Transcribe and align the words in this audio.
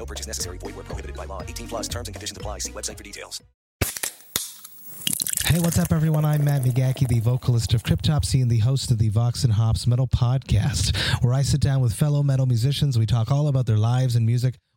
No 0.00 0.06
purchase 0.06 0.26
necessary. 0.26 0.56
Void 0.56 0.76
where 0.76 0.84
prohibited 0.84 1.14
by 1.14 1.26
law. 1.26 1.42
18 1.42 1.68
plus 1.68 1.86
terms 1.86 2.08
and 2.08 2.14
conditions 2.14 2.38
apply. 2.38 2.60
See 2.60 2.72
website 2.72 2.96
for 2.96 3.02
details. 3.02 3.42
Hey, 5.44 5.58
what's 5.60 5.78
up, 5.78 5.92
everyone? 5.92 6.24
I'm 6.24 6.42
Matt 6.42 6.62
McGachy, 6.62 7.06
the 7.06 7.20
vocalist 7.20 7.74
of 7.74 7.82
Cryptopsy 7.82 8.40
and 8.40 8.50
the 8.50 8.60
host 8.60 8.90
of 8.90 8.96
the 8.96 9.10
Vox 9.10 9.44
and 9.44 9.52
Hops 9.52 9.86
Metal 9.86 10.06
Podcast, 10.06 10.96
where 11.22 11.34
I 11.34 11.42
sit 11.42 11.60
down 11.60 11.82
with 11.82 11.92
fellow 11.92 12.22
metal 12.22 12.46
musicians. 12.46 12.98
We 12.98 13.04
talk 13.04 13.30
all 13.30 13.48
about 13.48 13.66
their 13.66 13.76
lives 13.76 14.16
and 14.16 14.24
music 14.24 14.54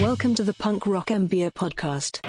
Welcome 0.00 0.34
to 0.36 0.42
the 0.42 0.54
Punk 0.54 0.86
Rock 0.86 1.08
MBA 1.08 1.52
podcast. 1.52 2.26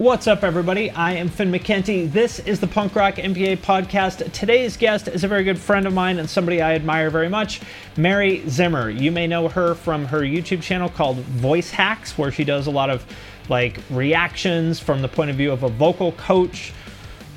What's 0.00 0.26
up, 0.26 0.42
everybody? 0.42 0.90
I 0.90 1.12
am 1.12 1.28
Finn 1.28 1.52
McKenty. 1.52 2.10
This 2.10 2.38
is 2.38 2.60
the 2.60 2.66
Punk 2.66 2.96
Rock 2.96 3.16
MBA 3.16 3.58
podcast. 3.58 4.32
Today's 4.32 4.78
guest 4.78 5.06
is 5.06 5.22
a 5.22 5.28
very 5.28 5.44
good 5.44 5.58
friend 5.58 5.86
of 5.86 5.92
mine 5.92 6.18
and 6.18 6.28
somebody 6.28 6.62
I 6.62 6.74
admire 6.74 7.10
very 7.10 7.28
much, 7.28 7.60
Mary 7.98 8.42
Zimmer. 8.48 8.88
You 8.88 9.12
may 9.12 9.26
know 9.26 9.48
her 9.48 9.74
from 9.74 10.06
her 10.06 10.20
YouTube 10.20 10.62
channel 10.62 10.88
called 10.88 11.18
Voice 11.18 11.70
Hacks, 11.70 12.16
where 12.16 12.32
she 12.32 12.42
does 12.42 12.66
a 12.66 12.70
lot 12.70 12.88
of 12.88 13.04
like 13.50 13.78
reactions 13.90 14.80
from 14.80 15.02
the 15.02 15.08
point 15.08 15.28
of 15.28 15.36
view 15.36 15.52
of 15.52 15.64
a 15.64 15.68
vocal 15.68 16.12
coach, 16.12 16.72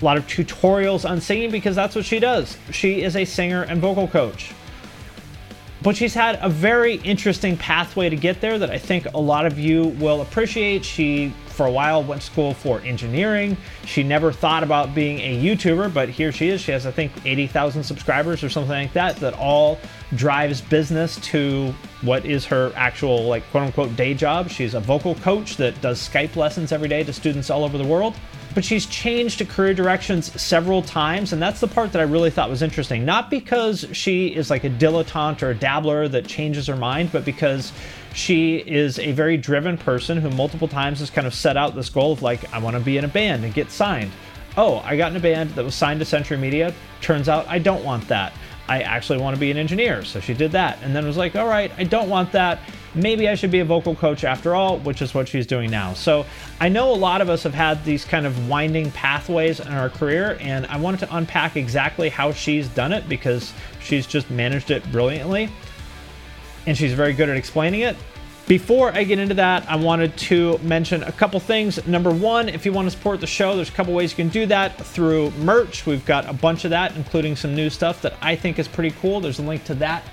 a 0.01 0.05
lot 0.05 0.15
of 0.15 0.25
tutorials 0.27 1.07
on 1.07 1.19
singing 1.19 1.51
because 1.51 1.75
that's 1.75 1.93
what 1.93 2.05
she 2.05 2.19
does. 2.19 2.57
She 2.71 3.01
is 3.01 3.17
a 3.17 3.25
singer 3.25 3.63
and 3.63 3.81
vocal 3.81 4.07
coach. 4.07 4.54
But 5.85 5.95
she's 5.95 6.15
had 6.15 6.39
a 6.41 6.49
very 6.49 6.95
interesting 6.95 7.55
pathway 7.57 8.09
to 8.09 8.15
get 8.15 8.41
there 8.41 8.57
that 8.57 8.71
I 8.71 8.79
think 8.79 9.05
a 9.13 9.19
lot 9.19 9.45
of 9.45 9.59
you 9.59 9.89
will 9.99 10.21
appreciate. 10.21 10.83
She, 10.83 11.31
for 11.45 11.67
a 11.67 11.71
while, 11.71 12.03
went 12.03 12.21
to 12.21 12.25
school 12.25 12.55
for 12.55 12.79
engineering. 12.79 13.55
She 13.85 14.01
never 14.01 14.31
thought 14.31 14.63
about 14.63 14.95
being 14.95 15.19
a 15.19 15.39
YouTuber, 15.39 15.93
but 15.93 16.09
here 16.09 16.31
she 16.31 16.49
is. 16.49 16.59
She 16.59 16.71
has, 16.71 16.87
I 16.87 16.91
think, 16.91 17.11
80,000 17.23 17.83
subscribers 17.83 18.43
or 18.43 18.49
something 18.49 18.71
like 18.71 18.93
that, 18.93 19.17
that 19.17 19.35
all 19.35 19.77
drives 20.15 20.59
business 20.59 21.17
to 21.17 21.71
what 22.01 22.25
is 22.25 22.45
her 22.45 22.73
actual, 22.75 23.25
like, 23.25 23.47
quote 23.51 23.65
unquote, 23.65 23.95
day 23.95 24.15
job. 24.15 24.49
She's 24.49 24.73
a 24.73 24.79
vocal 24.79 25.13
coach 25.13 25.55
that 25.57 25.79
does 25.81 25.99
Skype 25.99 26.35
lessons 26.35 26.71
every 26.71 26.87
day 26.87 27.03
to 27.03 27.13
students 27.13 27.51
all 27.51 27.63
over 27.63 27.77
the 27.77 27.85
world 27.85 28.15
but 28.55 28.65
she's 28.65 28.85
changed 28.87 29.47
career 29.49 29.73
directions 29.73 30.41
several 30.41 30.81
times, 30.81 31.33
and 31.33 31.41
that's 31.41 31.59
the 31.59 31.67
part 31.67 31.91
that 31.91 31.99
I 31.99 32.05
really 32.05 32.31
thought 32.31 32.49
was 32.49 32.61
interesting. 32.61 33.05
Not 33.05 33.29
because 33.29 33.85
she 33.91 34.27
is 34.27 34.49
like 34.49 34.63
a 34.63 34.69
dilettante 34.69 35.43
or 35.43 35.51
a 35.51 35.55
dabbler 35.55 36.07
that 36.07 36.25
changes 36.25 36.65
her 36.67 36.75
mind, 36.77 37.11
but 37.11 37.25
because 37.25 37.73
she 38.13 38.55
is 38.55 38.97
a 38.97 39.11
very 39.11 39.35
driven 39.35 39.77
person 39.77 40.17
who 40.17 40.29
multiple 40.29 40.69
times 40.69 40.99
has 40.99 41.09
kind 41.09 41.27
of 41.27 41.35
set 41.35 41.57
out 41.57 41.75
this 41.75 41.89
goal 41.89 42.13
of 42.13 42.21
like, 42.21 42.51
I 42.53 42.59
want 42.59 42.77
to 42.77 42.79
be 42.79 42.97
in 42.97 43.03
a 43.03 43.09
band 43.09 43.43
and 43.43 43.53
get 43.53 43.69
signed. 43.69 44.11
Oh, 44.57 44.77
I 44.85 44.95
got 44.95 45.11
in 45.11 45.17
a 45.17 45.19
band 45.19 45.49
that 45.51 45.65
was 45.65 45.75
signed 45.75 45.99
to 45.99 46.05
Century 46.05 46.37
Media. 46.37 46.73
Turns 47.01 47.27
out 47.27 47.45
I 47.49 47.59
don't 47.59 47.83
want 47.83 48.07
that. 48.07 48.31
I 48.67 48.81
actually 48.81 49.19
want 49.19 49.35
to 49.35 49.39
be 49.39 49.51
an 49.51 49.57
engineer. 49.57 50.03
So 50.03 50.19
she 50.19 50.33
did 50.33 50.51
that. 50.53 50.79
And 50.81 50.95
then 50.95 51.05
was 51.05 51.17
like, 51.17 51.35
all 51.35 51.47
right, 51.47 51.71
I 51.77 51.83
don't 51.83 52.09
want 52.09 52.31
that 52.31 52.59
maybe 52.95 53.27
I 53.27 53.35
should 53.35 53.51
be 53.51 53.59
a 53.59 53.65
vocal 53.65 53.93
coach 53.93 54.23
after 54.23 54.55
all, 54.55 54.79
which 54.79 55.01
is 55.01 55.13
what 55.13 55.27
she's 55.27 55.45
doing 55.45 55.69
now. 55.69 55.93
So 55.93 56.25
I 56.59 56.69
know 56.69 56.91
a 56.91 56.95
lot 56.95 57.21
of 57.21 57.29
us 57.29 57.43
have 57.43 57.53
had 57.53 57.83
these 57.83 58.05
kind 58.05 58.25
of 58.25 58.47
winding 58.47 58.91
pathways 58.91 59.59
in 59.59 59.67
our 59.67 59.89
career, 59.89 60.37
and 60.39 60.65
I 60.67 60.77
wanted 60.77 61.01
to 61.01 61.15
unpack 61.15 61.57
exactly 61.57 62.09
how 62.09 62.31
she's 62.31 62.67
done 62.69 62.93
it 62.93 63.07
because 63.07 63.53
she's 63.81 64.07
just 64.07 64.31
managed 64.31 64.71
it 64.71 64.89
brilliantly. 64.91 65.49
And 66.65 66.75
she's 66.75 66.93
very 66.93 67.13
good 67.13 67.29
at 67.29 67.37
explaining 67.37 67.81
it. 67.81 67.95
Before 68.47 68.91
I 68.91 69.05
get 69.05 69.17
into 69.17 69.33
that, 69.35 69.67
I 69.67 69.75
wanted 69.75 70.15
to 70.17 70.59
mention 70.59 71.01
a 71.01 71.11
couple 71.11 71.39
things. 71.39 71.83
Number 71.87 72.11
one, 72.11 72.47
if 72.47 72.63
you 72.63 72.71
want 72.71 72.85
to 72.85 72.91
support 72.91 73.19
the 73.19 73.25
show, 73.25 73.55
there's 73.55 73.69
a 73.69 73.71
couple 73.71 73.91
ways 73.91 74.11
you 74.11 74.17
can 74.17 74.29
do 74.29 74.45
that 74.45 74.77
through 74.77 75.31
merch. 75.31 75.87
We've 75.87 76.05
got 76.05 76.29
a 76.29 76.33
bunch 76.33 76.63
of 76.63 76.69
that, 76.69 76.95
including 76.95 77.35
some 77.35 77.55
new 77.55 77.71
stuff 77.71 78.03
that 78.03 78.13
I 78.21 78.35
think 78.35 78.59
is 78.59 78.67
pretty 78.67 78.95
cool. 79.01 79.19
There's 79.19 79.39
a 79.39 79.41
link 79.41 79.63
to 79.63 79.73
that 79.75 80.03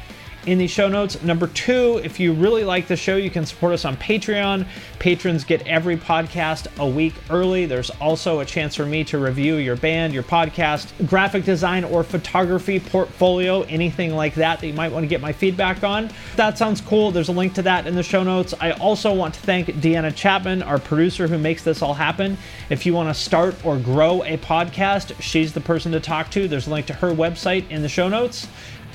in 0.47 0.59
the 0.59 0.67
show 0.67 0.89
notes. 0.89 1.23
Number 1.23 1.47
two, 1.47 2.01
if 2.03 2.19
you 2.19 2.33
really 2.33 2.65
like 2.65 2.89
the 2.89 2.97
show, 2.97 3.17
you 3.17 3.31
can 3.31 3.47
support 3.47 3.73
us 3.73 3.85
on 3.85 3.97
Patreon. 3.97 4.67
Patrons 4.99 5.45
get 5.45 5.67
every 5.67 5.97
podcast 5.97 6.67
a 6.79 6.87
week 6.87 7.15
early. 7.31 7.67
There's 7.67 7.91
also 7.91 8.41
a 8.41 8.45
chance 8.45 8.75
for 8.75 8.87
me 8.87 9.05
to 9.05 9.19
review 9.19 9.57
your 9.57 9.77
band, 9.77 10.13
your 10.13 10.23
podcast, 10.23 11.07
graphic 11.07 11.45
design, 11.45 11.85
or 11.85 12.03
photography 12.03 12.81
portfolio, 12.81 13.63
anything 13.63 14.15
like 14.15 14.35
that 14.35 14.61
that 14.61 14.67
you 14.67 14.75
might 14.75 14.93
want 14.93 15.05
to 15.05 15.09
get 15.09 15.21
my 15.21 15.33
feedback 15.33 15.85
on. 15.85 16.05
If 16.05 16.37
that 16.37 16.59
sounds 16.59 16.81
cool. 16.81 17.11
There's 17.11 17.29
a 17.29 17.33
link 17.33 17.55
to 17.55 17.63
that 17.63 17.87
in 17.87 17.95
the 17.95 18.03
show 18.03 18.23
notes. 18.23 18.55
I 18.61 18.73
also 18.73 19.13
want 19.13 19.35
to 19.35 19.41
thank 19.41 19.69
Deanna 19.69 20.15
Chapman, 20.15 20.63
our 20.63 20.79
producer 20.79 21.29
who 21.29 21.39
makes 21.39 21.63
this 21.63 21.83
all 21.83 21.95
happen. 21.95 22.37
If 22.71 22.87
you 22.87 22.95
want 22.95 23.09
to 23.09 23.15
start 23.15 23.55
or 23.65 23.79
grow 23.79 24.23
a 24.25 24.37
podcast, 24.39 25.21
she's 25.21 25.53
the 25.53 25.61
person 25.61 25.93
to 25.93 26.01
talk 26.01 26.31
to. 26.31 26.49
There's 26.49 26.67
a 26.67 26.71
link 26.71 26.87
to 26.87 26.95
her 26.95 27.13
website 27.13 27.69
in 27.71 27.83
the 27.83 27.89
show 27.89 28.09
notes. 28.09 28.49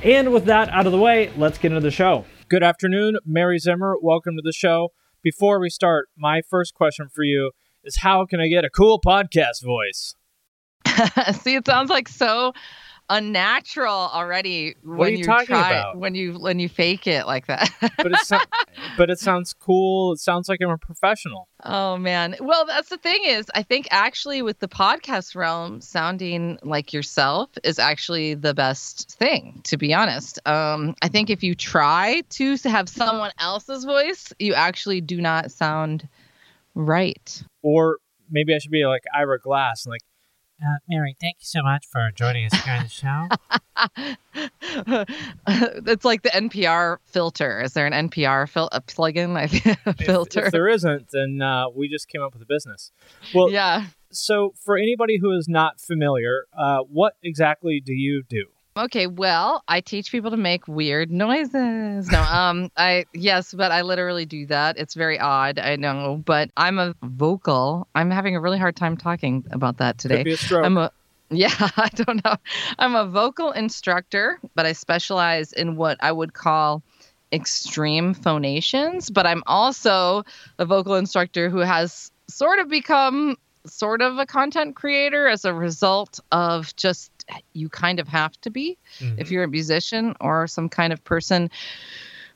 And 0.03 0.31
with 0.31 0.46
that 0.46 0.69
out 0.69 0.85
of 0.85 0.91
the 0.91 0.97
way, 0.97 1.31
let's 1.38 1.58
get 1.58 1.72
into 1.72 1.81
the 1.81 1.91
show. 1.91 2.25
Good 2.50 2.62
afternoon, 2.62 3.18
Mary 3.25 3.58
Zimmer. 3.58 3.96
Welcome 4.00 4.35
to 4.35 4.44
the 4.44 4.53
show. 4.53 4.90
Before 5.24 5.59
we 5.59 5.69
start, 5.69 6.09
my 6.16 6.41
first 6.47 6.75
question 6.75 7.09
for 7.13 7.24
you 7.24 7.52
is 7.84 7.97
how 7.97 8.25
can 8.25 8.40
I 8.40 8.47
get 8.47 8.63
a 8.63 8.69
cool 8.69 9.02
podcast 9.02 9.63
voice? 9.63 10.13
See, 11.41 11.56
it 11.56 11.66
sounds 11.66 11.90
like 11.90 12.08
so 12.08 12.53
unnatural 13.09 13.94
already 14.13 14.75
What 14.84 14.97
when 14.97 15.13
are 15.13 15.18
you 15.18 15.23
talking 15.23 15.47
try 15.47 15.72
about? 15.72 15.97
when 15.97 16.13
you 16.16 16.34
when 16.40 16.59
you 16.59 16.68
fake 16.69 17.07
it 17.07 17.25
like 17.25 17.47
that. 17.47 17.69
But 17.97 18.12
it, 18.13 18.19
so- 18.19 18.40
but 18.97 19.09
it 19.09 19.19
sounds 19.19 19.53
cool. 19.53 20.13
It 20.13 20.19
sounds 20.19 20.47
like 20.50 20.59
I'm 20.62 20.69
a 20.69 20.78
professional. 20.78 21.47
oh 21.63 21.97
man. 21.97 22.35
Well, 22.40 22.66
that's 22.66 22.90
the 22.90 22.97
thing 22.97 23.22
is 23.25 23.46
I 23.56 23.63
think 23.63 23.88
actually 23.91 24.41
with 24.41 24.59
the 24.59 24.67
podcast 24.67 25.35
realm 25.35 25.81
sounding 25.81 26.59
like 26.63 26.94
yourself 26.94 27.50
is 27.63 27.79
actually 27.79 28.34
the 28.35 28.53
best 28.53 29.12
thing 29.17 29.62
to 29.66 29.78
be 29.78 29.94
honest. 29.94 30.40
Um 30.47 30.96
I 31.01 31.07
think 31.07 31.29
if 31.29 31.44
you 31.44 31.56
try 31.56 32.22
to 32.31 32.56
have 32.66 32.88
someone 32.90 33.31
else's 33.40 33.85
voice, 33.85 34.34
you 34.40 34.53
actually 34.53 35.01
do 35.01 35.22
not 35.22 35.51
sound 35.51 36.07
right. 36.75 37.44
Or 37.62 37.97
maybe 38.29 38.53
I 38.53 38.59
should 38.59 38.72
be 38.72 38.85
like 38.85 39.03
Ira 39.16 39.40
Glass 39.40 39.85
and 39.85 39.91
like, 39.91 40.01
uh, 40.62 40.78
Mary, 40.90 41.16
thank 41.22 41.38
you 41.40 41.45
so 41.45 41.62
much 41.63 41.85
for 41.91 42.09
joining 42.16 42.45
us 42.45 42.53
here 42.63 42.73
on 42.73 42.84
the 42.84 42.90
show. 42.90 43.28
it's 45.91 46.06
like 46.06 46.23
the 46.23 46.29
NPR 46.29 46.97
filter. 47.06 47.62
Is 47.62 47.73
there 47.73 47.85
an 47.85 48.09
NPR 48.09 48.50
fil- 48.50 48.69
a 48.72 48.81
plugin? 48.81 49.38
I 49.38 49.44
a 49.44 49.96
If- 50.00 50.06
filter. 50.06 50.46
If, 50.46 50.51
there 50.51 50.67
isn't, 50.67 51.09
then 51.12 51.41
uh, 51.41 51.70
we 51.70 51.87
just 51.87 52.08
came 52.08 52.22
up 52.22 52.34
with 52.34 52.41
a 52.41 52.46
business. 52.46 52.91
Well, 53.34 53.52
yeah. 53.52 53.85
so 54.11 54.53
for 54.64 54.78
anybody 54.78 55.17
who 55.20 55.31
is 55.31 55.47
not 55.47 55.79
familiar, 55.79 56.46
uh, 56.58 56.79
what 56.79 57.14
exactly 57.22 57.81
do 57.84 57.93
you 57.93 58.23
do? 58.28 58.46
Okay. 58.78 59.08
Well, 59.08 59.64
I 59.68 59.82
teach 59.82 60.12
people 60.12 60.32
to 60.32 60.38
make 60.38 60.68
weird 60.68 61.12
noises. 61.12 62.12
No. 62.12 62.22
Um. 62.22 62.72
I 62.78 63.06
yes, 63.14 63.53
but 63.53 63.72
I 63.72 63.82
literally 63.82 64.26
do 64.26 64.46
that. 64.47 64.78
It's 64.78 64.94
very 64.94 65.20
odd. 65.20 65.59
I 65.59 65.76
know, 65.76 66.22
but 66.26 66.50
I'm 66.56 66.79
a 66.79 66.96
vocal. 67.03 67.88
I'm 67.96 68.12
having 68.12 68.35
a 68.35 68.40
really 68.40 68.59
hard 68.59 68.76
time 68.76 68.97
talking 68.97 69.46
about 69.52 69.78
that 69.78 69.97
Could 69.97 70.09
today. 70.09 70.24
be 70.24 70.34
a 70.34 70.38
stroke. 70.38 70.66
I'm 70.66 70.78
a 70.78 70.91
yeah, 71.29 71.53
I 71.59 71.90
don't 71.94 72.24
know. 72.24 72.35
I'm 72.79 72.96
a 72.96 73.06
vocal 73.06 73.52
instructor, 73.52 74.40
but 74.56 74.66
I 74.66 74.74
specialize 74.74 75.53
in 75.53 75.76
what 75.76 75.97
I 76.00 76.12
would 76.12 76.34
call 76.34 76.84
extreme 77.32 78.14
phonations, 78.14 79.09
but 79.09 79.26
I'm 79.26 79.44
also 79.46 80.24
a 80.59 80.66
vocal 80.66 80.96
instructor 80.96 81.50
who 81.50 81.59
has 81.59 82.12
sort 82.29 82.59
of 82.59 82.70
become 82.70 83.38
sort 83.66 84.02
of 84.02 84.18
a 84.18 84.26
content 84.26 84.76
creator 84.76 85.28
as 85.28 85.44
a 85.44 85.53
result 85.53 86.20
of 86.32 86.74
just 86.78 87.12
you 87.53 87.70
kind 87.70 88.00
of 88.00 88.08
have 88.08 88.40
to 88.41 88.50
be 88.50 88.78
Mhm. 89.00 89.20
if 89.20 89.32
you're 89.32 89.44
a 89.44 89.47
musician 89.47 90.16
or 90.22 90.47
some 90.47 90.70
kind 90.70 90.94
of 90.94 91.03
person 91.03 91.50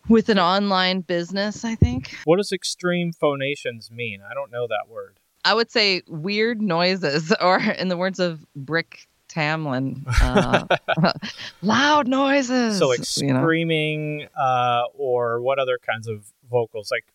with 0.09 0.29
an 0.29 0.39
online 0.39 1.01
business, 1.01 1.63
I 1.63 1.75
think. 1.75 2.17
What 2.25 2.37
does 2.37 2.51
extreme 2.51 3.11
phonations 3.13 3.91
mean? 3.91 4.21
I 4.29 4.33
don't 4.33 4.51
know 4.51 4.67
that 4.67 4.89
word. 4.89 5.17
I 5.45 5.53
would 5.53 5.71
say 5.71 6.01
weird 6.07 6.61
noises, 6.61 7.31
or 7.41 7.59
in 7.59 7.87
the 7.87 7.97
words 7.97 8.19
of 8.19 8.45
Brick 8.55 9.07
Tamland, 9.29 10.03
uh, 10.21 10.65
loud 11.61 12.07
noises. 12.07 12.77
So 12.79 12.87
like 12.87 12.99
you 13.17 13.33
know? 13.33 13.41
screaming 13.41 14.27
uh, 14.37 14.83
or 14.93 15.41
what 15.41 15.59
other 15.59 15.77
kinds 15.77 16.07
of 16.07 16.25
vocals? 16.49 16.89
Like 16.91 17.05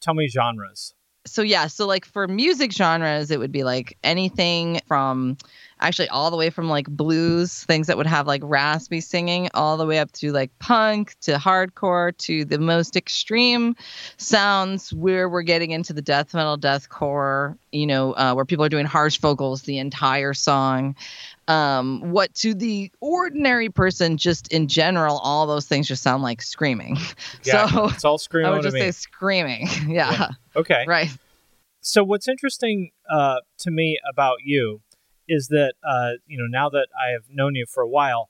tell 0.00 0.14
me 0.14 0.28
genres. 0.28 0.94
so 1.26 1.42
yeah 1.42 1.66
so 1.66 1.86
like 1.86 2.06
for 2.06 2.26
music 2.26 2.72
genres 2.72 3.30
it 3.30 3.38
would 3.38 3.52
be 3.52 3.62
like 3.62 3.98
anything 4.02 4.80
from 4.88 5.36
actually 5.80 6.08
all 6.08 6.30
the 6.30 6.36
way 6.36 6.50
from 6.50 6.68
like 6.68 6.86
blues 6.88 7.64
things 7.64 7.86
that 7.86 7.96
would 7.96 8.06
have 8.06 8.26
like 8.26 8.42
raspy 8.44 9.00
singing 9.00 9.48
all 9.54 9.76
the 9.76 9.86
way 9.86 9.98
up 9.98 10.10
to 10.12 10.32
like 10.32 10.50
punk 10.58 11.14
to 11.20 11.32
hardcore 11.36 12.16
to 12.18 12.44
the 12.44 12.58
most 12.58 12.96
extreme 12.96 13.74
sounds 14.16 14.92
where 14.92 15.28
we're 15.28 15.42
getting 15.42 15.70
into 15.70 15.92
the 15.92 16.02
death 16.02 16.34
metal 16.34 16.58
deathcore 16.58 17.56
you 17.72 17.86
know 17.86 18.12
uh, 18.14 18.32
where 18.34 18.44
people 18.44 18.64
are 18.64 18.68
doing 18.68 18.86
harsh 18.86 19.18
vocals 19.18 19.62
the 19.62 19.78
entire 19.78 20.34
song 20.34 20.94
um, 21.48 22.12
what 22.12 22.32
to 22.34 22.54
the 22.54 22.92
ordinary 23.00 23.68
person 23.68 24.16
just 24.16 24.52
in 24.52 24.68
general 24.68 25.18
all 25.18 25.46
those 25.46 25.66
things 25.66 25.88
just 25.88 26.02
sound 26.02 26.22
like 26.22 26.42
screaming 26.42 26.96
Yeah, 27.42 27.66
so 27.68 27.86
it's 27.86 28.04
all 28.04 28.18
screaming. 28.18 28.52
i 28.52 28.54
would 28.54 28.62
just 28.62 28.76
say 28.76 28.90
screaming 28.92 29.66
yeah. 29.88 30.28
okay. 30.54 30.84
right 30.86 31.10
So 31.80 32.04
what's 32.04 32.28
interesting 32.28 32.90
uh, 33.10 33.36
to 33.60 33.70
me 33.70 33.98
about 34.08 34.38
you 34.44 34.80
is 35.30 35.48
that 35.48 35.74
uh, 35.88 36.12
you 36.26 36.36
know 36.36 36.46
now 36.46 36.68
that 36.68 36.88
I 36.98 37.12
have 37.12 37.24
known 37.30 37.54
you 37.54 37.64
for 37.66 37.82
a 37.82 37.88
while, 37.88 38.28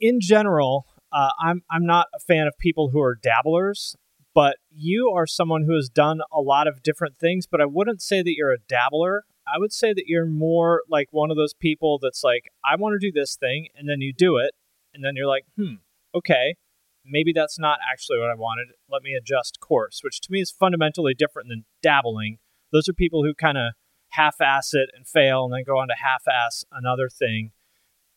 in 0.00 0.20
general, 0.20 0.86
uh, 1.12 1.30
I'm 1.38 1.62
I'm 1.70 1.84
not 1.84 2.06
a 2.14 2.20
fan 2.20 2.46
of 2.46 2.56
people 2.58 2.90
who 2.90 3.00
are 3.00 3.14
dabblers. 3.14 3.96
But 4.32 4.58
you 4.70 5.10
are 5.10 5.26
someone 5.26 5.64
who 5.64 5.74
has 5.74 5.88
done 5.88 6.20
a 6.32 6.40
lot 6.40 6.68
of 6.68 6.84
different 6.84 7.18
things. 7.18 7.48
But 7.50 7.60
I 7.60 7.66
wouldn't 7.66 8.00
say 8.00 8.22
that 8.22 8.34
you're 8.36 8.52
a 8.52 8.60
dabbler. 8.68 9.24
I 9.52 9.58
would 9.58 9.72
say 9.72 9.92
that 9.92 10.04
you're 10.06 10.24
more 10.24 10.82
like 10.88 11.08
one 11.10 11.32
of 11.32 11.36
those 11.36 11.52
people 11.52 11.98
that's 12.00 12.22
like, 12.22 12.44
I 12.64 12.76
want 12.76 12.94
to 12.94 13.04
do 13.04 13.12
this 13.12 13.34
thing, 13.34 13.66
and 13.74 13.88
then 13.88 14.00
you 14.00 14.12
do 14.12 14.36
it, 14.36 14.52
and 14.94 15.04
then 15.04 15.16
you're 15.16 15.26
like, 15.26 15.46
hmm, 15.56 15.74
okay, 16.14 16.54
maybe 17.04 17.32
that's 17.32 17.58
not 17.58 17.80
actually 17.90 18.18
what 18.20 18.30
I 18.30 18.34
wanted. 18.34 18.68
Let 18.88 19.02
me 19.02 19.14
adjust 19.14 19.58
course, 19.60 20.00
which 20.04 20.20
to 20.20 20.28
me 20.30 20.40
is 20.40 20.50
fundamentally 20.52 21.14
different 21.14 21.48
than 21.48 21.64
dabbling. 21.82 22.38
Those 22.72 22.88
are 22.88 22.92
people 22.92 23.24
who 23.24 23.34
kind 23.34 23.58
of 23.58 23.72
half 24.10 24.40
ass 24.40 24.74
it 24.74 24.90
and 24.94 25.06
fail 25.06 25.44
and 25.44 25.52
then 25.52 25.64
go 25.64 25.78
on 25.78 25.88
to 25.88 25.94
half 25.94 26.24
ass 26.28 26.64
another 26.72 27.08
thing. 27.08 27.52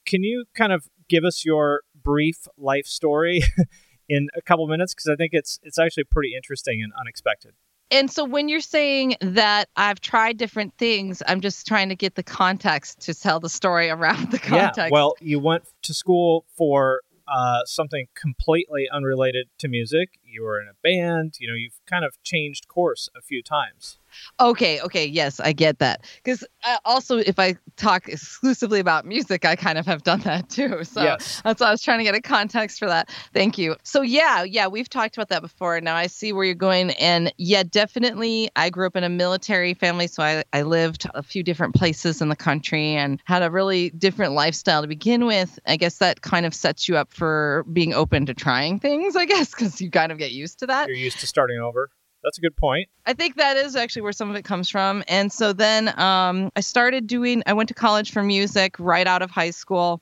Can 0.05 0.23
you 0.23 0.45
kind 0.55 0.73
of 0.73 0.87
give 1.07 1.23
us 1.23 1.45
your 1.45 1.81
brief 1.95 2.47
life 2.57 2.85
story 2.85 3.41
in 4.09 4.27
a 4.35 4.41
couple 4.41 4.67
minutes? 4.67 4.93
Because 4.93 5.09
I 5.09 5.15
think 5.15 5.31
it's 5.33 5.59
it's 5.63 5.79
actually 5.79 6.05
pretty 6.05 6.35
interesting 6.35 6.81
and 6.83 6.91
unexpected. 6.99 7.53
And 7.91 8.09
so 8.09 8.25
when 8.25 8.49
you're 8.49 8.59
saying 8.59 9.17
that 9.21 9.69
I've 9.75 10.01
tried 10.01 10.37
different 10.37 10.75
things, 10.77 11.21
I'm 11.27 11.41
just 11.41 11.67
trying 11.67 11.89
to 11.89 11.95
get 11.95 12.15
the 12.15 12.23
context 12.23 13.01
to 13.01 13.13
tell 13.13 13.39
the 13.39 13.49
story 13.49 13.89
around 13.89 14.31
the 14.31 14.39
context. 14.39 14.77
Yeah. 14.77 14.89
Well, 14.91 15.13
you 15.21 15.39
went 15.39 15.65
to 15.83 15.93
school 15.93 16.45
for 16.57 17.01
uh, 17.27 17.59
something 17.65 18.07
completely 18.15 18.87
unrelated 18.91 19.47
to 19.59 19.67
music. 19.67 20.09
You 20.33 20.43
were 20.43 20.59
in 20.59 20.67
a 20.67 20.73
band. 20.81 21.35
You 21.39 21.47
know, 21.47 21.53
you've 21.55 21.79
kind 21.87 22.03
of 22.03 22.21
changed 22.23 22.67
course 22.67 23.09
a 23.15 23.21
few 23.21 23.41
times. 23.43 23.99
Okay, 24.39 24.79
okay, 24.81 25.05
yes, 25.07 25.39
I 25.39 25.53
get 25.53 25.79
that. 25.79 26.05
Because 26.23 26.43
uh, 26.63 26.77
also, 26.85 27.17
if 27.17 27.39
I 27.39 27.55
talk 27.77 28.07
exclusively 28.07 28.79
about 28.79 29.05
music, 29.05 29.43
I 29.43 29.55
kind 29.55 29.77
of 29.79 29.87
have 29.87 30.03
done 30.03 30.19
that 30.21 30.49
too. 30.51 30.83
So 30.83 31.01
Yes. 31.01 31.41
that's 31.43 31.59
why 31.61 31.67
I 31.67 31.71
was 31.71 31.81
trying 31.81 31.97
to 31.97 32.03
get 32.03 32.13
a 32.13 32.21
context 32.21 32.77
for 32.77 32.85
that. 32.87 33.09
Thank 33.33 33.57
you. 33.57 33.75
So 33.83 34.01
yeah, 34.01 34.43
yeah, 34.43 34.67
we've 34.67 34.89
talked 34.89 35.17
about 35.17 35.29
that 35.29 35.41
before. 35.41 35.81
Now 35.81 35.95
I 35.95 36.07
see 36.07 36.31
where 36.31 36.45
you're 36.45 36.53
going, 36.53 36.91
and 36.91 37.33
yeah, 37.37 37.63
definitely. 37.63 38.49
I 38.55 38.69
grew 38.69 38.85
up 38.85 38.95
in 38.95 39.03
a 39.03 39.09
military 39.09 39.73
family, 39.73 40.07
so 40.07 40.21
I 40.21 40.43
I 40.53 40.61
lived 40.61 41.07
a 41.15 41.23
few 41.23 41.41
different 41.43 41.73
places 41.75 42.21
in 42.21 42.29
the 42.29 42.35
country 42.35 42.93
and 42.95 43.19
had 43.25 43.41
a 43.41 43.49
really 43.49 43.89
different 43.91 44.33
lifestyle 44.33 44.81
to 44.83 44.87
begin 44.87 45.25
with. 45.25 45.57
I 45.65 45.75
guess 45.77 45.97
that 45.97 46.21
kind 46.21 46.45
of 46.45 46.53
sets 46.53 46.87
you 46.87 46.97
up 46.97 47.11
for 47.13 47.65
being 47.73 47.93
open 47.93 48.25
to 48.27 48.33
trying 48.33 48.79
things. 48.79 49.15
I 49.15 49.25
guess 49.25 49.49
because 49.51 49.81
you 49.81 49.89
kind 49.89 50.11
of 50.11 50.17
get 50.23 50.31
used 50.31 50.59
to 50.59 50.67
that. 50.67 50.87
You're 50.87 50.97
used 50.97 51.19
to 51.19 51.27
starting 51.27 51.59
over. 51.59 51.89
That's 52.23 52.37
a 52.37 52.41
good 52.41 52.55
point. 52.55 52.87
I 53.05 53.11
think 53.11 53.35
that 53.35 53.57
is 53.57 53.75
actually 53.75 54.03
where 54.03 54.13
some 54.13 54.29
of 54.29 54.37
it 54.37 54.45
comes 54.45 54.69
from. 54.69 55.03
And 55.09 55.29
so 55.29 55.51
then 55.51 55.89
um, 55.99 56.51
I 56.55 56.61
started 56.61 57.05
doing, 57.05 57.43
I 57.45 57.51
went 57.51 57.67
to 57.67 57.75
college 57.75 58.11
for 58.13 58.23
music 58.23 58.77
right 58.79 59.05
out 59.05 59.21
of 59.21 59.29
high 59.29 59.49
school 59.49 60.01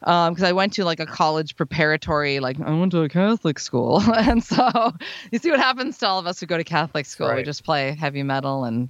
because 0.00 0.42
I 0.42 0.52
went 0.52 0.72
to 0.74 0.84
like 0.86 0.98
a 0.98 1.04
college 1.04 1.56
preparatory, 1.56 2.40
like 2.40 2.58
I 2.58 2.70
went 2.70 2.92
to 2.92 3.02
a 3.02 3.08
Catholic 3.10 3.58
school. 3.58 4.00
and 4.14 4.42
so 4.42 4.92
you 5.30 5.38
see 5.38 5.50
what 5.50 5.60
happens 5.60 5.98
to 5.98 6.06
all 6.06 6.18
of 6.18 6.26
us 6.26 6.40
who 6.40 6.46
go 6.46 6.56
to 6.56 6.64
Catholic 6.64 7.04
school. 7.04 7.34
We 7.34 7.42
just 7.42 7.64
play 7.64 7.94
heavy 7.94 8.22
metal 8.22 8.64
and 8.64 8.88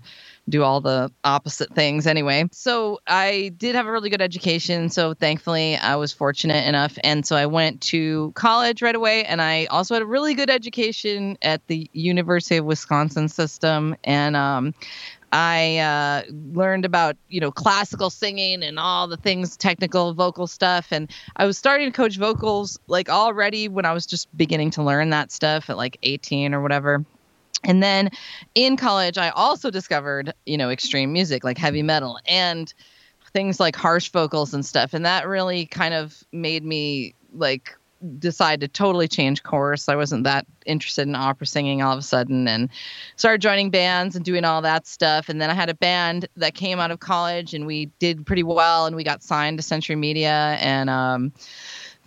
do 0.49 0.62
all 0.62 0.81
the 0.81 1.11
opposite 1.25 1.75
things 1.75 2.06
anyway. 2.06 2.45
So 2.53 3.00
I 3.06 3.53
did 3.56 3.75
have 3.75 3.87
a 3.87 3.93
really 3.93 4.11
good 4.11 4.23
education. 4.23 4.91
So 4.91 5.15
thankfully, 5.15 5.77
I 5.77 5.97
was 5.97 6.12
fortunate 6.12 6.67
enough. 6.67 6.99
And 7.05 7.27
so 7.27 7.37
I 7.37 7.47
went 7.47 7.81
to 7.83 8.33
college 8.35 8.83
right 8.83 8.95
away. 8.95 9.25
And 9.25 9.43
I 9.43 9.67
also 9.67 9.95
had 9.95 10.03
a 10.03 10.06
really 10.06 10.35
good 10.35 10.50
education 10.50 11.37
at 11.43 11.67
the 11.67 11.89
University 11.93 12.56
of 12.56 12.65
Wisconsin 12.65 13.29
system. 13.29 13.97
And 14.05 14.37
um, 14.37 14.75
I 15.33 15.79
uh, 15.79 16.23
learned 16.31 16.85
about 16.85 17.17
you 17.29 17.41
know 17.41 17.51
classical 17.51 18.11
singing 18.11 18.62
and 18.62 18.79
all 18.79 19.06
the 19.09 19.17
things, 19.17 19.56
technical 19.56 20.15
vocal 20.15 20.47
stuff, 20.47 20.89
and 20.91 21.11
I 21.37 21.44
was 21.44 21.59
starting 21.59 21.91
to 21.91 21.97
coach 21.97 22.17
vocals 22.17 22.79
like 22.87 23.11
already 23.11 23.69
when 23.69 23.85
I 23.85 23.93
was 23.93 24.06
just 24.06 24.35
beginning 24.37 24.71
to 24.73 24.83
learn 24.83 25.11
that 25.11 25.31
stuff 25.31 25.69
at 25.69 25.77
like 25.77 25.99
18 26.03 26.55
or 26.55 26.62
whatever. 26.62 27.05
And 27.64 27.82
then 27.82 28.10
in 28.55 28.76
college, 28.76 29.19
I 29.19 29.31
also 29.31 29.70
discovered 29.70 30.32
you 30.46 30.56
know 30.56 30.70
extreme 30.70 31.12
music 31.12 31.44
like 31.44 31.58
heavy 31.58 31.82
metal 31.82 32.19
and 32.26 32.72
things 33.32 33.60
like 33.60 33.76
harsh 33.76 34.10
vocals 34.10 34.55
and 34.55 34.64
stuff, 34.64 34.94
and 34.94 35.05
that 35.05 35.26
really 35.26 35.66
kind 35.66 35.94
of 35.94 36.22
made 36.32 36.64
me 36.64 37.14
like 37.32 37.76
decide 38.19 38.60
to 38.60 38.69
totally 38.69 39.08
change 39.08 39.43
course. 39.43 39.88
I 39.88 39.96
wasn't 39.96 40.25
that 40.25 40.46
interested 40.66 41.08
in 41.08 41.14
opera 41.14 41.46
singing 41.46 41.82
all 41.82 41.93
of 41.93 41.99
a 41.99 42.02
sudden 42.02 42.46
and 42.46 42.69
started 43.16 43.43
joining 43.43 43.70
bands 43.70 44.14
and 44.14 44.25
doing 44.25 44.44
all 44.44 44.62
that 44.62 44.87
stuff. 44.87 45.28
And 45.28 45.40
then 45.40 45.50
I 45.50 45.55
had 45.55 45.69
a 45.69 45.75
band 45.75 46.28
that 46.37 46.55
came 46.55 46.78
out 46.78 46.90
of 46.90 47.00
college 47.00 47.55
and 47.55 47.66
we 47.66 47.87
did 47.99 48.25
pretty 48.25 48.43
well 48.43 48.87
and 48.87 48.94
we 48.94 49.05
got 49.05 49.22
signed 49.22 49.58
to 49.58 49.62
Century 49.62 49.96
Media 49.96 50.56
and 50.60 50.88
um 50.88 51.32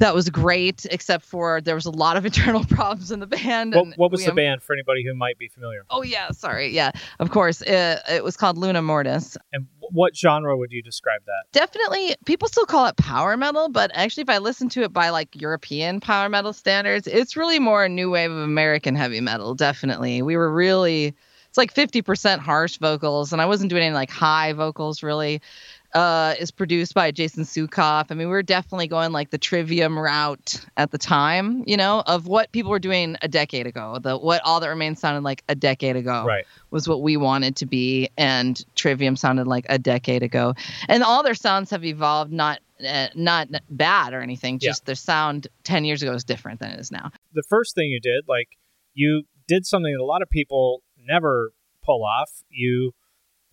that 0.01 0.15
was 0.15 0.29
great, 0.29 0.85
except 0.89 1.23
for 1.23 1.61
there 1.61 1.75
was 1.75 1.85
a 1.85 1.91
lot 1.91 2.17
of 2.17 2.25
internal 2.31 2.65
problems 2.65 3.11
in 3.11 3.19
the 3.19 3.27
band. 3.27 3.75
What, 3.75 3.97
what 3.97 4.11
was 4.11 4.25
the 4.25 4.33
band 4.33 4.63
for 4.63 4.73
anybody 4.73 5.03
who 5.05 5.13
might 5.13 5.37
be 5.37 5.47
familiar? 5.47 5.85
Oh 5.89 6.01
yeah, 6.01 6.31
sorry, 6.31 6.69
yeah, 6.69 6.91
of 7.19 7.29
course. 7.29 7.61
It, 7.61 7.99
it 8.09 8.23
was 8.23 8.35
called 8.35 8.57
Luna 8.57 8.81
Mortis. 8.81 9.37
And 9.53 9.67
what 9.79 10.15
genre 10.15 10.57
would 10.57 10.71
you 10.71 10.81
describe 10.81 11.21
that? 11.25 11.43
definitely 11.51 12.15
people 12.25 12.47
still 12.47 12.65
call 12.65 12.85
it 12.87 12.95
power 12.95 13.35
metal 13.35 13.67
but 13.67 13.91
actually 13.93 14.21
if 14.21 14.29
i 14.29 14.37
listen 14.37 14.69
to 14.69 14.83
it 14.83 14.93
by 14.93 15.09
like 15.09 15.39
european 15.39 15.99
power 15.99 16.29
metal 16.29 16.53
standards 16.53 17.07
it's 17.07 17.35
really 17.35 17.59
more 17.59 17.83
a 17.83 17.89
new 17.89 18.09
wave 18.09 18.31
of 18.31 18.37
american 18.37 18.95
heavy 18.95 19.19
metal 19.19 19.53
definitely 19.53 20.21
we 20.21 20.37
were 20.37 20.51
really 20.51 21.13
it's 21.49 21.57
like 21.57 21.73
50% 21.73 22.39
harsh 22.39 22.77
vocals 22.77 23.33
and 23.33 23.41
i 23.41 23.45
wasn't 23.45 23.69
doing 23.69 23.83
any 23.83 23.93
like 23.93 24.09
high 24.09 24.53
vocals 24.53 25.03
really 25.03 25.41
uh, 25.93 26.35
is 26.39 26.51
produced 26.51 26.93
by 26.93 27.11
Jason 27.11 27.43
Suecof. 27.43 28.07
I 28.09 28.13
mean, 28.13 28.27
we 28.27 28.31
were 28.33 28.43
definitely 28.43 28.87
going 28.87 29.11
like 29.11 29.29
the 29.29 29.37
trivium 29.37 29.97
route 29.99 30.65
at 30.77 30.91
the 30.91 30.97
time, 30.97 31.63
you 31.67 31.75
know, 31.77 32.01
of 32.05 32.27
what 32.27 32.51
people 32.51 32.71
were 32.71 32.79
doing 32.79 33.17
a 33.21 33.27
decade 33.27 33.67
ago. 33.67 33.97
The 34.01 34.17
what 34.17 34.41
all 34.45 34.59
that 34.61 34.69
remains 34.69 34.99
sounded 34.99 35.23
like 35.23 35.43
a 35.49 35.55
decade 35.55 35.95
ago 35.95 36.23
Right. 36.25 36.45
was 36.69 36.87
what 36.87 37.01
we 37.01 37.17
wanted 37.17 37.57
to 37.57 37.65
be, 37.65 38.09
and 38.17 38.63
Trivium 38.75 39.15
sounded 39.15 39.47
like 39.47 39.65
a 39.69 39.77
decade 39.77 40.23
ago. 40.23 40.53
And 40.87 41.03
all 41.03 41.23
their 41.23 41.35
sounds 41.35 41.69
have 41.71 41.83
evolved, 41.83 42.31
not 42.31 42.59
uh, 42.87 43.07
not 43.13 43.49
bad 43.69 44.13
or 44.13 44.21
anything. 44.21 44.59
Yeah. 44.61 44.69
Just 44.69 44.85
their 44.85 44.95
sound 44.95 45.47
ten 45.63 45.83
years 45.85 46.01
ago 46.01 46.13
is 46.13 46.23
different 46.23 46.59
than 46.61 46.71
it 46.71 46.79
is 46.79 46.91
now. 46.91 47.11
The 47.33 47.43
first 47.49 47.75
thing 47.75 47.89
you 47.89 47.99
did, 47.99 48.25
like 48.27 48.47
you 48.93 49.23
did 49.47 49.65
something 49.65 49.91
that 49.93 50.01
a 50.01 50.05
lot 50.05 50.21
of 50.21 50.29
people 50.29 50.83
never 50.97 51.51
pull 51.83 52.03
off. 52.05 52.29
You 52.49 52.93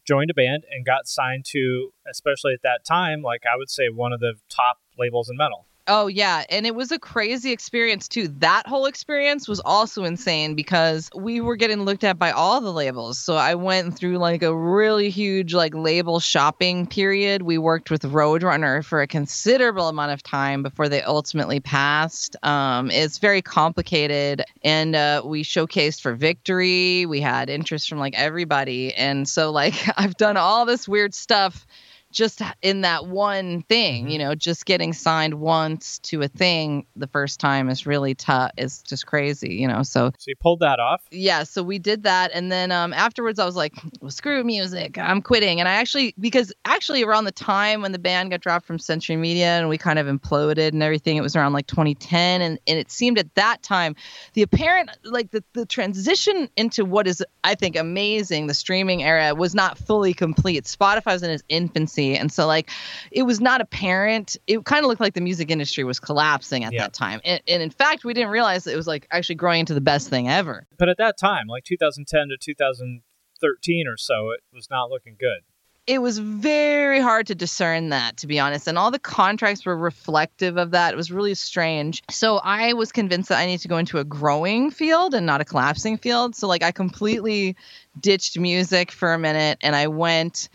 joined 0.08 0.30
a 0.30 0.34
band 0.34 0.64
and 0.70 0.86
got 0.86 1.06
signed 1.06 1.44
to, 1.44 1.92
especially 2.10 2.54
at 2.54 2.62
that 2.62 2.84
time, 2.84 3.20
like 3.20 3.42
I 3.44 3.56
would 3.56 3.68
say 3.68 3.88
one 3.90 4.12
of 4.12 4.20
the 4.20 4.34
top 4.48 4.78
labels 4.98 5.28
in 5.28 5.36
metal. 5.36 5.67
Oh 5.90 6.06
yeah, 6.06 6.44
and 6.50 6.66
it 6.66 6.74
was 6.74 6.92
a 6.92 6.98
crazy 6.98 7.50
experience 7.50 8.08
too. 8.08 8.28
That 8.28 8.66
whole 8.66 8.84
experience 8.84 9.48
was 9.48 9.58
also 9.60 10.04
insane 10.04 10.54
because 10.54 11.08
we 11.16 11.40
were 11.40 11.56
getting 11.56 11.84
looked 11.84 12.04
at 12.04 12.18
by 12.18 12.30
all 12.30 12.60
the 12.60 12.70
labels. 12.72 13.18
So 13.18 13.36
I 13.36 13.54
went 13.54 13.96
through 13.96 14.18
like 14.18 14.42
a 14.42 14.54
really 14.54 15.08
huge 15.08 15.54
like 15.54 15.74
label 15.74 16.20
shopping 16.20 16.86
period. 16.86 17.40
We 17.40 17.56
worked 17.56 17.90
with 17.90 18.02
Roadrunner 18.02 18.84
for 18.84 19.00
a 19.00 19.06
considerable 19.06 19.88
amount 19.88 20.12
of 20.12 20.22
time 20.22 20.62
before 20.62 20.90
they 20.90 21.00
ultimately 21.00 21.58
passed. 21.58 22.36
Um, 22.42 22.90
it's 22.90 23.16
very 23.16 23.40
complicated, 23.40 24.44
and 24.62 24.94
uh, 24.94 25.22
we 25.24 25.42
showcased 25.42 26.02
for 26.02 26.14
Victory. 26.14 27.06
We 27.06 27.22
had 27.22 27.48
interest 27.48 27.88
from 27.88 27.98
like 27.98 28.14
everybody, 28.14 28.92
and 28.92 29.26
so 29.26 29.50
like 29.50 29.74
I've 29.96 30.18
done 30.18 30.36
all 30.36 30.66
this 30.66 30.86
weird 30.86 31.14
stuff 31.14 31.66
just 32.10 32.40
in 32.62 32.80
that 32.82 33.06
one 33.06 33.62
thing, 33.62 34.08
you 34.08 34.18
know, 34.18 34.34
just 34.34 34.64
getting 34.64 34.92
signed 34.92 35.34
once 35.34 35.98
to 36.00 36.22
a 36.22 36.28
thing 36.28 36.86
the 36.96 37.06
first 37.06 37.38
time 37.38 37.68
is 37.68 37.86
really 37.86 38.14
tough. 38.14 38.50
It's 38.56 38.82
just 38.82 39.06
crazy, 39.06 39.54
you 39.54 39.68
know. 39.68 39.82
So 39.82 40.10
So 40.18 40.28
you 40.28 40.34
pulled 40.40 40.60
that 40.60 40.80
off. 40.80 41.02
yeah, 41.10 41.42
so 41.44 41.62
we 41.62 41.78
did 41.78 42.04
that, 42.04 42.30
and 42.32 42.50
then 42.50 42.72
um, 42.72 42.92
afterwards 42.92 43.38
I 43.38 43.44
was 43.44 43.56
like, 43.56 43.74
well, 44.00 44.10
screw 44.10 44.42
music, 44.44 44.96
I'm 44.96 45.20
quitting. 45.20 45.60
And 45.60 45.68
I 45.68 45.72
actually, 45.72 46.14
because 46.18 46.52
actually 46.64 47.02
around 47.02 47.24
the 47.24 47.32
time 47.32 47.82
when 47.82 47.92
the 47.92 47.98
band 47.98 48.30
got 48.30 48.40
dropped 48.40 48.66
from 48.66 48.78
Century 48.78 49.16
Media 49.16 49.58
and 49.58 49.68
we 49.68 49.76
kind 49.76 49.98
of 49.98 50.06
imploded 50.06 50.68
and 50.68 50.82
everything, 50.82 51.16
it 51.16 51.22
was 51.22 51.36
around 51.36 51.52
like 51.52 51.66
2010, 51.66 52.40
and 52.40 52.58
and 52.66 52.78
it 52.78 52.90
seemed 52.90 53.18
at 53.18 53.34
that 53.34 53.62
time 53.62 53.94
the 54.32 54.42
apparent 54.42 54.90
like 55.04 55.30
the 55.30 55.44
the 55.52 55.66
transition 55.66 56.48
into 56.56 56.84
what 56.84 57.06
is 57.06 57.22
I 57.44 57.54
think 57.54 57.76
amazing, 57.76 58.46
the 58.46 58.54
streaming 58.54 59.02
era 59.02 59.34
was 59.34 59.54
not 59.54 59.76
fully 59.76 60.14
complete. 60.14 60.64
Spotify 60.64 61.12
was 61.12 61.22
in 61.22 61.30
its 61.30 61.42
infancy, 61.48 61.97
and 61.98 62.30
so 62.32 62.46
like 62.46 62.70
it 63.10 63.22
was 63.24 63.40
not 63.40 63.60
apparent. 63.60 64.36
It 64.46 64.64
kind 64.64 64.84
of 64.84 64.88
looked 64.88 65.00
like 65.00 65.14
the 65.14 65.20
music 65.20 65.50
industry 65.50 65.84
was 65.84 65.98
collapsing 66.00 66.64
at 66.64 66.72
Yeah. 66.72 66.82
that 66.82 66.92
time, 66.92 67.20
and, 67.24 67.42
and 67.48 67.62
in 67.62 67.70
fact, 67.70 68.04
we 68.04 68.14
didn't 68.14 68.30
realize 68.30 68.66
it 68.66 68.76
was 68.76 68.86
like 68.86 69.06
actually 69.10 69.34
growing 69.36 69.60
into 69.60 69.74
the 69.74 69.80
best 69.80 70.08
thing 70.08 70.28
ever. 70.28 70.66
But 70.78 70.88
at 70.88 70.98
that 70.98 71.18
time, 71.18 71.46
like 71.48 71.64
2010 71.64 72.28
to 72.28 72.36
2013 72.40 73.86
or 73.88 73.96
so, 73.96 74.30
it 74.30 74.40
was 74.52 74.68
not 74.70 74.90
looking 74.90 75.16
good. 75.18 75.40
it 75.86 76.02
was 76.02 76.18
very 76.18 77.00
hard 77.00 77.26
to 77.28 77.34
discern 77.34 77.88
that 77.90 78.16
to 78.18 78.26
be 78.26 78.38
honest 78.38 78.66
and 78.68 78.76
all 78.76 78.90
the 78.90 78.98
contracts 78.98 79.64
were 79.64 79.74
reflective 79.76 80.58
of 80.58 80.72
that 80.72 80.92
it 80.92 80.96
was 80.96 81.10
really 81.10 81.34
strange 81.34 82.02
so 82.10 82.36
i 82.44 82.74
was 82.74 82.92
convinced 82.92 83.30
that 83.30 83.38
i 83.38 83.46
need 83.46 83.58
to 83.60 83.68
go 83.68 83.78
into 83.78 83.96
a 83.98 84.04
growing 84.04 84.70
field 84.70 85.14
and 85.14 85.24
not 85.24 85.40
a 85.40 85.46
collapsing 85.46 85.96
field 85.96 86.36
so 86.36 86.46
like 86.46 86.62
i 86.62 86.70
completely 86.72 87.56
ditched 87.98 88.38
music 88.38 88.92
for 88.92 89.14
a 89.14 89.18
minute 89.18 89.56
and 89.62 89.74
i 89.74 89.86
went 89.86 90.50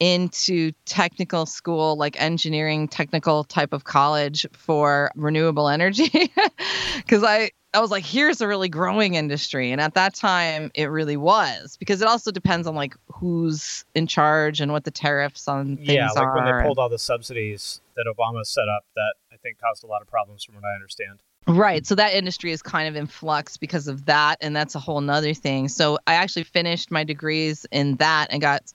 into 0.00 0.72
technical 0.84 1.44
school 1.44 1.96
like 1.96 2.20
engineering 2.20 2.86
technical 2.86 3.44
type 3.44 3.72
of 3.72 3.84
college 3.84 4.46
for 4.52 5.10
renewable 5.16 5.68
energy 5.68 6.32
because 6.96 7.24
i 7.24 7.50
I 7.74 7.80
was 7.80 7.90
like, 7.90 8.04
here's 8.04 8.40
a 8.40 8.48
really 8.48 8.68
growing 8.70 9.14
industry. 9.14 9.72
And 9.72 9.80
at 9.80 9.92
that 9.94 10.14
time, 10.14 10.70
it 10.74 10.86
really 10.86 11.18
was 11.18 11.76
because 11.76 12.00
it 12.00 12.08
also 12.08 12.30
depends 12.30 12.66
on 12.66 12.74
like 12.74 12.96
who's 13.12 13.84
in 13.94 14.06
charge 14.06 14.60
and 14.60 14.72
what 14.72 14.84
the 14.84 14.90
tariffs 14.90 15.46
on 15.48 15.76
things 15.76 15.90
are. 15.90 15.92
yeah, 15.92 16.08
like 16.08 16.24
are. 16.24 16.34
when 16.34 16.44
they 16.46 16.64
pulled 16.64 16.78
all 16.78 16.88
the 16.88 16.98
subsidies 16.98 17.80
that 17.94 18.06
Obama 18.06 18.46
set 18.46 18.68
up, 18.68 18.84
that 18.96 19.14
I 19.32 19.36
think 19.36 19.58
caused 19.58 19.84
a 19.84 19.86
lot 19.86 20.00
of 20.00 20.08
problems, 20.08 20.44
from 20.44 20.54
what 20.54 20.64
I 20.64 20.74
understand. 20.74 21.20
Right. 21.46 21.86
So 21.86 21.94
that 21.94 22.14
industry 22.14 22.52
is 22.52 22.62
kind 22.62 22.88
of 22.88 22.96
in 22.96 23.06
flux 23.06 23.56
because 23.56 23.86
of 23.86 24.06
that. 24.06 24.36
And 24.40 24.56
that's 24.56 24.74
a 24.74 24.78
whole 24.78 25.00
nother 25.00 25.34
thing. 25.34 25.68
So 25.68 25.98
I 26.06 26.14
actually 26.14 26.44
finished 26.44 26.90
my 26.90 27.04
degrees 27.04 27.66
in 27.70 27.96
that 27.96 28.28
and 28.30 28.40
got 28.40 28.72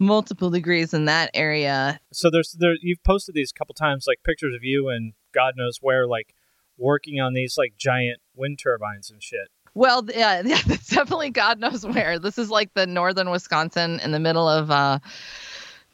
multiple 0.00 0.50
degrees 0.50 0.92
in 0.94 1.04
that 1.04 1.30
area. 1.34 2.00
So 2.12 2.30
there's 2.30 2.56
there 2.58 2.74
you've 2.80 3.04
posted 3.04 3.34
these 3.34 3.52
a 3.54 3.58
couple 3.58 3.74
times, 3.74 4.06
like 4.08 4.22
pictures 4.24 4.54
of 4.54 4.64
you 4.64 4.88
and 4.88 5.12
God 5.32 5.54
knows 5.56 5.78
where, 5.80 6.06
like 6.06 6.34
working 6.78 7.20
on 7.20 7.34
these 7.34 7.56
like 7.56 7.74
giant 7.78 8.18
wind 8.34 8.58
turbines 8.60 9.10
and 9.10 9.22
shit. 9.22 9.48
Well, 9.74 10.04
yeah, 10.12 10.40
yeah, 10.44 10.60
that's 10.66 10.88
definitely 10.88 11.30
God 11.30 11.60
knows 11.60 11.86
where. 11.86 12.18
This 12.18 12.38
is 12.38 12.50
like 12.50 12.74
the 12.74 12.86
northern 12.86 13.30
Wisconsin 13.30 14.00
in 14.00 14.10
the 14.10 14.18
middle 14.18 14.48
of 14.48 14.70
uh, 14.70 14.98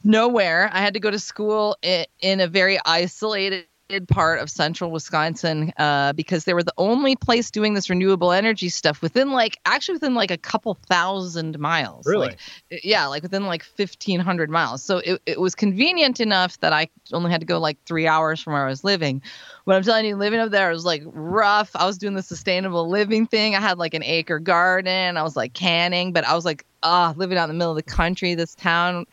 nowhere. 0.05 0.71
I 0.73 0.81
had 0.81 0.95
to 0.95 1.01
go 1.01 1.11
to 1.11 1.19
school 1.19 1.77
in, 1.83 2.07
in 2.21 2.41
a 2.41 2.47
very 2.47 2.79
isolated 2.87 3.67
part 4.09 4.41
of 4.41 4.51
central 4.51 4.91
Wisconsin 4.91 5.73
uh, 5.77 6.13
because 6.13 6.45
they 6.45 6.55
were 6.55 6.63
the 6.63 6.75
only 6.77 7.17
place 7.17 7.51
doing 7.51 7.75
this 7.75 7.89
renewable 7.89 8.33
energy 8.33 8.69
stuff 8.69 9.01
within 9.01 9.31
like 9.31 9.59
actually 9.65 9.95
within 9.95 10.15
like 10.15 10.31
a 10.31 10.37
couple 10.37 10.75
thousand 10.75 11.59
miles. 11.59 12.07
Really? 12.07 12.29
Like, 12.29 12.39
yeah, 12.83 13.07
like 13.07 13.23
within 13.23 13.47
like 13.47 13.65
1500 13.77 14.51
miles. 14.51 14.83
So 14.83 14.99
it, 14.99 15.23
it 15.27 15.41
was 15.41 15.55
convenient 15.55 16.21
enough 16.21 16.59
that 16.61 16.73
I 16.73 16.89
only 17.13 17.31
had 17.31 17.41
to 17.41 17.47
go 17.47 17.59
like 17.59 17.79
three 17.85 18.07
hours 18.07 18.41
from 18.41 18.55
where 18.55 18.65
I 18.65 18.69
was 18.69 18.83
living. 18.83 19.23
But 19.65 19.77
I'm 19.77 19.83
telling 19.83 20.07
you, 20.07 20.17
living 20.17 20.41
up 20.41 20.51
there 20.51 20.71
was 20.71 20.85
like 20.85 21.03
rough. 21.07 21.71
I 21.75 21.87
was 21.87 21.99
doing 21.99 22.15
the 22.15 22.23
sustainable 22.23 22.89
living 22.89 23.27
thing. 23.27 23.55
I 23.55 23.61
had 23.61 23.79
like 23.79 23.95
an 23.95 24.03
acre 24.03 24.39
garden. 24.39 25.17
I 25.17 25.23
was 25.23 25.37
like 25.37 25.55
canning, 25.55 26.13
but 26.13 26.25
I 26.25 26.35
was 26.35 26.45
like, 26.45 26.65
ah, 26.83 27.15
living 27.17 27.39
out 27.39 27.45
in 27.45 27.49
the 27.51 27.55
middle 27.55 27.73
of 27.73 27.77
the 27.77 27.83
country. 27.83 28.35
This 28.35 28.55
town 28.55 29.07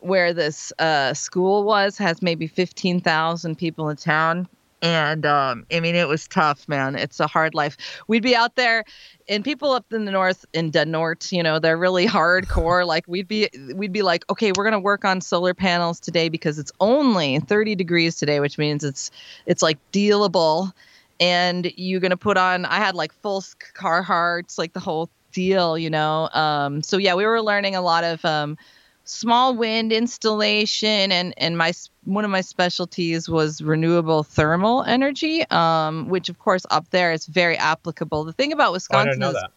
where 0.00 0.32
this 0.32 0.72
uh, 0.78 1.14
school 1.14 1.64
was 1.64 1.96
has 1.98 2.22
maybe 2.22 2.46
15,000 2.46 3.56
people 3.56 3.88
in 3.88 3.96
town. 3.96 4.48
And 4.82 5.26
um, 5.26 5.66
I 5.70 5.80
mean, 5.80 5.94
it 5.94 6.08
was 6.08 6.26
tough, 6.26 6.66
man. 6.66 6.96
It's 6.96 7.20
a 7.20 7.26
hard 7.26 7.54
life. 7.54 7.76
We'd 8.08 8.22
be 8.22 8.34
out 8.34 8.56
there, 8.56 8.84
and 9.28 9.44
people 9.44 9.72
up 9.72 9.84
in 9.92 10.06
the 10.06 10.10
north, 10.10 10.46
in 10.54 10.70
the 10.70 10.86
north, 10.86 11.30
you 11.32 11.42
know, 11.42 11.58
they're 11.58 11.76
really 11.76 12.06
hardcore. 12.06 12.86
like 12.86 13.04
we'd 13.06 13.28
be, 13.28 13.50
we'd 13.74 13.92
be 13.92 14.00
like, 14.00 14.24
okay, 14.30 14.52
we're 14.56 14.64
gonna 14.64 14.80
work 14.80 15.04
on 15.04 15.20
solar 15.20 15.52
panels 15.52 16.00
today 16.00 16.30
because 16.30 16.58
it's 16.58 16.72
only 16.80 17.40
30 17.40 17.74
degrees 17.74 18.16
today, 18.16 18.40
which 18.40 18.56
means 18.56 18.82
it's, 18.82 19.10
it's 19.44 19.62
like 19.62 19.78
dealable. 19.92 20.72
And 21.20 21.70
you're 21.76 22.00
gonna 22.00 22.16
put 22.16 22.38
on. 22.38 22.64
I 22.64 22.76
had 22.76 22.94
like 22.94 23.12
full 23.12 23.42
Carhartts, 23.74 24.56
like 24.56 24.72
the 24.72 24.80
whole 24.80 25.10
deal, 25.32 25.76
you 25.76 25.90
know. 25.90 26.30
Um, 26.32 26.82
so 26.82 26.96
yeah, 26.96 27.14
we 27.14 27.26
were 27.26 27.42
learning 27.42 27.76
a 27.76 27.82
lot 27.82 28.04
of 28.04 28.24
um, 28.24 28.56
small 29.04 29.56
wind 29.56 29.92
installation 29.92 31.10
and 31.10 31.34
and 31.36 31.56
my 31.58 31.72
one 32.04 32.24
of 32.24 32.30
my 32.30 32.40
specialties 32.42 33.28
was 33.28 33.60
renewable 33.62 34.22
thermal 34.22 34.82
energy 34.84 35.44
um, 35.50 36.08
which 36.08 36.28
of 36.28 36.38
course 36.38 36.64
up 36.70 36.88
there 36.90 37.12
is 37.12 37.26
very 37.26 37.56
applicable 37.56 38.24
the 38.24 38.32
thing 38.32 38.52
about 38.52 38.70
Oh, 38.70 38.72
wisconsin 38.72 39.22
is 39.22 39.32
that. 39.34 39.50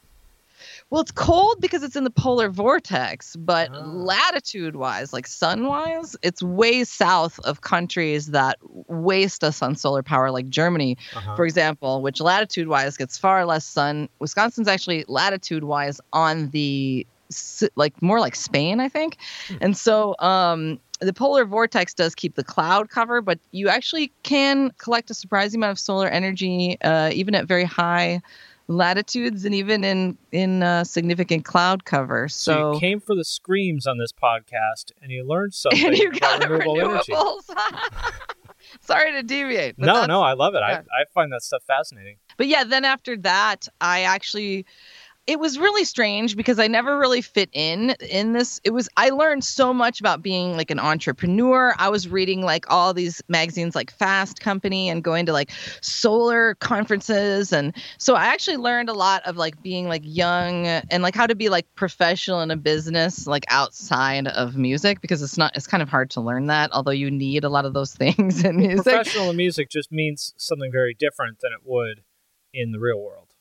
well 0.90 1.02
it's 1.02 1.12
cold 1.12 1.58
because 1.60 1.84
it's 1.84 1.96
in 1.96 2.04
the 2.04 2.10
polar 2.10 2.50
vortex 2.50 3.36
but 3.36 3.70
Oh. 3.74 3.80
latitude 3.80 4.76
wise 4.76 5.14
like 5.14 5.28
sun 5.28 5.68
wise 5.68 6.16
it's 6.24 6.42
way 6.42 6.84
south 6.84 7.40
of 7.44 7.62
countries 7.62 8.28
that 8.28 8.58
waste 8.88 9.44
us 9.44 9.62
on 9.62 9.76
solar 9.76 10.02
power 10.04 10.32
like 10.32 10.50
germany 10.50 10.98
Uh-huh. 11.16 11.36
for 11.36 11.46
example, 11.46 12.02
which 12.02 12.20
latitude 12.22 12.68
wise 12.68 12.98
gets 12.98 13.18
far 13.18 13.46
less 13.46 13.66
sun. 13.66 14.08
Wisconsin's 14.20 14.68
actually 14.68 15.04
latitude 15.08 15.64
wise 15.64 16.00
on 16.12 16.50
the 16.52 17.06
like 17.76 18.02
more 18.02 18.20
like 18.20 18.36
Spain, 18.36 18.80
I 18.80 18.90
think. 18.90 19.18
And 19.62 19.76
so 19.78 20.16
um, 20.20 20.80
the 21.00 21.14
polar 21.14 21.46
vortex 21.46 21.94
does 21.94 22.16
keep 22.16 22.36
the 22.36 22.44
cloud 22.44 22.90
cover, 22.90 23.22
but 23.22 23.40
you 23.52 23.70
actually 23.70 24.12
can 24.24 24.72
collect 24.78 25.10
a 25.10 25.14
surprising 25.14 25.60
amount 25.60 25.72
of 25.72 25.80
solar 25.80 26.08
energy 26.08 26.78
uh, 26.82 27.12
even 27.14 27.36
at 27.36 27.46
very 27.48 27.66
high 27.66 28.22
latitudes 28.68 29.44
and 29.46 29.54
even 29.54 29.84
in 29.84 30.18
in 30.32 30.64
uh, 30.64 30.84
significant 30.84 31.46
cloud 31.46 31.86
cover. 31.86 32.30
So, 32.30 32.54
So, 32.54 32.74
you 32.74 32.80
came 32.80 33.00
for 33.00 33.16
the 33.16 33.26
screams 33.26 33.86
on 33.86 33.98
this 33.98 34.12
podcast, 34.12 34.92
and 35.02 35.12
you 35.12 35.28
learned 35.28 35.54
something 35.64 35.86
and 35.86 35.98
you 35.98 36.10
about 36.10 36.40
got 36.42 36.50
renewable 36.50 36.80
energy. 36.80 37.14
Sorry 38.82 39.12
to 39.12 39.24
deviate. 39.24 39.76
but 39.78 39.86
No, 39.86 40.06
no, 40.06 40.22
I 40.22 40.34
love 40.34 40.56
it. 40.56 40.60
I. 40.60 40.76
I 40.76 41.06
find 41.14 41.32
that 41.34 41.44
stuff 41.44 41.64
fascinating. 41.68 42.18
but 42.38 42.48
yeah, 42.48 42.64
then 42.64 42.86
after 42.86 43.18
that, 43.18 43.68
I 43.82 44.02
actually 44.04 44.66
it 45.26 45.40
was 45.40 45.58
really 45.58 45.86
strange 45.86 46.36
because 46.36 46.60
I 46.60 46.68
never 46.68 46.98
really 46.98 47.22
fit 47.22 47.50
in 47.54 47.92
in 48.10 48.34
this. 48.34 48.60
It 48.66 48.72
was 48.72 48.90
I 48.98 49.10
learned 49.12 49.46
so 49.46 49.74
much 49.74 50.02
about 50.02 50.22
being 50.22 50.58
like 50.58 50.70
an 50.70 50.80
entrepreneur. 50.80 51.74
I 51.78 51.88
was 51.90 52.10
reading 52.10 52.42
like 52.42 52.70
all 52.70 52.94
these 52.94 53.22
magazines 53.30 53.74
like 53.74 53.92
Fast 53.92 54.42
Company 54.42 54.90
and 54.90 55.02
going 55.02 55.26
to 55.28 55.34
like 55.34 55.52
solar 55.80 56.56
conferences 56.56 57.54
and 57.54 57.74
so 57.98 58.16
I 58.16 58.26
actually 58.26 58.58
learned 58.58 58.90
a 58.90 58.94
lot 58.94 59.26
of 59.26 59.38
like 59.38 59.62
being 59.64 59.88
like 59.88 60.02
young 60.04 60.68
and 60.68 61.02
like 61.02 61.16
how 61.16 61.28
to 61.28 61.36
be 61.36 61.48
like 61.48 61.74
professional 61.76 62.42
in 62.42 62.52
a 62.52 62.58
business 62.58 63.26
like 63.26 63.46
outside 63.48 64.28
of 64.28 64.58
music 64.58 65.00
because 65.00 65.22
it's 65.22 65.38
not 65.38 65.56
it's 65.56 65.68
kind 65.68 65.82
of 65.82 65.88
hard 65.88 66.10
to 66.12 66.22
learn 66.22 66.48
that 66.48 66.70
although 66.74 66.92
you 66.92 67.10
need 67.10 67.46
a 67.46 67.50
lot 67.50 67.64
of 67.64 67.74
those 67.74 67.94
things 68.04 68.44
in 68.44 68.58
music. 68.58 68.84
Professional 68.84 69.30
in 69.30 69.38
music 69.38 69.70
just 69.70 69.90
means 69.90 70.34
something 70.36 70.72
very 70.72 70.94
different 70.94 71.40
than 71.40 71.54
it 71.54 71.60
would 71.64 72.02
in 72.54 72.72
the 72.72 72.80
real 72.80 73.02
world. 73.02 73.33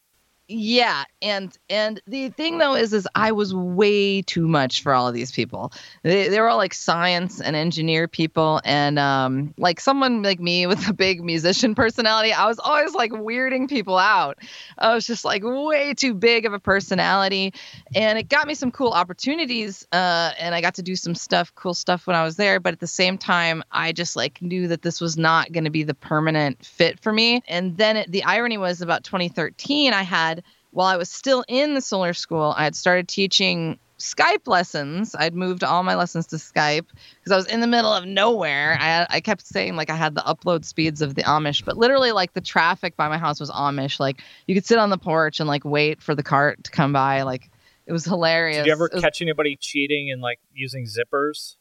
Yeah, 0.54 1.04
and 1.22 1.56
and 1.70 2.02
the 2.06 2.28
thing 2.28 2.58
though 2.58 2.74
is 2.74 2.92
is 2.92 3.08
I 3.14 3.32
was 3.32 3.54
way 3.54 4.20
too 4.20 4.46
much 4.46 4.82
for 4.82 4.92
all 4.92 5.08
of 5.08 5.14
these 5.14 5.32
people. 5.32 5.72
They 6.02 6.28
they 6.28 6.40
were 6.40 6.48
all 6.50 6.58
like 6.58 6.74
science 6.74 7.40
and 7.40 7.56
engineer 7.56 8.06
people 8.06 8.60
and 8.62 8.98
um 8.98 9.54
like 9.56 9.80
someone 9.80 10.22
like 10.22 10.40
me 10.40 10.66
with 10.66 10.86
a 10.86 10.92
big 10.92 11.24
musician 11.24 11.74
personality, 11.74 12.34
I 12.34 12.44
was 12.46 12.58
always 12.58 12.92
like 12.92 13.12
weirding 13.12 13.66
people 13.66 13.96
out. 13.96 14.40
I 14.76 14.94
was 14.94 15.06
just 15.06 15.24
like 15.24 15.42
way 15.42 15.94
too 15.94 16.12
big 16.12 16.44
of 16.44 16.52
a 16.52 16.60
personality 16.60 17.54
and 17.94 18.18
it 18.18 18.28
got 18.28 18.46
me 18.46 18.54
some 18.54 18.70
cool 18.70 18.90
opportunities 18.90 19.86
uh 19.92 20.32
and 20.38 20.54
I 20.54 20.60
got 20.60 20.74
to 20.74 20.82
do 20.82 20.96
some 20.96 21.14
stuff 21.14 21.50
cool 21.54 21.72
stuff 21.72 22.06
when 22.06 22.14
I 22.14 22.24
was 22.24 22.36
there, 22.36 22.60
but 22.60 22.74
at 22.74 22.80
the 22.80 22.86
same 22.86 23.16
time 23.16 23.62
I 23.72 23.92
just 23.92 24.16
like 24.16 24.42
knew 24.42 24.68
that 24.68 24.82
this 24.82 25.00
was 25.00 25.16
not 25.16 25.50
going 25.50 25.64
to 25.64 25.70
be 25.70 25.82
the 25.82 25.94
permanent 25.94 26.62
fit 26.62 27.00
for 27.00 27.10
me. 27.10 27.42
And 27.48 27.78
then 27.78 27.96
it, 27.96 28.12
the 28.12 28.22
irony 28.24 28.58
was 28.58 28.82
about 28.82 29.02
2013 29.04 29.94
I 29.94 30.02
had 30.02 30.41
while 30.72 30.88
I 30.88 30.96
was 30.96 31.10
still 31.10 31.44
in 31.48 31.74
the 31.74 31.80
solar 31.80 32.14
school, 32.14 32.54
I 32.56 32.64
had 32.64 32.74
started 32.74 33.06
teaching 33.08 33.78
Skype 33.98 34.46
lessons. 34.46 35.14
I'd 35.16 35.34
moved 35.34 35.62
all 35.62 35.82
my 35.84 35.94
lessons 35.94 36.26
to 36.28 36.36
Skype 36.36 36.86
because 37.20 37.30
I 37.32 37.36
was 37.36 37.46
in 37.46 37.60
the 37.60 37.66
middle 37.66 37.92
of 37.92 38.04
nowhere. 38.04 38.76
I, 38.80 39.06
I 39.08 39.20
kept 39.20 39.46
saying 39.46 39.76
like 39.76 39.90
I 39.90 39.94
had 39.94 40.14
the 40.14 40.22
upload 40.22 40.64
speeds 40.64 41.02
of 41.02 41.14
the 41.14 41.22
Amish, 41.22 41.64
but 41.64 41.76
literally 41.76 42.10
like 42.10 42.32
the 42.32 42.40
traffic 42.40 42.96
by 42.96 43.08
my 43.08 43.18
house 43.18 43.38
was 43.38 43.50
Amish. 43.50 44.00
Like 44.00 44.20
you 44.46 44.54
could 44.54 44.66
sit 44.66 44.78
on 44.78 44.90
the 44.90 44.98
porch 44.98 45.38
and 45.40 45.48
like 45.48 45.64
wait 45.64 46.02
for 46.02 46.14
the 46.14 46.22
cart 46.22 46.64
to 46.64 46.70
come 46.70 46.92
by. 46.92 47.22
Like 47.22 47.48
it 47.86 47.92
was 47.92 48.04
hilarious. 48.04 48.56
Did 48.58 48.66
you 48.66 48.72
ever 48.72 48.90
was- 48.92 49.02
catch 49.02 49.22
anybody 49.22 49.56
cheating 49.60 50.10
and 50.10 50.20
like 50.20 50.40
using 50.52 50.86
zippers? 50.86 51.56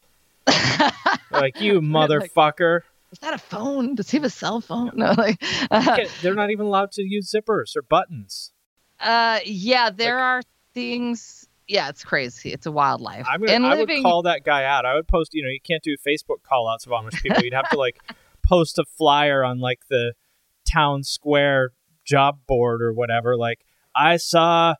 like 1.30 1.60
you 1.60 1.80
motherfucker. 1.80 2.80
Is 3.12 3.18
that 3.18 3.34
a 3.34 3.38
phone? 3.38 3.94
Does 3.94 4.10
he 4.10 4.16
have 4.16 4.24
a 4.24 4.30
cell 4.30 4.62
phone? 4.62 4.92
No, 4.96 5.12
like, 5.18 5.42
uh, 5.70 5.98
They're 6.22 6.34
not 6.34 6.50
even 6.50 6.64
allowed 6.64 6.92
to 6.92 7.02
use 7.02 7.30
zippers 7.30 7.76
or 7.76 7.82
buttons. 7.82 8.51
Uh, 9.02 9.40
yeah, 9.44 9.90
there 9.90 10.18
are 10.18 10.42
things. 10.74 11.48
Yeah, 11.68 11.88
it's 11.88 12.04
crazy. 12.04 12.52
It's 12.52 12.66
a 12.66 12.72
wildlife. 12.72 13.26
I'm 13.28 13.40
gonna, 13.40 13.52
and 13.52 13.66
I 13.66 13.74
living, 13.76 14.02
would 14.02 14.08
call 14.08 14.22
that 14.22 14.44
guy 14.44 14.64
out. 14.64 14.84
I 14.84 14.94
would 14.94 15.08
post. 15.08 15.30
You 15.32 15.42
know, 15.42 15.48
you 15.48 15.60
can't 15.62 15.82
do 15.82 15.96
Facebook 15.96 16.42
call 16.42 16.68
outs 16.68 16.86
of 16.86 16.92
Amish 16.92 17.22
people. 17.22 17.42
You'd 17.42 17.54
have 17.54 17.70
to 17.70 17.78
like 17.78 17.98
post 18.46 18.78
a 18.78 18.84
flyer 18.84 19.44
on 19.44 19.60
like 19.60 19.80
the 19.88 20.14
town 20.70 21.02
square 21.02 21.70
job 22.04 22.38
board 22.46 22.82
or 22.82 22.92
whatever. 22.92 23.36
Like 23.36 23.64
I 23.94 24.16
saw 24.16 24.74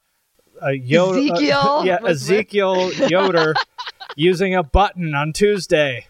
a 0.61 0.73
Yoder, 0.73 1.19
Ezekiel 1.35 1.83
yeah, 1.87 2.01
was 2.01 2.23
with- 2.29 2.33
Ezekiel 2.33 2.93
Yoder 3.09 3.55
using 4.17 4.55
a 4.55 4.63
button 4.63 5.15
on 5.15 5.33
Tuesday. 5.33 6.07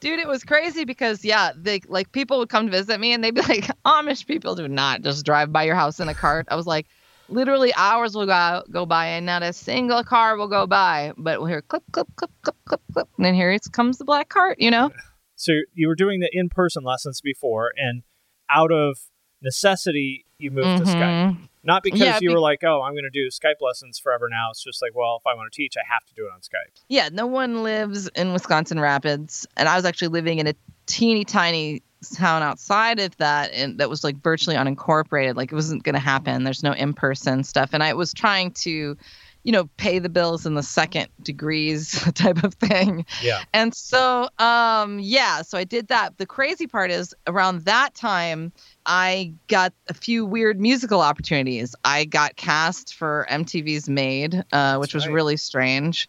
dude, 0.00 0.18
it 0.18 0.28
was 0.28 0.44
crazy 0.44 0.84
because 0.84 1.24
yeah, 1.24 1.52
they 1.56 1.80
like 1.88 2.12
people 2.12 2.38
would 2.38 2.48
come 2.48 2.66
to 2.66 2.72
visit 2.72 3.00
me 3.00 3.12
and 3.12 3.22
they'd 3.24 3.34
be 3.34 3.42
like, 3.42 3.70
Amish 3.86 4.26
people 4.26 4.54
do 4.54 4.68
not 4.68 5.02
just 5.02 5.24
drive 5.24 5.52
by 5.52 5.62
your 5.62 5.76
house 5.76 6.00
in 6.00 6.08
a 6.08 6.14
cart. 6.14 6.46
I 6.50 6.56
was 6.56 6.66
like, 6.66 6.86
literally 7.28 7.72
hours 7.74 8.14
will 8.14 8.26
go 8.26 8.62
go 8.70 8.86
by 8.86 9.06
and 9.06 9.26
not 9.26 9.42
a 9.42 9.52
single 9.52 10.02
car 10.04 10.36
will 10.36 10.48
go 10.48 10.66
by, 10.66 11.12
but 11.16 11.38
we'll 11.40 11.48
hear 11.48 11.62
clip 11.62 11.82
clip 11.92 12.08
clip 12.16 12.30
clip 12.42 12.56
clip 12.66 12.80
clip, 12.92 13.08
and 13.16 13.24
then 13.26 13.34
here 13.34 13.50
it 13.50 13.62
comes 13.72 13.98
the 13.98 14.04
black 14.04 14.28
cart. 14.28 14.58
You 14.60 14.70
know? 14.70 14.90
So 15.36 15.52
you 15.74 15.88
were 15.88 15.94
doing 15.94 16.20
the 16.20 16.30
in-person 16.32 16.82
lessons 16.84 17.20
before, 17.20 17.72
and 17.76 18.02
out 18.50 18.72
of 18.72 18.98
necessity, 19.42 20.24
you 20.38 20.50
moved 20.50 20.78
to 20.78 20.84
Skype. 20.84 21.32
Mhm. 21.32 21.36
Not 21.64 21.82
because 21.82 22.00
Yeah, 22.00 22.14
you 22.20 22.28
be- 22.30 22.34
were 22.34 22.40
like, 22.40 22.64
oh, 22.64 22.82
I'm 22.82 22.92
going 22.92 23.04
to 23.04 23.10
do 23.10 23.28
Skype 23.28 23.60
lessons 23.60 23.98
forever 23.98 24.28
now. 24.30 24.50
It's 24.50 24.62
just 24.62 24.80
like, 24.80 24.92
well, 24.94 25.16
if 25.20 25.26
I 25.26 25.34
want 25.34 25.52
to 25.52 25.56
teach, 25.56 25.74
I 25.76 25.82
have 25.92 26.04
to 26.06 26.14
do 26.14 26.24
it 26.26 26.30
on 26.32 26.40
Skype. 26.40 26.80
Yeah, 26.88 27.08
no 27.12 27.26
one 27.26 27.62
lives 27.62 28.08
in 28.16 28.32
Wisconsin 28.32 28.80
Rapids, 28.80 29.46
and 29.56 29.68
I 29.68 29.76
was 29.76 29.84
actually 29.84 30.08
living 30.08 30.38
in 30.38 30.46
a 30.46 30.54
teeny 30.86 31.24
tiny 31.24 31.82
town 32.06 32.42
outside 32.42 33.00
of 33.00 33.16
that, 33.16 33.52
and 33.52 33.78
that 33.78 33.90
was 33.90 34.04
like 34.04 34.16
virtually 34.22 34.56
unincorporated. 34.56 35.36
Like 35.36 35.52
it 35.52 35.54
wasn't 35.54 35.82
going 35.82 35.94
to 35.94 36.00
happen. 36.00 36.44
There's 36.44 36.62
no 36.62 36.72
in 36.72 36.92
person 36.92 37.44
stuff, 37.44 37.70
and 37.72 37.82
I 37.82 37.94
was 37.94 38.12
trying 38.12 38.52
to, 38.52 38.96
you 39.42 39.52
know, 39.52 39.68
pay 39.76 39.98
the 39.98 40.08
bills 40.08 40.46
in 40.46 40.54
the 40.54 40.62
second 40.62 41.08
degrees 41.22 42.00
type 42.14 42.42
of 42.44 42.54
thing. 42.54 43.04
Yeah. 43.22 43.42
And 43.52 43.74
so, 43.74 44.28
um, 44.38 44.98
yeah, 45.00 45.42
so 45.42 45.58
I 45.58 45.64
did 45.64 45.88
that. 45.88 46.18
The 46.18 46.26
crazy 46.26 46.66
part 46.66 46.90
is 46.90 47.14
around 47.26 47.62
that 47.62 47.94
time, 47.94 48.52
I 48.86 49.34
got 49.48 49.72
a 49.88 49.94
few 49.94 50.24
weird 50.24 50.60
musical 50.60 51.00
opportunities. 51.00 51.74
I 51.84 52.04
got 52.04 52.36
cast 52.36 52.94
for 52.94 53.26
MTV's 53.30 53.88
Made, 53.88 54.44
uh, 54.52 54.76
which 54.78 54.94
was 54.94 55.06
right. 55.06 55.12
really 55.12 55.36
strange. 55.36 56.08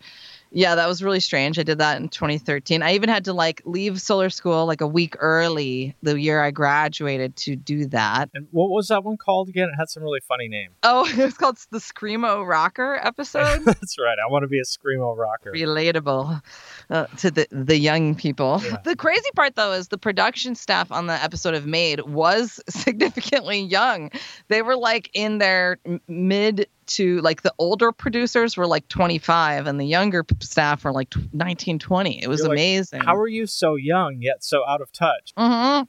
Yeah, 0.52 0.76
that 0.76 0.88
was 0.88 1.04
really 1.04 1.20
strange. 1.20 1.60
I 1.60 1.64
did 1.64 1.78
that 1.78 2.02
in 2.02 2.10
2013. 2.10 2.82
I 2.82 2.94
even 2.94 3.10
had 3.10 3.26
to 3.26 3.34
like 3.34 3.62
leave 3.66 4.02
solar 4.02 4.30
school 4.30 4.66
like 4.66 4.82
a 4.82 4.88
week 4.88 5.16
early 5.20 5.96
the 6.02 6.20
year 6.20 6.42
I 6.42 6.52
graduated 6.52 7.36
to 7.38 7.56
do 7.56 7.86
that. 7.88 8.30
And 8.34 8.48
what 8.52 8.70
was 8.70 8.88
that 8.88 9.04
one 9.04 9.18
called 9.18 9.50
again? 9.50 9.70
It 9.70 9.78
had 9.78 9.90
some 9.90 10.02
really 10.02 10.22
funny 10.28 10.48
name. 10.48 10.72
Oh, 10.84 11.08
it 11.18 11.18
was 11.18 11.36
called 11.36 11.58
the 11.70 11.78
Screamo 11.78 12.48
Rocker 12.48 13.00
episode. 13.04 13.62
That's 13.66 13.98
right. 14.00 14.18
I 14.24 14.30
want 14.32 14.44
to 14.44 14.48
be 14.48 14.60
a 14.60 14.64
screamo 14.64 15.16
rocker. 15.16 15.52
relatable 15.52 16.42
uh, 16.90 17.06
to 17.18 17.32
the 17.32 17.48
the 17.52 17.78
young 17.78 18.16
people. 18.16 18.62
Yeah. 18.64 18.78
The 18.84 18.96
crazy 18.96 19.30
part 19.36 19.56
though 19.56 19.74
is 19.74 19.90
the 19.90 19.98
production 19.98 20.56
staff 20.56 20.92
on 20.92 21.08
the 21.08 21.14
episode 21.14 21.54
of 21.54 21.66
Made 21.66 22.02
was 22.02 22.60
significantly 22.70 23.62
young. 23.62 24.10
They 24.48 24.62
were 24.62 24.76
like 24.76 25.10
in 25.14 25.38
their 25.38 25.78
mid 26.08 26.68
to 26.90 27.20
like 27.22 27.42
the 27.42 27.54
older 27.58 27.92
producers 27.92 28.56
were 28.58 28.68
like 28.68 28.88
25 28.88 29.68
and 29.68 29.80
the 29.80 29.86
younger 29.86 30.26
staff 30.42 30.84
were 30.84 30.92
like 30.92 31.10
tw- 31.10 31.34
19 31.34 31.80
20. 31.80 32.22
It 32.22 32.28
was 32.28 32.42
You're 32.42 32.50
like, 32.50 32.58
amazing. 32.58 33.02
How 33.02 33.16
are 33.16 33.28
you 33.28 33.48
so 33.48 33.76
young 33.76 34.22
yet 34.22 34.44
so 34.44 34.66
out 34.68 34.82
of 34.82 34.92
touch? 34.92 35.34
hmm 35.38 35.82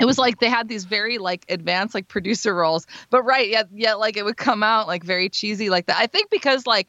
It 0.00 0.04
was 0.04 0.18
like 0.18 0.40
they 0.40 0.48
had 0.50 0.68
these 0.68 0.84
very 0.84 1.18
like 1.18 1.44
advanced 1.48 1.94
like 1.94 2.08
producer 2.08 2.54
roles, 2.54 2.86
but 3.10 3.22
right, 3.22 3.48
yeah, 3.48 3.62
yeah, 3.72 3.94
like 3.94 4.16
it 4.16 4.24
would 4.24 4.36
come 4.36 4.62
out 4.62 4.86
like 4.86 5.04
very 5.04 5.28
cheesy 5.28 5.70
like 5.70 5.86
that. 5.86 5.96
I 5.98 6.06
think 6.06 6.28
because 6.30 6.66
like 6.66 6.88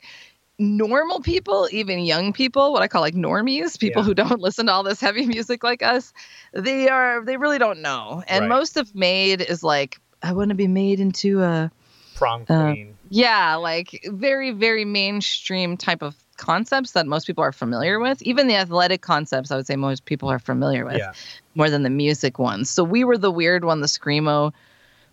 normal 0.60 1.20
people, 1.20 1.68
even 1.72 2.00
young 2.00 2.34
people, 2.34 2.74
what 2.74 2.82
I 2.82 2.88
call 2.88 3.02
like 3.02 3.16
normies, 3.16 3.80
people 3.80 4.02
Yeah. 4.02 4.06
who 4.06 4.14
don't 4.14 4.40
listen 4.48 4.68
to 4.68 4.72
all 4.72 4.84
this 4.84 5.00
heavy 5.02 5.26
music 5.26 5.64
like 5.64 5.84
us, 5.84 6.14
they 6.54 6.90
are 6.90 7.24
they 7.24 7.38
really 7.38 7.58
don't 7.60 7.82
know. 7.82 8.24
And 8.28 8.44
Right. 8.44 8.50
most 8.50 8.78
of 8.78 8.94
Made 8.96 9.42
is 9.42 9.64
like 9.64 10.00
I 10.22 10.34
want 10.34 10.50
to 10.50 10.56
be 10.56 10.68
made 10.68 11.00
into 11.00 11.42
a 11.42 11.72
Prom 12.16 12.46
Uh, 12.48 12.74
queen. 12.74 12.93
Yeah, 13.14 13.54
like 13.56 14.04
very, 14.08 14.50
very 14.50 14.86
mainstream 14.86 15.78
type 15.78 16.02
of 16.02 16.16
concepts 16.38 16.94
that 16.94 17.06
most 17.06 17.28
people 17.28 17.44
are 17.44 17.52
familiar 17.52 18.00
with. 18.00 18.20
Even 18.24 18.48
the 18.48 18.56
athletic 18.56 19.02
concepts, 19.02 19.52
I 19.52 19.56
would 19.56 19.68
say 19.68 19.76
most 19.76 20.06
people 20.06 20.30
are 20.30 20.40
familiar 20.40 20.84
with 20.84 20.98
yeah. 20.98 21.14
more 21.54 21.70
than 21.70 21.84
the 21.84 21.92
music 21.92 22.40
ones. 22.40 22.72
So 22.72 22.84
we 22.84 23.04
were 23.04 23.20
the 23.20 23.30
weird 23.30 23.66
one, 23.66 23.82
the 23.82 23.88
screamo, 23.88 24.52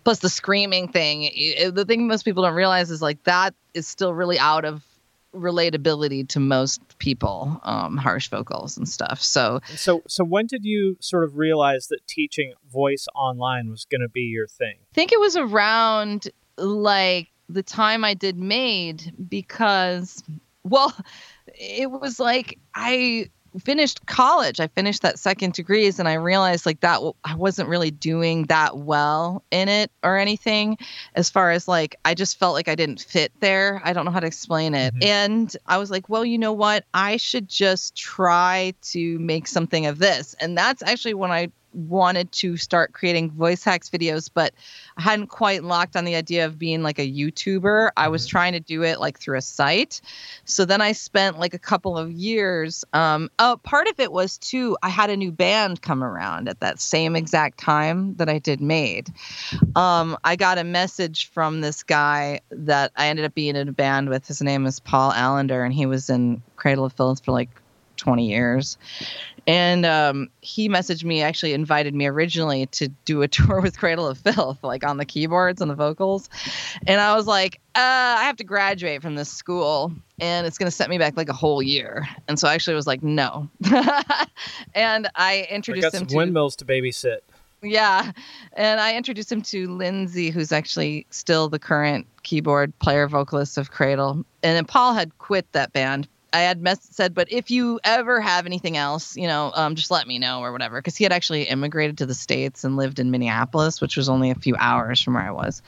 plus 0.03 0.17
the 0.17 0.29
screaming 0.29 0.87
thing. 0.87 1.29
The 1.71 1.85
thing 1.85 2.07
most 2.07 2.23
people 2.23 2.41
don't 2.41 2.55
realize 2.55 2.89
is 2.89 3.03
like 3.03 3.23
that 3.25 3.53
is 3.75 3.87
still 3.87 4.15
really 4.15 4.39
out 4.39 4.65
of 4.65 4.83
relatability 5.35 6.27
to 6.29 6.39
most 6.39 6.81
people, 6.97 7.61
um, 7.63 7.97
harsh 7.97 8.29
vocals 8.29 8.77
and 8.77 8.89
stuff. 8.89 9.21
So 9.21 9.59
So 9.75 10.01
so 10.07 10.23
when 10.23 10.47
did 10.47 10.65
you 10.65 10.97
sort 11.01 11.23
of 11.23 11.37
realize 11.37 11.85
that 11.89 11.99
teaching 12.07 12.53
voice 12.71 13.05
online 13.15 13.69
was 13.69 13.85
going 13.85 14.01
to 14.01 14.09
be 14.09 14.21
your 14.21 14.47
thing? 14.47 14.77
I 14.91 14.95
think 14.95 15.11
it 15.11 15.19
was 15.19 15.37
around 15.37 16.29
like 16.57 17.27
the 17.53 17.63
time 17.63 18.03
I 18.03 18.13
did 18.13 18.37
Made 18.37 19.13
because, 19.29 20.23
well, 20.63 20.93
it 21.47 21.89
was 21.89 22.19
like 22.19 22.57
I 22.75 23.29
finished 23.59 24.05
college. 24.05 24.61
I 24.61 24.67
finished 24.67 25.01
that 25.01 25.19
second 25.19 25.53
degrees 25.53 25.99
and 25.99 26.07
I 26.07 26.13
realized 26.13 26.65
like 26.65 26.79
that 26.79 27.01
I 27.25 27.35
wasn't 27.35 27.67
really 27.67 27.91
doing 27.91 28.43
that 28.43 28.77
well 28.77 29.43
in 29.51 29.67
it 29.67 29.91
or 30.03 30.17
anything 30.17 30.77
as 31.15 31.29
far 31.29 31.51
as 31.51 31.67
like 31.67 31.97
I 32.05 32.13
just 32.13 32.39
felt 32.39 32.53
like 32.53 32.69
I 32.69 32.75
didn't 32.75 33.01
fit 33.01 33.33
there. 33.41 33.81
I 33.83 33.91
don't 33.91 34.05
know 34.05 34.11
how 34.11 34.21
to 34.21 34.27
explain 34.27 34.73
it. 34.73 34.95
Mhm. 34.95 35.05
And 35.05 35.57
I 35.65 35.77
was 35.79 35.91
like, 35.91 36.07
well, 36.07 36.23
you 36.23 36.37
know 36.37 36.53
what? 36.53 36.85
I 36.93 37.17
should 37.17 37.49
just 37.49 37.93
try 37.95 38.73
to 38.83 39.19
make 39.19 39.47
something 39.47 39.85
of 39.85 39.99
this. 39.99 40.33
And 40.39 40.57
that's 40.57 40.81
actually 40.83 41.15
when 41.15 41.31
I 41.31 41.49
wanted 41.73 42.31
to 42.33 42.57
start 42.57 42.93
creating 42.93 43.31
voice 43.31 43.63
hacks 43.63 43.89
videos, 43.89 44.29
but 44.33 44.53
I 44.97 45.01
hadn't 45.01 45.27
quite 45.27 45.63
locked 45.63 45.95
on 45.95 46.05
the 46.05 46.15
idea 46.15 46.45
of 46.45 46.59
being 46.59 46.83
like 46.83 46.99
a 46.99 47.09
YouTuber. 47.09 47.91
I 47.97 48.07
was 48.07 48.25
Mhm. 48.25 48.29
trying 48.29 48.53
to 48.53 48.59
do 48.59 48.83
it 48.83 48.99
like 48.99 49.19
through 49.19 49.37
a 49.37 49.41
site. 49.41 50.01
So 50.45 50.65
then 50.65 50.81
I 50.81 50.91
spent 50.91 51.39
like 51.39 51.53
a 51.53 51.59
couple 51.59 51.97
of 51.97 52.11
years. 52.11 52.83
Um, 52.93 53.29
oh, 53.39 53.59
part 53.63 53.87
of 53.87 53.99
it 53.99 54.11
was 54.11 54.37
too, 54.37 54.77
I 54.83 54.89
had 54.89 55.09
a 55.09 55.17
new 55.17 55.31
band 55.31 55.81
come 55.81 56.03
around 56.03 56.49
at 56.49 56.59
that 56.59 56.79
same 56.81 57.15
exact 57.15 57.59
time 57.59 58.15
that 58.15 58.29
I 58.29 58.39
did 58.39 58.61
Made. 58.61 59.09
Um, 59.75 60.17
I 60.23 60.35
got 60.35 60.57
a 60.57 60.63
message 60.63 61.29
from 61.31 61.61
this 61.61 61.83
guy 61.83 62.41
that 62.51 62.91
I 62.95 63.07
ended 63.07 63.25
up 63.25 63.33
being 63.33 63.55
in 63.55 63.67
a 63.67 63.71
band 63.73 64.09
with. 64.09 64.27
His 64.27 64.41
name 64.41 64.65
is 64.65 64.79
Paul 64.79 65.11
Allender, 65.11 65.63
and 65.63 65.73
he 65.73 65.85
was 65.85 66.09
in 66.09 66.41
Cradle 66.55 66.85
of 66.85 66.93
Filth 66.93 67.23
for 67.23 67.31
like 67.31 67.49
20 68.01 68.27
years. 68.27 68.77
And 69.47 69.85
um, 69.85 70.29
he 70.41 70.69
messaged 70.69 71.03
me, 71.03 71.21
actually 71.21 71.53
invited 71.53 71.95
me 71.95 72.05
originally 72.05 72.67
to 72.67 72.89
do 73.05 73.21
a 73.21 73.27
tour 73.29 73.61
with 73.61 73.77
Cradle 73.77 74.07
of 74.07 74.17
Filth, 74.17 74.63
like 74.63 74.85
on 74.85 74.97
the 74.97 75.05
keyboards 75.05 75.61
and 75.61 75.71
the 75.71 75.75
vocals. 75.75 76.29
And 76.85 76.99
I 76.99 77.15
was 77.15 77.25
like, 77.25 77.59
uh, 77.75 77.79
I 78.19 78.23
have 78.23 78.35
to 78.37 78.43
graduate 78.43 79.01
from 79.01 79.15
this 79.15 79.31
school 79.31 79.93
and 80.19 80.45
it's 80.45 80.57
going 80.57 80.67
to 80.67 80.75
set 80.75 80.89
me 80.89 80.97
back 80.97 81.17
like 81.17 81.29
a 81.29 81.33
whole 81.33 81.63
year. 81.63 82.07
And 82.27 82.37
so 82.37 82.47
I 82.47 82.53
actually 82.53 82.75
was 82.75 82.85
like, 82.85 83.01
no. 83.01 83.49
and 84.75 85.07
I 85.15 85.31
I 85.41 85.47
introduced 85.49 85.91
got 85.91 86.01
him 86.01 86.07
to 86.07 86.15
windmills 86.15 86.55
to 86.57 86.65
babysit. 86.65 87.19
yeah. 87.63 88.11
And 88.53 88.79
I 88.79 88.95
introduced 88.95 89.31
him 89.31 89.41
to 89.43 89.67
Lindsay, 89.73 90.29
who's 90.29 90.51
actually 90.51 91.07
still 91.09 91.49
the 91.49 91.59
current 91.59 92.05
keyboard 92.23 92.77
player 92.79 93.07
vocalist 93.07 93.57
of 93.57 93.71
Cradle. 93.71 94.23
And 94.43 94.55
then 94.57 94.65
Paul 94.65 94.93
had 94.93 95.17
quit 95.17 95.51
that 95.53 95.73
band. 95.73 96.07
I 96.33 96.39
had 96.39 96.61
mess- 96.61 96.87
said, 96.91 97.13
but 97.13 97.31
if 97.31 97.51
you 97.51 97.79
ever 97.83 98.21
have 98.21 98.45
anything 98.45 98.77
else, 98.77 99.17
you 99.17 99.27
know, 99.27 99.51
um, 99.53 99.75
just 99.75 99.91
let 99.91 100.07
me 100.07 100.17
know 100.17 100.41
or 100.41 100.51
whatever. 100.51 100.79
Because 100.79 100.95
he 100.95 101.03
had 101.03 101.11
actually 101.11 101.43
immigrated 101.43 101.97
to 101.97 102.05
the 102.05 102.13
States 102.13 102.63
and 102.63 102.77
lived 102.77 102.99
in 102.99 103.11
Minneapolis, 103.11 103.81
which 103.81 103.97
was 103.97 104.07
only 104.07 104.31
a 104.31 104.35
few 104.35 104.55
hours 104.57 105.01
from 105.01 105.15
where 105.15 105.23
I 105.23 105.31
was. 105.31 105.61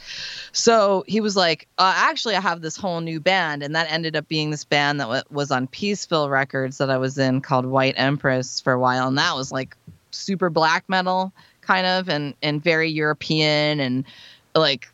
So 0.53 1.03
he 1.07 1.19
was 1.19 1.35
like, 1.35 1.67
uh, 1.77 1.93
actually, 1.95 2.35
I 2.35 2.41
have 2.41 2.61
this 2.61 2.77
whole 2.77 3.01
new 3.01 3.19
band. 3.19 3.61
And 3.61 3.75
that 3.75 3.91
ended 3.91 4.15
up 4.15 4.27
being 4.27 4.51
this 4.51 4.63
band 4.63 4.99
that 4.99 5.05
w- 5.05 5.23
was 5.29 5.51
on 5.51 5.67
Peaceville 5.67 6.29
Records 6.29 6.77
that 6.77 6.89
I 6.89 6.97
was 6.97 7.17
in 7.17 7.41
called 7.41 7.65
White 7.65 7.95
Empress 7.97 8.61
for 8.61 8.73
a 8.73 8.79
while. 8.79 9.07
And 9.07 9.17
that 9.17 9.35
was 9.35 9.51
like 9.51 9.75
super 10.11 10.49
black 10.49 10.85
metal 10.87 11.33
kind 11.61 11.87
of 11.87 12.09
and 12.09 12.35
and 12.41 12.61
very 12.61 12.89
European 12.89 13.79
and 13.79 14.05
like 14.55 14.87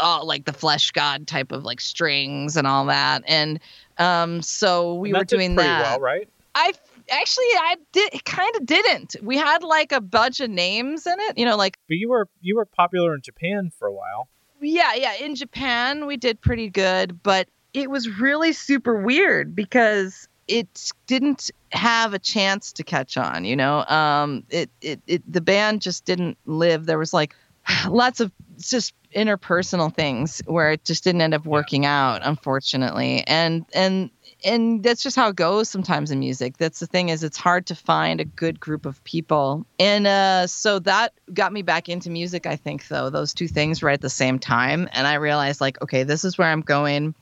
uh, 0.00 0.24
like 0.24 0.44
the 0.44 0.52
Fleshgod 0.52 1.26
type 1.26 1.52
of 1.52 1.64
like 1.64 1.80
strings 1.80 2.56
and 2.56 2.66
all 2.66 2.86
that. 2.86 3.22
And 3.26 3.60
um, 3.98 4.42
so 4.42 4.94
we 4.94 5.12
were 5.12 5.24
doing 5.24 5.56
that. 5.56 5.82
well, 5.82 6.00
right? 6.00 6.28
I 6.54 6.72
actually 7.10 7.44
I 7.44 7.76
did 7.92 8.24
kind 8.24 8.54
of 8.56 8.66
didn't. 8.66 9.16
We 9.22 9.36
had 9.36 9.62
like 9.62 9.92
a 9.92 10.00
bunch 10.00 10.40
of 10.40 10.50
names 10.50 11.06
in 11.06 11.16
it, 11.18 11.38
you 11.38 11.44
know, 11.44 11.56
like 11.56 11.78
But 11.88 11.96
you 11.96 12.08
were 12.08 12.28
you 12.40 12.56
were 12.56 12.64
popular 12.64 13.14
in 13.14 13.20
Japan 13.22 13.70
for 13.76 13.86
a 13.88 13.92
while. 13.92 14.28
yeah, 14.60 14.94
yeah. 14.94 15.14
In 15.16 15.34
Japan, 15.34 16.06
we 16.06 16.16
did 16.16 16.40
pretty 16.40 16.68
good, 16.70 17.22
but 17.22 17.48
it 17.72 17.90
was 17.90 18.08
really 18.20 18.52
super 18.52 19.00
weird 19.02 19.54
because 19.54 20.28
it 20.46 20.92
didn't 21.06 21.50
have 21.72 22.14
a 22.14 22.18
chance 22.18 22.72
to 22.74 22.84
catch 22.84 23.16
on, 23.16 23.44
you 23.44 23.56
know. 23.56 23.84
Um, 23.86 24.44
it, 24.50 24.70
it, 24.80 25.00
it, 25.06 25.32
the 25.32 25.40
band 25.40 25.82
just 25.82 26.04
didn't 26.04 26.38
live. 26.46 26.86
There 26.86 26.98
was 26.98 27.12
like 27.12 27.34
lots 27.88 28.20
of 28.20 28.30
just 28.70 28.94
interpersonal 29.14 29.94
things 29.94 30.42
where 30.46 30.72
it 30.72 30.84
just 30.84 31.04
didn't 31.04 31.22
end 31.22 31.34
up 31.34 31.46
working 31.46 31.86
out, 31.86 32.20
unfortunately. 32.24 33.24
And 33.26 33.64
and 33.72 34.10
and 34.44 34.82
that's 34.82 35.02
just 35.02 35.16
how 35.16 35.28
it 35.28 35.36
goes 35.36 35.68
sometimes 35.68 36.10
in 36.10 36.18
music. 36.18 36.58
That's 36.58 36.80
the 36.80 36.86
thing 36.86 37.08
is 37.08 37.22
it's 37.22 37.36
hard 37.36 37.66
to 37.66 37.74
find 37.74 38.20
a 38.20 38.24
good 38.24 38.60
group 38.60 38.86
of 38.86 39.02
people. 39.04 39.64
And 39.78 40.06
uh, 40.06 40.46
so 40.46 40.78
that 40.80 41.12
got 41.32 41.52
me 41.52 41.62
back 41.62 41.88
into 41.88 42.10
music, 42.10 42.46
I 42.46 42.56
think, 42.56 42.88
though, 42.88 43.10
those 43.10 43.32
two 43.32 43.48
things 43.48 43.82
right 43.82 43.94
at 43.94 44.00
the 44.00 44.10
same 44.10 44.38
time. 44.38 44.88
And 44.92 45.06
I 45.06 45.14
realized 45.14 45.60
like, 45.60 45.80
okay, 45.82 46.02
this 46.02 46.24
is 46.24 46.36
where 46.36 46.48
I'm 46.48 46.60
going. 46.60 47.14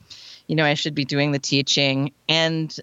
You 0.47 0.55
know, 0.55 0.65
I 0.65 0.73
should 0.73 0.95
be 0.95 1.05
doing 1.05 1.31
the 1.31 1.39
teaching. 1.39 2.11
And 2.27 2.77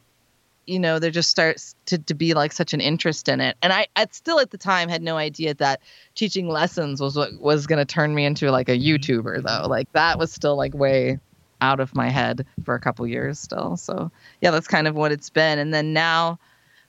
you 0.70 0.78
know 0.78 0.98
there 0.98 1.10
just 1.10 1.28
starts 1.30 1.74
to, 1.86 1.98
to 1.98 2.14
be 2.14 2.32
like 2.34 2.52
such 2.52 2.72
an 2.72 2.80
interest 2.80 3.28
in 3.28 3.40
it. 3.40 3.56
And 3.62 3.72
i 3.72 3.86
at 3.96 4.14
still 4.14 4.38
at 4.40 4.50
the 4.50 4.58
time 4.58 4.88
had 4.88 5.02
no 5.02 5.16
idea 5.16 5.54
that 5.54 5.80
teaching 6.14 6.48
lessons 6.48 7.00
was 7.00 7.16
what 7.16 7.30
was 7.40 7.66
going 7.66 7.78
to 7.78 7.84
turn 7.84 8.14
me 8.14 8.24
into 8.24 8.50
like 8.50 8.68
a 8.68 8.78
youtuber 8.78 9.42
though. 9.42 9.66
Like 9.68 9.90
that 9.92 10.18
was 10.18 10.32
still 10.32 10.56
like 10.56 10.72
way 10.74 11.18
out 11.60 11.80
of 11.80 11.94
my 11.94 12.08
head 12.08 12.46
for 12.64 12.74
a 12.74 12.80
couple 12.80 13.06
years 13.06 13.38
still. 13.38 13.76
So 13.76 14.10
yeah 14.40 14.50
that's 14.52 14.68
kind 14.68 14.86
of 14.86 14.94
what 14.94 15.12
it's 15.12 15.28
been. 15.30 15.58
And 15.58 15.74
then 15.74 15.92
now 15.92 16.38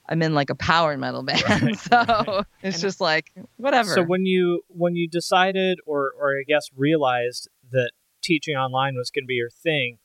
i'm 0.09 0.21
in 0.21 0.33
like 0.33 0.49
a 0.49 0.55
power 0.55 0.97
metal 0.97 1.23
band. 1.29 1.77
So 1.79 2.43
it's 2.61 2.75
And- 2.75 2.81
just 2.81 3.01
like 3.01 3.31
whatever. 3.57 3.93
So 3.93 4.03
when 4.03 4.25
you 4.25 4.61
when 4.67 4.95
you 4.95 5.07
decided 5.09 5.79
or 5.85 6.11
or 6.19 6.31
I 6.39 6.43
guess 6.47 6.69
realized 6.75 7.49
that 7.71 7.91
teaching 8.21 8.55
online 8.55 8.95
was 8.95 9.09
going 9.09 9.23
to 9.23 9.27
be 9.27 9.35
your 9.35 9.49
thing, 9.49 9.97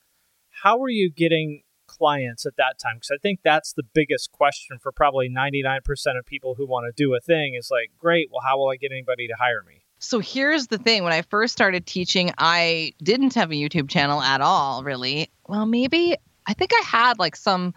how 0.63 0.79
were 0.79 0.89
you 0.89 1.11
getting 1.11 1.63
clients 1.97 2.47
at 2.47 2.57
that 2.57 2.79
time? 2.83 2.97
Because 2.97 3.11
I 3.11 3.19
think 3.21 3.41
that's 3.45 3.73
the 3.73 3.83
biggest 3.83 4.33
question 4.33 4.79
for 4.79 4.93
probably 4.93 5.29
99% 5.29 5.81
of 6.19 6.27
people 6.27 6.55
who 6.55 6.67
want 6.67 6.87
to 6.87 6.93
do 7.03 7.15
a 7.15 7.21
thing 7.21 7.55
is 7.55 7.71
like, 7.71 7.91
great, 7.99 8.29
well, 8.31 8.43
how 8.45 8.59
will 8.59 8.71
I 8.71 8.77
get 8.77 8.93
anybody 8.93 9.27
to 9.29 9.35
hire 9.39 9.63
me? 9.67 9.83
So 9.99 10.19
here's 10.19 10.67
the 10.67 10.79
thing. 10.79 11.05
When 11.05 11.13
I 11.13 11.23
first 11.23 11.53
started 11.53 11.87
teaching, 11.87 12.31
I 12.39 12.93
didn't 13.03 13.35
have 13.35 13.51
a 13.51 13.55
YouTube 13.55 13.89
channel 13.89 14.21
at 14.21 14.41
all, 14.41 14.85
really. 14.85 15.31
Well, 15.49 15.67
maybe 15.67 16.17
I 16.47 16.53
think 16.53 16.73
I 16.75 16.83
had 16.85 17.19
like 17.19 17.35
some 17.37 17.75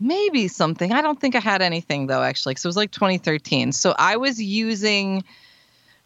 maybe 0.00 0.48
something. 0.48 0.92
I 0.92 1.02
don't 1.02 1.20
think 1.20 1.36
I 1.36 1.40
had 1.40 1.62
anything 1.62 2.06
though 2.06 2.22
actually. 2.22 2.56
So 2.56 2.66
it 2.66 2.70
was 2.70 2.76
like 2.76 2.90
2013. 2.90 3.72
So 3.72 3.94
I 3.98 4.16
was 4.16 4.42
using 4.42 5.22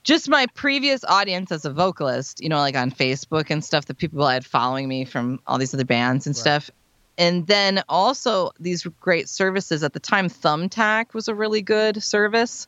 just 0.05 0.29
my 0.29 0.47
previous 0.55 1.05
audience 1.05 1.51
as 1.53 1.65
a 1.65 1.71
vocalist, 1.73 2.43
you 2.43 2.49
know, 2.49 2.59
like 2.59 2.77
on 2.77 2.91
Facebook 2.91 3.51
and 3.51 3.65
stuff, 3.65 3.87
the 3.87 3.95
people 3.95 4.23
I 4.25 4.35
had 4.35 4.47
following 4.47 4.89
me 4.89 5.05
from 5.05 5.41
all 5.47 5.59
these 5.59 5.75
other 5.75 5.85
bands 5.85 6.27
and 6.27 6.35
Right. 6.37 6.41
stuff. 6.41 6.71
And 7.19 7.47
then 7.49 7.83
also 7.89 8.53
these 8.61 8.85
great 8.85 9.29
services 9.29 9.83
at 9.83 9.93
the 9.93 10.01
time, 10.01 10.29
Thumbtack 10.29 11.13
was 11.13 11.29
a 11.29 11.35
really 11.35 11.61
good 11.61 12.03
service 12.03 12.67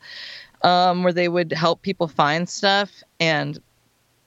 um, 0.63 1.05
where 1.05 1.13
they 1.13 1.29
would 1.29 1.53
help 1.53 1.83
people 1.83 2.09
find 2.09 2.49
stuff. 2.49 2.91
And 3.21 3.59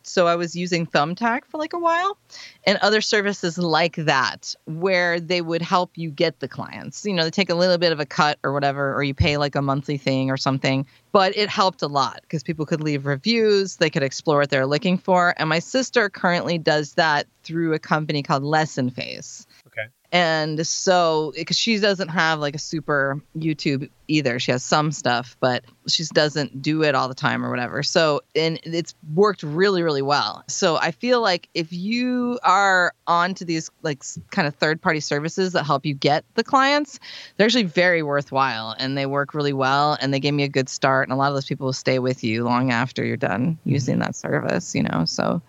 so 0.05 0.27
I 0.27 0.35
was 0.35 0.55
using 0.55 0.85
Thumbtack 0.85 1.45
for 1.45 1.57
like 1.57 1.73
a 1.73 1.79
while 1.79 2.17
and 2.65 2.77
other 2.79 3.01
services 3.01 3.57
like 3.57 3.95
that 3.95 4.53
where 4.65 5.19
they 5.19 5.41
would 5.41 5.61
help 5.61 5.91
you 5.95 6.09
get 6.09 6.39
the 6.39 6.47
clients. 6.47 7.05
You 7.05 7.13
know, 7.13 7.23
they 7.23 7.31
take 7.31 7.49
a 7.49 7.55
little 7.55 7.77
bit 7.77 7.91
of 7.91 7.99
a 7.99 8.05
cut 8.05 8.37
or 8.43 8.53
whatever, 8.53 8.93
or 8.93 9.03
you 9.03 9.13
pay 9.13 9.37
like 9.37 9.55
a 9.55 9.61
monthly 9.61 9.97
thing 9.97 10.29
or 10.29 10.37
something. 10.37 10.85
But 11.11 11.37
it 11.37 11.49
helped 11.49 11.81
a 11.81 11.87
lot 11.87 12.19
because 12.21 12.43
people 12.43 12.65
could 12.65 12.81
leave 12.81 13.05
reviews, 13.05 13.77
they 13.77 13.89
could 13.89 14.03
explore 14.03 14.39
what 14.39 14.49
they're 14.49 14.67
looking 14.67 14.97
for. 14.97 15.33
And 15.37 15.47
my 15.47 15.59
sister 15.59 16.09
currently 16.09 16.57
does 16.57 16.93
that 16.93 17.27
through 17.43 17.73
a 17.73 17.79
company 17.79 18.23
called 18.23 18.43
Lesson 18.43 18.89
Face. 18.89 19.45
Okay. 19.77 19.89
And 20.11 20.65
so, 20.67 21.33
because 21.35 21.57
she 21.57 21.79
doesn't 21.79 22.09
have 22.09 22.39
like 22.39 22.53
a 22.53 22.59
super 22.59 23.19
YouTube 23.35 23.89
either, 24.07 24.37
she 24.37 24.51
has 24.51 24.63
some 24.63 24.91
stuff, 24.91 25.35
but 25.39 25.63
she 25.87 26.03
doesn't 26.13 26.61
do 26.61 26.83
it 26.83 26.93
all 26.93 27.07
the 27.07 27.15
time 27.15 27.43
or 27.43 27.49
whatever. 27.49 27.81
So, 27.81 28.21
and 28.35 28.59
it's 28.63 28.93
worked 29.15 29.41
really, 29.41 29.81
really 29.81 30.03
well. 30.03 30.43
So, 30.47 30.77
I 30.77 30.91
feel 30.91 31.19
like 31.19 31.49
if 31.55 31.73
you 31.73 32.37
are 32.43 32.93
onto 33.07 33.43
these 33.43 33.71
like 33.81 34.03
kind 34.29 34.47
of 34.47 34.53
third 34.53 34.83
party 34.83 34.99
services 34.99 35.53
that 35.53 35.63
help 35.63 35.83
you 35.83 35.95
get 35.95 36.25
the 36.35 36.43
clients, 36.43 36.99
they're 37.37 37.45
actually 37.45 37.63
very 37.63 38.03
worthwhile 38.03 38.75
and 38.77 38.95
they 38.95 39.07
work 39.07 39.33
really 39.33 39.53
well 39.53 39.97
and 39.99 40.13
they 40.13 40.19
gave 40.19 40.35
me 40.35 40.43
a 40.43 40.49
good 40.49 40.69
start. 40.69 41.07
And 41.07 41.13
a 41.13 41.15
lot 41.15 41.29
of 41.29 41.33
those 41.33 41.47
people 41.47 41.65
will 41.65 41.73
stay 41.73 41.97
with 41.97 42.23
you 42.23 42.43
long 42.43 42.71
after 42.71 43.03
you're 43.03 43.17
done 43.17 43.53
mm-hmm. 43.53 43.69
using 43.69 43.97
that 43.99 44.15
service, 44.15 44.75
you 44.75 44.83
know? 44.83 45.05
So, 45.05 45.41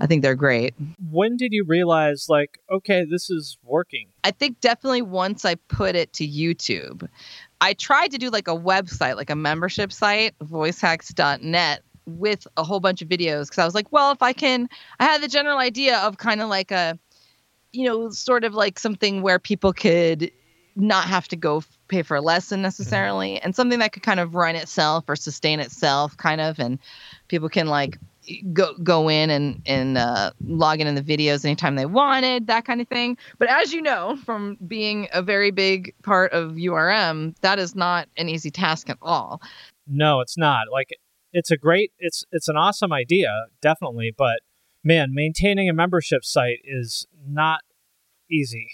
I 0.00 0.06
think 0.06 0.22
they're 0.22 0.34
great. 0.34 0.74
When 1.10 1.36
did 1.36 1.52
you 1.52 1.64
realize, 1.64 2.26
like, 2.28 2.58
okay, 2.70 3.04
this 3.04 3.30
is 3.30 3.58
working? 3.62 4.08
I 4.24 4.30
think 4.30 4.60
definitely 4.60 5.02
once 5.02 5.44
I 5.44 5.56
put 5.56 5.94
it 5.94 6.12
to 6.14 6.26
YouTube, 6.26 7.08
I 7.60 7.74
tried 7.74 8.10
to 8.12 8.18
do 8.18 8.30
like 8.30 8.48
a 8.48 8.56
website, 8.56 9.16
like 9.16 9.30
a 9.30 9.36
membership 9.36 9.92
site, 9.92 10.34
voicehacks.net, 10.38 11.82
with 12.06 12.46
a 12.56 12.64
whole 12.64 12.80
bunch 12.80 13.02
of 13.02 13.08
videos 13.08 13.46
because 13.46 13.58
I 13.58 13.64
was 13.64 13.74
like, 13.74 13.92
well, 13.92 14.10
if 14.12 14.22
I 14.22 14.32
can, 14.32 14.68
I 14.98 15.04
had 15.04 15.22
the 15.22 15.28
general 15.28 15.58
idea 15.58 15.98
of 15.98 16.16
kind 16.16 16.40
of 16.40 16.48
like 16.48 16.70
a, 16.70 16.98
you 17.72 17.84
know, 17.84 18.10
sort 18.10 18.44
of 18.44 18.54
like 18.54 18.78
something 18.78 19.22
where 19.22 19.38
people 19.38 19.72
could 19.72 20.30
not 20.76 21.04
have 21.06 21.28
to 21.28 21.36
go 21.36 21.62
pay 21.88 22.02
for 22.02 22.16
a 22.16 22.20
lesson 22.20 22.56
mm-hmm. 22.56 22.62
necessarily 22.64 23.38
and 23.40 23.54
something 23.54 23.80
that 23.80 23.92
could 23.92 24.02
kind 24.02 24.20
of 24.20 24.34
run 24.34 24.56
itself 24.56 25.04
or 25.08 25.16
sustain 25.16 25.60
itself 25.60 26.16
kind 26.16 26.40
of 26.40 26.58
and 26.58 26.78
people 27.28 27.48
can 27.48 27.66
like 27.66 27.98
go 28.52 28.74
go 28.82 29.08
in 29.08 29.30
and 29.30 29.62
and 29.66 29.98
uh, 29.98 30.30
log 30.44 30.80
in 30.80 30.86
in 30.86 30.94
the 30.94 31.02
videos 31.02 31.44
anytime 31.44 31.74
they 31.74 31.86
wanted 31.86 32.46
that 32.46 32.64
kind 32.64 32.80
of 32.80 32.88
thing 32.88 33.16
but 33.38 33.48
as 33.48 33.72
you 33.72 33.80
know 33.82 34.16
from 34.24 34.56
being 34.66 35.08
a 35.12 35.22
very 35.22 35.50
big 35.50 35.94
part 36.02 36.32
of 36.32 36.52
URM 36.52 37.34
that 37.40 37.58
is 37.58 37.74
not 37.74 38.08
an 38.16 38.28
easy 38.28 38.50
task 38.50 38.88
at 38.90 38.98
all 39.02 39.40
No, 39.86 40.20
it's 40.20 40.38
not. 40.38 40.66
Like, 40.70 40.90
it's 41.32 41.50
a 41.50 41.56
great, 41.56 41.92
it's 41.98 42.24
it's 42.32 42.48
an 42.48 42.56
awesome 42.56 42.92
idea, 42.92 43.46
definitely. 43.60 44.12
But 44.16 44.40
man, 44.84 45.10
maintaining 45.12 45.68
a 45.68 45.72
membership 45.72 46.24
site 46.24 46.60
is 46.64 47.06
not 47.26 47.60
easy. 48.30 48.68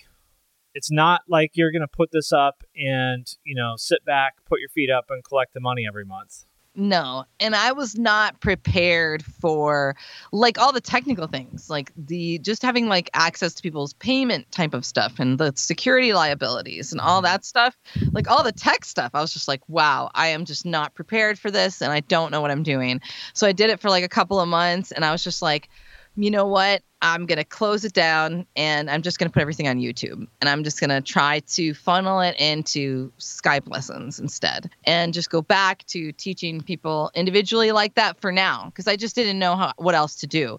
It's 0.75 0.91
not 0.91 1.23
like 1.29 1.53
you're 1.55 1.73
gonna 1.73 1.89
put 1.89 2.11
this 2.13 2.33
up 2.33 2.63
and 2.77 3.27
you 3.45 3.55
know 3.55 3.75
sit 3.77 4.05
back, 4.05 4.35
put 4.47 4.61
your 4.61 4.69
feet 4.69 4.91
up, 4.91 5.07
and 5.09 5.25
collect 5.25 5.55
the 5.55 5.61
money 5.61 5.85
every 5.89 6.05
month. 6.05 6.45
No, 6.79 7.25
and 7.41 7.57
I 7.57 7.73
was 7.73 7.97
not 7.97 8.39
prepared 8.41 9.25
for 9.25 9.97
like 10.31 10.59
all 10.59 10.73
the 10.73 10.81
technical 10.81 11.27
things, 11.27 11.71
like 11.71 11.91
the 11.97 12.39
just 12.41 12.61
having 12.61 12.87
like 12.87 13.09
access 13.15 13.55
to 13.55 13.63
people's 13.63 13.95
payment 13.95 14.53
type 14.53 14.75
of 14.75 14.85
stuff 14.85 15.15
and 15.19 15.39
the 15.39 15.55
security 15.57 16.13
liabilities 16.13 16.93
and 16.93 17.01
all 17.01 17.23
mm-hmm. 17.23 17.33
that 17.33 17.47
stuff. 17.47 17.75
Like 18.13 18.31
all 18.31 18.43
the 18.43 18.53
tech 18.53 18.85
stuff, 18.85 19.13
I 19.15 19.23
was 19.23 19.33
just 19.33 19.49
like, 19.49 19.63
wow, 19.69 20.11
I 20.15 20.29
am 20.29 20.45
just 20.45 20.67
not 20.67 20.95
prepared 20.95 21.39
for 21.39 21.51
this 21.51 21.81
and 21.81 21.91
I 21.91 22.01
don't 22.01 22.31
know 22.31 22.43
what 22.43 22.51
I'm 22.51 22.63
doing. 22.63 23.01
So 23.33 23.47
I 23.47 23.53
did 23.53 23.71
it 23.71 23.81
for 23.81 23.89
like 23.89 24.05
a 24.05 24.09
couple 24.09 24.39
of 24.39 24.47
months 24.47 24.93
and 24.93 25.03
I 25.03 25.13
was 25.13 25.25
just 25.25 25.41
like, 25.41 25.71
you 26.17 26.31
know 26.31 26.47
what? 26.47 26.83
I'm 27.03 27.27
going 27.27 27.39
to 27.39 27.45
close 27.45 27.85
it 27.85 27.93
down 27.93 28.47
and 28.57 28.91
I'm 28.91 29.03
just 29.03 29.19
going 29.19 29.29
to 29.29 29.33
put 29.33 29.43
everything 29.43 29.69
on 29.69 29.79
YouTube. 29.79 30.27
And 30.41 30.49
I'm 30.49 30.65
just 30.65 30.81
going 30.81 30.91
to 30.91 31.01
try 31.03 31.41
to 31.41 31.75
funnel 31.75 32.21
it 32.21 32.35
into 32.41 33.13
Skype 33.19 33.71
lessons 33.71 34.19
instead 34.19 34.71
and 34.85 35.13
just 35.13 35.31
go 35.31 35.43
back 35.43 35.85
to 35.89 36.13
teaching 36.13 36.63
people 36.63 37.11
individually 37.15 37.71
like 37.71 37.95
that 37.95 38.19
for 38.19 38.33
now 38.33 38.67
because 38.67 38.89
I 38.89 38.97
just 38.97 39.15
didn't 39.15 39.39
know 39.39 39.57
how, 39.57 39.73
what 39.77 39.95
else 39.95 40.17
to 40.17 40.27
do. 40.27 40.59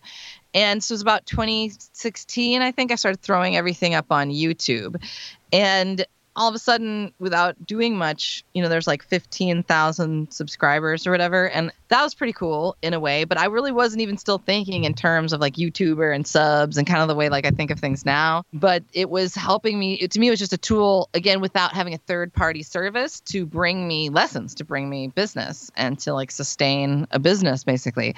And 0.54 0.84
so 0.84 0.94
it 0.94 0.96
was 0.96 1.02
about 1.02 1.26
2016, 1.26 2.62
I 2.62 2.72
think 2.72 2.92
I 2.92 2.96
started 2.96 3.22
throwing 3.22 3.56
everything 3.56 3.96
up 3.96 4.12
on 4.12 4.30
YouTube. 4.30 5.04
And 5.52 6.06
all 6.38 6.48
of 6.48 6.56
a 6.56 6.60
sudden, 6.60 7.12
without 7.20 7.66
doing 7.66 7.98
much, 7.98 8.46
you 8.54 8.62
know, 8.62 8.70
there's 8.70 8.88
like 8.88 9.04
15,000 9.04 10.32
subscribers 10.32 11.08
or 11.08 11.12
whatever. 11.12 11.50
And 11.50 11.72
that 11.88 12.04
was 12.04 12.14
pretty 12.14 12.34
cool 12.34 12.78
in 12.84 12.94
a 12.94 13.00
way. 13.00 13.24
But 13.24 13.40
I 13.40 13.46
really 13.46 13.72
wasn't 13.72 14.02
even 14.02 14.18
still 14.18 14.38
thinking 14.38 14.84
in 14.84 14.94
terms 14.94 15.34
of 15.34 15.42
like 15.42 15.56
YouTuber 15.56 16.14
and 16.16 16.28
subs 16.28 16.78
and 16.78 16.86
kind 16.86 17.02
of 17.02 17.08
the 17.08 17.16
way 17.16 17.30
like 17.30 17.46
I 17.46 17.50
think 17.50 17.72
of 17.72 17.80
things 17.80 18.06
now. 18.06 18.44
But 18.54 18.84
it 18.94 19.10
was 19.10 19.34
helping 19.34 19.80
me. 19.80 19.96
It, 19.96 20.12
to 20.12 20.20
me, 20.20 20.28
it 20.28 20.30
was 20.30 20.40
just 20.40 20.54
a 20.54 20.58
tool, 20.58 21.10
again, 21.16 21.42
without 21.42 21.74
having 21.74 21.96
a 21.96 21.98
third 21.98 22.32
party 22.34 22.62
service 22.62 23.20
to 23.22 23.46
bring 23.46 23.88
me 23.88 24.10
lessons, 24.10 24.54
to 24.56 24.64
bring 24.64 24.90
me 24.90 25.08
business 25.08 25.72
and 25.76 25.98
to 26.00 26.14
like 26.14 26.30
sustain 26.30 27.08
a 27.12 27.20
business 27.20 27.64
basically. 27.64 28.16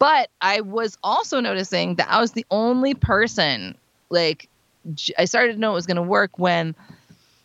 But 0.00 0.28
I 0.40 0.60
was 0.62 0.98
also 1.04 1.38
noticing 1.38 1.94
that 1.96 2.10
I 2.10 2.20
was 2.20 2.32
the 2.32 2.46
only 2.50 2.94
person 2.94 3.76
like, 4.08 4.48
I 5.16 5.26
started 5.26 5.52
to 5.52 5.58
know 5.60 5.70
it 5.70 5.74
was 5.74 5.86
going 5.86 5.96
to 5.96 6.02
work 6.02 6.38
when 6.38 6.74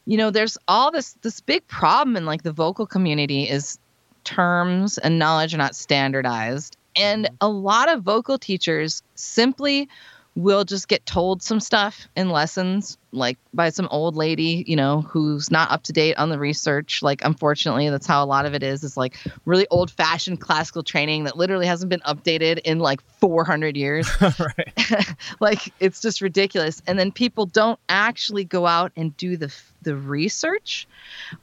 you 0.06 0.18
know 0.18 0.30
there's 0.30 0.58
all 0.68 0.92
this 0.92 1.14
this 1.22 1.40
big 1.40 1.68
problem 1.68 2.16
in 2.16 2.26
like 2.26 2.44
the 2.44 2.52
vocal 2.52 2.86
community 2.86 3.50
is 3.50 3.80
terms 4.24 4.98
and 4.98 5.20
knowledge 5.20 5.54
are 5.54 5.58
not 5.58 5.76
standardized 5.76 6.78
and 6.96 7.26
mm-hmm. 7.26 7.36
a 7.42 7.50
lot 7.50 7.90
of 7.90 8.04
vocal 8.04 8.38
teachers 8.38 9.04
simply 9.16 9.90
will 10.36 10.66
just 10.66 10.88
get 10.88 11.06
told 11.06 11.42
some 11.42 11.60
stuff 11.60 12.08
in 12.16 12.30
lessons 12.30 12.98
like 13.16 13.38
by 13.54 13.70
some 13.70 13.88
old 13.90 14.16
lady, 14.16 14.64
you 14.68 14.76
know, 14.76 15.02
who's 15.02 15.50
not 15.50 15.72
up 15.72 15.84
to 15.84 15.94
date 15.94 16.16
on 16.18 16.30
the 16.30 16.38
research. 16.38 17.02
Like, 17.02 17.24
unfortunately, 17.24 17.90
that's 17.90 18.06
how 18.06 18.24
a 18.24 18.28
lot 18.28 18.46
of 18.46 18.54
it 18.54 18.62
is. 18.62 18.84
Is 18.84 18.98
like 18.98 19.16
really 19.46 19.66
old 19.72 19.90
fashioned 19.90 20.42
classical 20.42 20.84
training 20.84 21.24
that 21.24 21.38
literally 21.38 21.66
hasn't 21.66 21.90
been 21.90 22.02
updated 22.02 22.60
in 22.60 22.80
like 22.80 23.02
400 23.20 23.76
years. 23.78 24.10
like, 25.40 25.74
it's 25.80 26.02
just 26.02 26.22
ridiculous. 26.22 26.82
And 26.86 27.00
then 27.00 27.12
people 27.12 27.46
don't 27.46 27.80
actually 27.90 28.44
go 28.44 28.68
out 28.68 28.92
and 28.96 29.16
do 29.18 29.38
the 29.38 29.50
the 29.86 29.96
research 29.96 30.88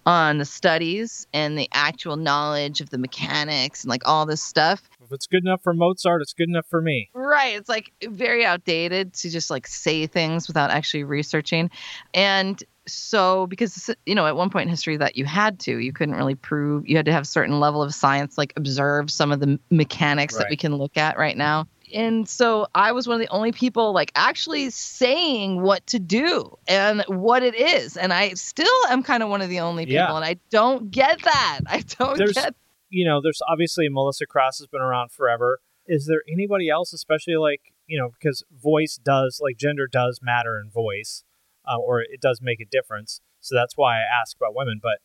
on 0.05 0.37
the 0.39 0.45
studies 0.45 1.27
and 1.33 1.57
the 1.57 1.69
actual 1.73 2.17
knowledge 2.17 2.81
of 2.83 2.91
the 2.91 2.99
mechanics 2.99 3.83
and 3.83 3.89
like 3.89 4.07
all 4.07 4.27
this 4.27 4.43
stuff. 4.43 4.83
If 5.03 5.11
it's 5.11 5.27
good 5.27 5.45
enough 5.45 5.63
for 5.63 5.73
Mozart, 5.73 6.21
it's 6.21 6.35
good 6.35 6.49
enough 6.49 6.67
for 6.69 6.83
me. 6.83 7.09
Right. 7.15 7.57
It's 7.57 7.69
like 7.69 7.93
very 8.05 8.45
outdated 8.45 9.15
to 9.15 9.31
just 9.31 9.51
like 9.51 9.67
say 9.67 10.07
things 10.07 10.47
without 10.47 10.71
actually 10.71 11.05
researching. 11.05 11.71
And 12.13 12.63
so 12.87 13.47
because 13.47 13.91
you 14.07 14.15
know 14.15 14.27
at 14.27 14.35
one 14.37 14.51
point 14.51 14.65
in 14.65 14.69
history 14.69 14.97
that 14.97 15.17
you 15.17 15.25
had 15.25 15.61
to 15.61 15.79
you 15.79 15.93
couldn't 15.93 16.17
really 16.17 16.35
prove 16.35 16.85
you 16.85 16.97
had 16.97 17.07
to 17.07 17.13
have 17.13 17.23
a 17.23 17.27
certain 17.27 17.61
level 17.61 17.81
of 17.81 17.95
science 17.95 18.37
like 18.37 18.53
observe 18.57 19.09
some 19.09 19.31
of 19.31 19.39
the 19.39 19.57
mechanics 19.71 20.35
Right. 20.35 20.41
that 20.41 20.51
we 20.51 20.57
can 20.57 20.75
look 20.75 20.97
at 20.97 21.17
right 21.17 21.37
now 21.37 21.69
and 21.95 22.29
so 22.29 22.67
i 22.75 22.93
was 22.93 23.07
one 23.07 23.15
of 23.15 23.21
the 23.21 23.33
only 23.33 23.53
people 23.53 23.93
like 23.93 24.11
actually 24.15 24.71
saying 24.71 25.61
what 25.63 25.87
to 25.87 25.99
do 25.99 26.57
and 26.67 27.03
what 27.09 27.43
it 27.43 27.55
is 27.55 27.97
and 27.97 28.13
i 28.13 28.31
still 28.35 28.67
am 28.89 29.03
kind 29.03 29.23
of 29.23 29.29
one 29.29 29.41
of 29.43 29.49
the 29.49 29.61
only 29.61 29.85
people 29.85 29.95
Yeah. 29.97 30.17
and 30.17 30.25
i 30.25 30.37
don't 30.51 30.91
get 30.91 31.21
that 31.23 31.61
i 31.67 31.81
don't 31.99 32.17
There's- 32.19 32.35
get 32.35 32.55
you 32.95 33.07
know, 33.09 33.23
there's 33.23 33.41
obviously 33.49 33.89
Melissa 33.89 34.27
Cross 34.27 34.59
has 34.59 34.67
been 34.67 34.83
around 34.83 35.13
forever. 35.13 35.61
Is 35.87 36.05
there 36.05 36.21
anybody 36.31 36.69
else, 36.69 36.93
especially 36.93 37.37
like, 37.37 37.73
you 37.87 37.99
know, 37.99 38.11
because 38.11 38.43
voice 38.53 39.01
does, 39.03 39.41
like 39.43 39.57
gender 39.57 39.89
does 39.91 40.21
matter 40.23 40.61
in 40.63 40.71
voice, 40.71 41.25
uh, 41.67 41.79
or 41.79 42.03
it 42.03 42.21
does 42.21 42.41
make 42.43 42.61
a 42.61 42.67
difference. 42.67 43.23
So 43.41 43.55
that's 43.55 43.79
why 43.79 43.97
I 43.97 44.03
ask 44.03 44.37
about 44.37 44.55
women. 44.55 44.79
But 44.83 44.99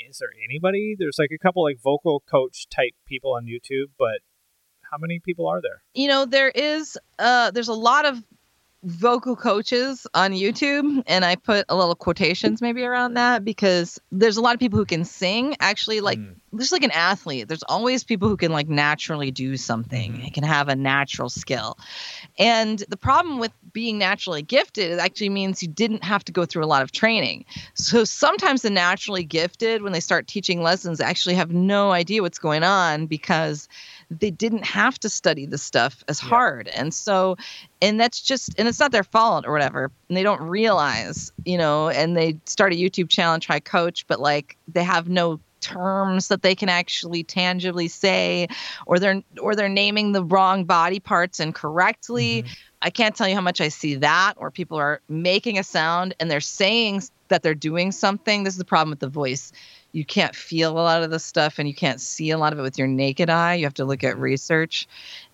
is 0.00 0.16
there 0.20 0.30
anybody? 0.42 0.96
There's 0.98 1.18
like 1.18 1.32
a 1.34 1.38
couple 1.38 1.62
like 1.62 1.76
vocal 1.84 2.22
coach 2.26 2.66
type 2.74 2.92
people 3.06 3.34
on 3.34 3.44
YouTube, 3.44 3.90
but 3.98 4.20
how 4.90 4.98
many 4.98 5.20
people 5.20 5.46
are 5.46 5.60
there? 5.60 5.82
you 5.94 6.08
know 6.08 6.24
there 6.24 6.48
is 6.50 6.98
uh 7.18 7.50
there's 7.52 7.68
a 7.68 7.72
lot 7.72 8.04
of 8.04 8.22
vocal 8.86 9.34
coaches 9.34 10.06
on 10.12 10.32
YouTube 10.32 11.02
and 11.06 11.24
I 11.24 11.36
put 11.36 11.64
a 11.70 11.74
little 11.76 11.94
quotations 11.94 12.60
maybe 12.60 12.82
around 12.82 13.14
that 13.14 13.42
because 13.42 13.98
there's 14.12 14.36
a 14.36 14.42
lot 14.42 14.52
of 14.52 14.60
people 14.60 14.78
who 14.78 14.84
can 14.84 15.04
sing 15.06 15.56
actually 15.60 16.00
like 16.02 16.18
Mm. 16.18 16.34
just 16.58 16.70
like 16.70 16.82
an 16.82 16.90
athlete 16.90 17.48
there's 17.48 17.62
always 17.62 18.04
people 18.04 18.28
who 18.28 18.36
can 18.36 18.52
like 18.52 18.68
naturally 18.68 19.30
do 19.30 19.56
something 19.56 20.12
Mhm. 20.12 20.24
and 20.24 20.34
can 20.34 20.44
have 20.44 20.68
a 20.68 20.76
natural 20.76 21.30
skill 21.30 21.78
and 22.38 22.84
the 22.88 22.96
problem 22.96 23.38
with 23.38 23.52
being 23.72 23.96
naturally 23.98 24.42
gifted 24.42 24.98
actually 24.98 25.30
means 25.30 25.62
you 25.62 25.68
didn't 25.68 26.04
have 26.04 26.22
to 26.24 26.32
go 26.32 26.44
through 26.44 26.64
a 26.64 26.66
lot 26.66 26.82
of 26.82 26.92
training 26.92 27.44
so 27.74 28.04
sometimes 28.04 28.62
the 28.62 28.70
naturally 28.70 29.24
gifted 29.24 29.80
when 29.82 29.92
they 29.92 30.00
start 30.00 30.26
teaching 30.26 30.60
lessons 30.62 31.00
actually 31.00 31.34
have 31.34 31.52
no 31.52 31.90
idea 31.92 32.20
what's 32.22 32.38
going 32.38 32.62
on 32.62 33.06
because 33.06 33.66
they 34.20 34.30
didn't 34.30 34.64
have 34.64 34.98
to 35.00 35.08
study 35.08 35.46
the 35.46 35.58
stuff 35.58 36.02
as 36.08 36.22
Yeah. 36.22 36.28
hard. 36.28 36.68
And 36.68 36.92
so 36.92 37.36
and 37.82 38.00
that's 38.00 38.20
just 38.20 38.50
and 38.58 38.66
it's 38.68 38.80
not 38.80 38.92
their 38.92 39.04
fault 39.04 39.44
or 39.46 39.52
whatever. 39.52 39.90
And 40.08 40.16
they 40.16 40.22
don't 40.22 40.42
realize 40.42 41.32
you 41.44 41.58
know 41.58 41.88
and 41.88 42.16
they 42.16 42.38
start 42.46 42.72
a 42.72 42.76
youtube 42.76 43.08
channel 43.08 43.34
and 43.34 43.42
try 43.42 43.60
coach 43.60 44.06
but 44.06 44.20
like 44.20 44.56
they 44.68 44.84
have 44.84 45.08
no 45.08 45.40
terms 45.60 46.28
that 46.28 46.42
they 46.42 46.54
can 46.54 46.68
actually 46.68 47.24
tangibly 47.24 47.88
say 47.88 48.46
or 48.86 48.98
they're 48.98 49.22
or 49.40 49.56
they're 49.56 49.68
naming 49.68 50.12
the 50.12 50.22
wrong 50.22 50.64
body 50.64 51.00
parts 51.00 51.40
incorrectly. 51.40 52.42
Mm-hmm. 52.42 52.52
I 52.82 52.90
can't 52.90 53.16
tell 53.16 53.26
you 53.26 53.34
how 53.34 53.40
much 53.40 53.62
i 53.62 53.68
see 53.68 53.94
that 53.96 54.34
or 54.36 54.50
people 54.50 54.76
are 54.76 55.00
making 55.08 55.58
a 55.58 55.64
sound 55.64 56.14
and 56.20 56.30
they're 56.30 56.40
saying 56.42 57.02
that 57.28 57.42
they're 57.42 57.54
doing 57.54 57.92
something. 57.92 58.44
This 58.44 58.54
is 58.54 58.58
the 58.58 58.64
problem 58.66 58.90
with 58.90 59.00
the 59.00 59.08
voice 59.08 59.52
you 59.94 60.04
can't 60.04 60.34
feel 60.34 60.72
a 60.72 60.82
lot 60.82 61.04
of 61.04 61.10
the 61.10 61.20
stuff 61.20 61.60
and 61.60 61.68
you 61.68 61.74
can't 61.74 62.00
see 62.00 62.30
a 62.30 62.36
lot 62.36 62.52
of 62.52 62.58
it 62.58 62.62
with 62.62 62.76
your 62.76 62.88
naked 62.88 63.30
eye. 63.30 63.54
You 63.54 63.64
have 63.64 63.74
to 63.74 63.84
look 63.84 64.02
at 64.02 64.14
mm-hmm. 64.14 64.22
research. 64.22 64.88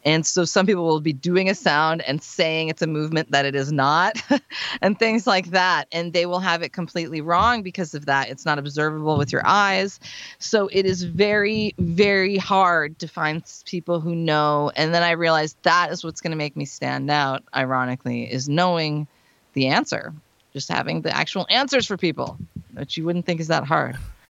And 0.05 0.27
so 0.27 0.45
some 0.45 0.67
people 0.67 0.85
will 0.85 1.01
be 1.01 1.15
doing 1.15 1.49
a 1.49 1.55
sound 1.55 2.03
and 2.03 2.23
saying 2.23 2.69
it's 2.69 2.83
a 2.83 2.87
movement 2.87 3.31
that 3.31 3.47
it 3.47 3.55
is 3.55 3.73
not 3.73 4.23
and 4.83 4.99
things 4.99 5.27
like 5.27 5.47
that. 5.53 5.89
And 5.93 6.13
they 6.13 6.27
will 6.27 6.41
have 6.41 6.61
it 6.61 6.75
completely 6.75 7.23
wrong 7.23 7.63
because 7.63 7.95
of 7.95 8.05
that. 8.05 8.29
It's 8.29 8.45
not 8.45 8.59
observable 8.59 9.17
with 9.17 9.33
your 9.33 9.47
eyes. 9.47 9.99
So 10.41 10.69
it 10.73 10.85
is 10.85 11.05
very, 11.05 11.75
very 11.79 12.37
hard 12.37 12.99
to 12.99 13.09
find 13.09 13.43
people 13.65 13.99
who 13.99 14.15
know. 14.15 14.73
And 14.77 14.93
then 14.93 15.03
I 15.03 15.13
realized 15.13 15.57
that 15.63 15.91
is 15.91 16.05
what's 16.05 16.21
going 16.21 16.33
to 16.33 16.37
make 16.37 16.55
me 16.55 16.67
stand 16.67 17.11
out, 17.11 17.43
ironically, 17.55 18.31
is 18.31 18.47
knowing 18.47 19.07
the 19.55 19.69
answer, 19.69 20.13
just 20.53 20.69
having 20.69 21.01
the 21.01 21.17
actual 21.17 21.47
answers 21.49 21.87
for 21.87 21.97
people, 21.97 22.37
which 22.75 22.99
you 22.99 23.07
wouldn't 23.07 23.25
think 23.25 23.41
is 23.41 23.49
that 23.49 23.65
hard. 23.65 23.97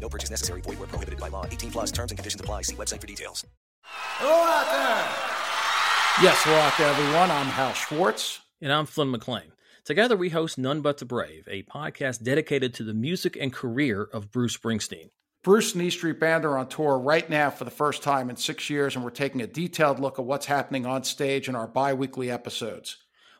No 0.00 0.08
purchase 0.08 0.30
necessary. 0.30 0.60
Void 0.60 0.78
where 0.78 0.88
prohibited 0.88 1.18
by 1.20 1.28
law. 1.28 1.44
18 1.46 1.72
plus 1.72 1.90
terms 1.90 2.12
and 2.12 2.18
conditions 2.18 2.40
apply. 2.40 2.62
See 2.62 2.76
website 2.76 3.00
for 3.00 3.06
details. 3.06 3.44
Hello 3.82 4.32
out 4.32 4.70
there. 4.70 6.24
Yes, 6.24 6.42
hello 6.44 6.56
out 6.56 6.72
there, 6.78 6.88
everyone. 6.88 7.30
I'm 7.30 7.46
Hal 7.46 7.72
Schwartz. 7.74 8.40
And 8.60 8.72
I'm 8.72 8.86
Flynn 8.86 9.10
McLean. 9.10 9.52
Together, 9.84 10.16
we 10.16 10.30
host 10.30 10.58
None 10.58 10.80
But 10.80 10.98
the 10.98 11.04
Brave, 11.04 11.46
a 11.48 11.62
podcast 11.64 12.22
dedicated 12.22 12.74
to 12.74 12.82
the 12.82 12.94
music 12.94 13.36
and 13.38 13.52
career 13.52 14.02
of 14.02 14.32
Bruce 14.32 14.56
Springsteen. 14.56 15.10
Bruce 15.44 15.74
and 15.74 15.82
E 15.84 15.90
Street 15.90 16.18
Band 16.18 16.44
are 16.44 16.58
on 16.58 16.68
tour 16.68 16.98
right 16.98 17.30
now 17.30 17.50
for 17.50 17.64
the 17.64 17.70
first 17.70 18.02
time 18.02 18.28
in 18.28 18.34
six 18.34 18.68
years, 18.68 18.96
and 18.96 19.04
we're 19.04 19.10
taking 19.10 19.42
a 19.42 19.46
detailed 19.46 20.00
look 20.00 20.18
at 20.18 20.24
what's 20.24 20.46
happening 20.46 20.86
on 20.86 21.04
stage 21.04 21.48
in 21.48 21.54
our 21.54 21.68
bi 21.68 21.94
weekly 21.94 22.30
episodes. 22.30 22.96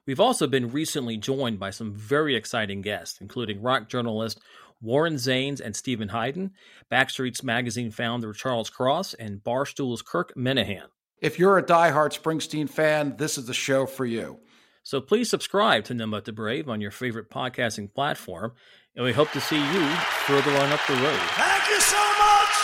We've 0.07 0.21
also 0.21 0.47
been 0.47 0.71
recently 0.71 1.17
joined 1.17 1.59
by 1.59 1.71
some 1.71 1.93
very 1.93 2.37
exciting 2.37 2.81
guests, 2.81 3.21
including 3.21 3.61
rock 3.61 3.89
journalist 3.89 4.39
Warren 4.81 5.15
Zanes 5.15 5.61
and 5.61 5.75
Steven 5.75 6.09
Hyden, 6.09 6.53
Backstreet's 6.91 7.43
Magazine 7.43 7.91
founder 7.91 8.33
Charles 8.33 8.71
Cross, 8.71 9.15
and 9.15 9.43
Barstool's 9.43 10.03
Kirk 10.03 10.35
Minihane. 10.37 10.89
If 11.21 11.39
you're 11.39 11.59
a 11.59 11.63
diehard 11.63 12.19
Springsteen 12.19 12.69
fan, 12.69 13.17
this 13.17 13.39
is 13.39 13.47
the 13.47 13.55
show 13.55 13.87
for 13.87 14.05
you. 14.05 14.39
So 14.83 15.01
please 15.01 15.29
subscribe 15.31 15.85
to 15.85 15.95
None 15.95 16.11
But 16.11 16.27
the 16.27 16.33
Brave 16.33 16.69
on 16.69 16.81
your 16.81 16.91
favorite 16.91 17.31
podcasting 17.31 17.93
platform, 17.93 18.53
and 18.95 19.05
we 19.05 19.13
hope 19.13 19.33
to 19.33 19.41
see 19.41 19.57
you 19.57 19.87
further 20.27 20.53
on 20.53 20.71
up 20.71 20.81
the 20.87 20.95
road. 20.95 21.21
Thank 21.35 21.69
you 21.69 21.81
so 21.81 21.97
much. 21.97 22.55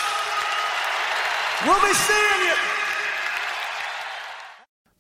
We'll 1.67 1.81
be 1.81 1.95
seeing 1.95 2.47
you. 2.47 2.72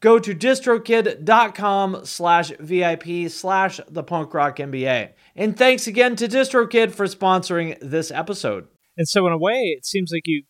go 0.00 0.18
to 0.18 0.34
distrokid.com 0.34 2.04
slash 2.04 2.52
VIP 2.58 3.30
slash 3.30 3.80
the 3.88 4.02
punk 4.02 4.34
rock 4.34 4.56
MBA. 4.56 5.12
And 5.36 5.56
thanks 5.56 5.86
again 5.86 6.16
to 6.16 6.28
DistroKid 6.28 6.92
for 6.92 7.06
sponsoring 7.06 7.78
this 7.80 8.10
episode. 8.10 8.68
And 8.96 9.08
so, 9.08 9.26
in 9.26 9.32
a 9.32 9.38
way, 9.38 9.74
it 9.76 9.86
seems 9.86 10.10
like 10.12 10.26
you 10.26 10.42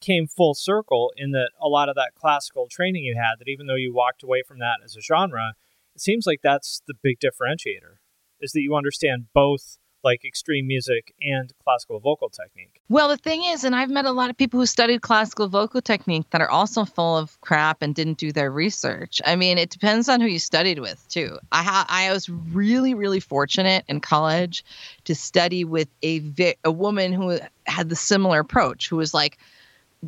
came 0.00 0.26
full 0.26 0.54
circle 0.54 1.12
in 1.16 1.32
that 1.32 1.50
a 1.60 1.68
lot 1.68 1.88
of 1.88 1.94
that 1.96 2.12
classical 2.14 2.66
training 2.70 3.04
you 3.04 3.14
had, 3.16 3.38
that 3.38 3.50
even 3.50 3.66
though 3.66 3.74
you 3.74 3.92
walked 3.94 4.22
away 4.22 4.42
from 4.46 4.58
that 4.58 4.78
as 4.82 4.96
a 4.96 5.02
genre, 5.02 5.52
it 5.94 6.00
seems 6.00 6.26
like 6.26 6.40
that's 6.42 6.82
the 6.86 6.94
big 7.02 7.18
differentiator 7.20 7.96
is 8.40 8.52
that 8.52 8.62
you 8.62 8.74
understand 8.74 9.26
both 9.34 9.76
like 10.02 10.24
extreme 10.24 10.66
music 10.66 11.14
and 11.20 11.52
classical 11.64 12.00
vocal 12.00 12.28
technique. 12.28 12.80
Well, 12.88 13.08
the 13.08 13.16
thing 13.16 13.44
is, 13.44 13.64
and 13.64 13.76
I've 13.76 13.90
met 13.90 14.04
a 14.04 14.12
lot 14.12 14.30
of 14.30 14.36
people 14.36 14.58
who 14.60 14.66
studied 14.66 15.02
classical 15.02 15.48
vocal 15.48 15.80
technique 15.80 16.28
that 16.30 16.40
are 16.40 16.50
also 16.50 16.84
full 16.84 17.16
of 17.16 17.40
crap 17.40 17.82
and 17.82 17.94
didn't 17.94 18.18
do 18.18 18.32
their 18.32 18.50
research. 18.50 19.20
I 19.24 19.36
mean, 19.36 19.58
it 19.58 19.70
depends 19.70 20.08
on 20.08 20.20
who 20.20 20.26
you 20.26 20.38
studied 20.38 20.78
with 20.78 21.06
too. 21.08 21.38
I 21.52 21.62
ha- 21.62 21.86
I 21.88 22.12
was 22.12 22.28
really 22.28 22.94
really 22.94 23.20
fortunate 23.20 23.84
in 23.88 24.00
college 24.00 24.64
to 25.04 25.14
study 25.14 25.64
with 25.64 25.88
a 26.02 26.20
vi- 26.20 26.56
a 26.64 26.72
woman 26.72 27.12
who 27.12 27.38
had 27.66 27.88
the 27.88 27.96
similar 27.96 28.40
approach, 28.40 28.88
who 28.88 28.96
was 28.96 29.14
like 29.14 29.38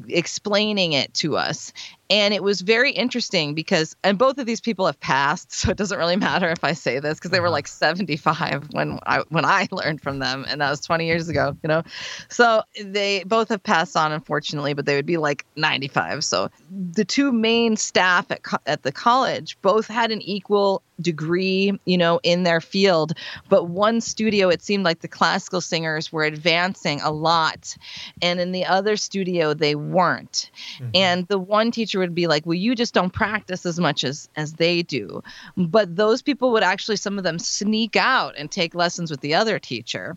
explaining 0.09 0.92
it 0.92 1.12
to 1.12 1.37
us 1.37 1.72
and 2.10 2.34
it 2.34 2.42
was 2.42 2.60
very 2.60 2.90
interesting 2.90 3.54
because 3.54 3.96
and 4.04 4.18
both 4.18 4.38
of 4.38 4.46
these 4.46 4.60
people 4.60 4.86
have 4.86 5.00
passed 5.00 5.52
so 5.52 5.70
it 5.70 5.76
doesn't 5.76 5.98
really 5.98 6.16
matter 6.16 6.48
if 6.48 6.62
i 6.62 6.72
say 6.72 6.98
this 7.00 7.18
because 7.18 7.30
they 7.30 7.40
were 7.40 7.46
uh-huh. 7.46 7.52
like 7.52 7.68
75 7.68 8.68
when 8.72 8.98
i 9.06 9.22
when 9.30 9.44
i 9.44 9.66
learned 9.72 10.00
from 10.00 10.18
them 10.18 10.44
and 10.48 10.60
that 10.60 10.70
was 10.70 10.80
20 10.80 11.06
years 11.06 11.28
ago 11.28 11.56
you 11.62 11.68
know 11.68 11.82
so 12.28 12.62
they 12.84 13.24
both 13.24 13.48
have 13.48 13.62
passed 13.62 13.96
on 13.96 14.12
unfortunately 14.12 14.74
but 14.74 14.86
they 14.86 14.94
would 14.94 15.06
be 15.06 15.16
like 15.16 15.44
95 15.56 16.24
so 16.24 16.50
the 16.70 17.04
two 17.04 17.32
main 17.32 17.76
staff 17.76 18.30
at, 18.30 18.42
co- 18.42 18.58
at 18.66 18.82
the 18.82 18.92
college 18.92 19.56
both 19.62 19.86
had 19.86 20.10
an 20.10 20.20
equal 20.22 20.82
degree 21.00 21.78
you 21.84 21.98
know 21.98 22.20
in 22.22 22.44
their 22.44 22.60
field 22.60 23.12
but 23.48 23.64
one 23.64 24.00
studio 24.00 24.48
it 24.48 24.62
seemed 24.62 24.84
like 24.84 25.00
the 25.00 25.08
classical 25.08 25.60
singers 25.60 26.12
were 26.12 26.22
advancing 26.22 27.00
a 27.00 27.10
lot 27.10 27.76
and 28.20 28.40
in 28.40 28.52
the 28.52 28.64
other 28.64 28.96
studio 28.96 29.54
they 29.54 29.74
weren't 29.74 30.50
mm-hmm. 30.76 30.90
and 30.94 31.26
the 31.28 31.38
one 31.38 31.70
teacher 31.70 32.01
would 32.02 32.14
be 32.14 32.26
like 32.26 32.44
well 32.44 32.54
you 32.54 32.74
just 32.74 32.94
don't 32.94 33.12
practice 33.12 33.64
as 33.64 33.80
much 33.80 34.04
as 34.04 34.28
as 34.36 34.54
they 34.54 34.82
do. 34.82 35.22
But 35.56 35.96
those 35.96 36.22
people 36.22 36.52
would 36.52 36.62
actually 36.62 36.96
some 36.96 37.18
of 37.18 37.24
them 37.24 37.38
sneak 37.38 37.96
out 37.96 38.34
and 38.36 38.50
take 38.50 38.74
lessons 38.74 39.10
with 39.10 39.20
the 39.20 39.34
other 39.34 39.58
teacher. 39.58 40.16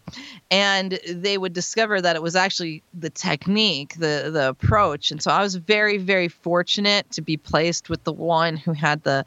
And 0.52 1.00
they 1.10 1.38
would 1.38 1.54
discover 1.54 2.02
that 2.02 2.16
it 2.16 2.22
was 2.22 2.36
actually 2.36 2.84
the 2.94 3.10
technique 3.10 3.96
the 3.96 4.30
the 4.32 4.50
approach. 4.50 5.12
And 5.12 5.22
so 5.22 5.32
i 5.32 5.42
was 5.42 5.56
very 5.56 5.98
very 5.98 6.28
fortunate 6.28 7.10
to 7.12 7.22
be 7.22 7.38
placed 7.38 7.90
with 7.90 8.04
the 8.04 8.14
one 8.14 8.58
who 8.58 8.74
had 8.74 9.04
the 9.04 9.26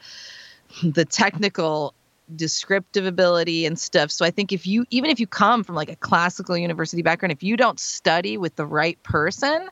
the 0.82 1.04
technical 1.04 1.94
descriptive 2.34 3.06
ability 3.06 3.64
and 3.64 3.78
stuff. 3.78 4.10
So 4.10 4.24
I 4.24 4.30
think 4.30 4.52
if 4.52 4.66
you 4.66 4.84
even 4.90 5.10
if 5.10 5.20
you 5.20 5.26
come 5.26 5.64
from 5.64 5.74
like 5.74 5.90
a 5.90 5.96
classical 5.96 6.56
university 6.56 7.02
background, 7.02 7.32
if 7.32 7.42
you 7.42 7.56
don't 7.56 7.80
study 7.80 8.36
with 8.36 8.56
the 8.56 8.66
right 8.66 9.02
person, 9.02 9.68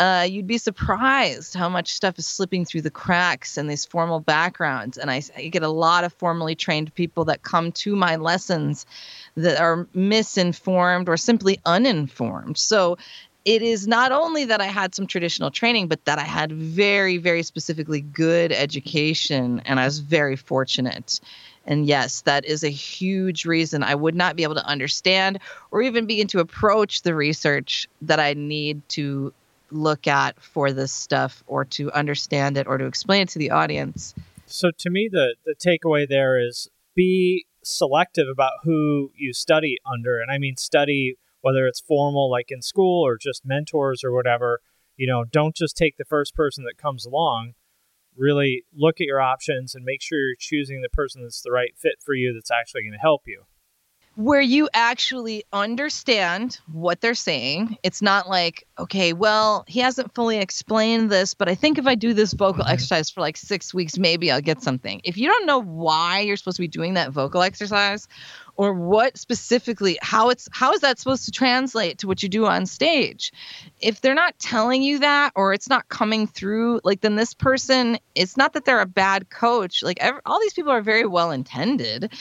uh, 0.00 0.22
you'd 0.22 0.46
be 0.46 0.56
surprised 0.56 1.52
how 1.52 1.68
much 1.68 1.92
stuff 1.92 2.18
is 2.18 2.26
slipping 2.26 2.64
through 2.64 2.80
the 2.80 2.90
cracks 2.90 3.58
in 3.58 3.66
these 3.66 3.84
formal 3.84 4.18
backgrounds. 4.18 4.96
And 4.96 5.10
I, 5.10 5.22
I, 5.36 5.48
get 5.48 5.62
a 5.62 5.68
lot 5.68 6.04
of 6.04 6.14
formally 6.14 6.54
trained 6.54 6.94
people 6.94 7.26
that 7.26 7.42
come 7.42 7.70
to 7.72 7.94
my 7.94 8.16
lessons 8.16 8.86
that 9.34 9.60
are 9.60 9.86
misinformed 9.92 11.10
or 11.10 11.18
simply 11.18 11.60
uninformed. 11.66 12.56
So 12.56 12.96
it 13.44 13.60
is 13.60 13.86
not 13.86 14.10
only 14.10 14.46
that 14.46 14.62
I 14.62 14.66
had 14.66 14.94
some 14.94 15.06
traditional 15.06 15.50
training, 15.50 15.88
but 15.88 16.02
that 16.06 16.18
I 16.18 16.24
had 16.24 16.50
very, 16.50 17.18
very 17.18 17.42
specifically 17.42 18.00
good 18.00 18.52
education. 18.52 19.60
And 19.66 19.78
I 19.78 19.84
was 19.84 19.98
very 19.98 20.36
fortunate. 20.36 21.20
And 21.66 21.86
yes, 21.86 22.22
that 22.22 22.46
is 22.46 22.64
a 22.64 22.70
huge 22.70 23.44
reason 23.44 23.82
I 23.82 23.94
would 23.94 24.14
not 24.14 24.34
be 24.34 24.44
able 24.44 24.54
to 24.54 24.66
understand 24.66 25.40
or 25.70 25.82
even 25.82 26.06
begin 26.06 26.26
to 26.28 26.40
approach 26.40 27.02
the 27.02 27.14
research 27.14 27.86
that 28.00 28.18
I 28.18 28.32
need 28.32 28.88
to 28.90 29.34
look 29.70 30.06
at 30.06 30.40
for 30.40 30.72
this 30.72 30.92
stuff 30.92 31.42
or 31.46 31.64
to 31.64 31.90
understand 31.92 32.56
it 32.56 32.66
or 32.66 32.78
to 32.78 32.86
explain 32.86 33.22
it 33.22 33.28
to 33.30 33.38
the 33.38 33.50
audience. 33.50 34.14
So 34.46 34.70
to 34.78 34.90
me 34.90 35.08
the 35.10 35.36
the 35.44 35.54
takeaway 35.54 36.08
there 36.08 36.38
is 36.38 36.68
be 36.94 37.46
selective 37.62 38.28
about 38.28 38.52
who 38.64 39.12
you 39.16 39.32
study 39.32 39.78
under 39.90 40.20
and 40.20 40.30
I 40.30 40.38
mean 40.38 40.56
study 40.56 41.16
whether 41.42 41.66
it's 41.66 41.80
formal 41.80 42.30
like 42.30 42.50
in 42.50 42.62
school 42.62 43.06
or 43.06 43.16
just 43.16 43.46
mentors 43.46 44.04
or 44.04 44.12
whatever, 44.12 44.60
you 44.96 45.06
know, 45.06 45.24
don't 45.24 45.56
just 45.56 45.76
take 45.76 45.96
the 45.96 46.04
first 46.04 46.34
person 46.34 46.64
that 46.64 46.76
comes 46.76 47.06
along. 47.06 47.54
Really 48.16 48.64
look 48.74 49.00
at 49.00 49.06
your 49.06 49.20
options 49.20 49.74
and 49.74 49.84
make 49.84 50.02
sure 50.02 50.18
you're 50.18 50.36
choosing 50.38 50.82
the 50.82 50.90
person 50.90 51.22
that's 51.22 51.40
the 51.40 51.50
right 51.50 51.72
fit 51.78 51.96
for 52.04 52.12
you 52.12 52.34
that's 52.34 52.50
actually 52.50 52.82
going 52.82 52.92
to 52.92 52.98
help 52.98 53.22
you 53.26 53.44
where 54.20 54.40
you 54.42 54.68
actually 54.74 55.44
understand 55.50 56.58
what 56.70 57.00
they're 57.00 57.14
saying. 57.14 57.78
It's 57.82 58.02
not 58.02 58.28
like, 58.28 58.66
okay, 58.78 59.14
well, 59.14 59.64
he 59.66 59.80
hasn't 59.80 60.14
fully 60.14 60.36
explained 60.36 61.10
this, 61.10 61.32
but 61.32 61.48
I 61.48 61.54
think 61.54 61.78
if 61.78 61.86
I 61.86 61.94
do 61.94 62.12
this 62.12 62.34
vocal 62.34 62.64
mm-hmm. 62.64 62.72
exercise 62.72 63.08
for 63.08 63.22
like 63.22 63.38
six 63.38 63.72
weeks, 63.72 63.96
maybe 63.96 64.30
I'll 64.30 64.42
get 64.42 64.62
something. 64.62 65.00
If 65.04 65.16
you 65.16 65.26
don't 65.26 65.46
know 65.46 65.62
why 65.62 66.20
you're 66.20 66.36
supposed 66.36 66.58
to 66.58 66.62
be 66.62 66.68
doing 66.68 66.94
that 66.94 67.12
vocal 67.12 67.40
exercise 67.40 68.08
or 68.60 68.74
what 68.74 69.16
specifically 69.16 69.98
how 70.02 70.28
it's 70.28 70.46
how 70.52 70.74
is 70.74 70.82
that 70.82 70.98
supposed 70.98 71.24
to 71.24 71.30
translate 71.30 71.96
to 71.96 72.06
what 72.06 72.22
you 72.22 72.28
do 72.28 72.44
on 72.44 72.66
stage? 72.66 73.32
If 73.80 74.02
they're 74.02 74.14
not 74.14 74.38
telling 74.38 74.82
you 74.82 74.98
that 74.98 75.32
or 75.34 75.54
it's 75.54 75.70
not 75.70 75.88
coming 75.88 76.26
through 76.26 76.82
like 76.84 77.00
then 77.00 77.16
this 77.16 77.32
person 77.32 77.98
it's 78.14 78.36
not 78.36 78.52
that 78.52 78.66
they're 78.66 78.82
a 78.82 78.86
bad 78.86 79.30
coach 79.30 79.82
like 79.82 79.96
every, 79.98 80.20
all 80.26 80.38
these 80.40 80.52
people 80.52 80.72
are 80.72 80.82
very 80.82 81.06
well 81.06 81.30
intended. 81.30 82.12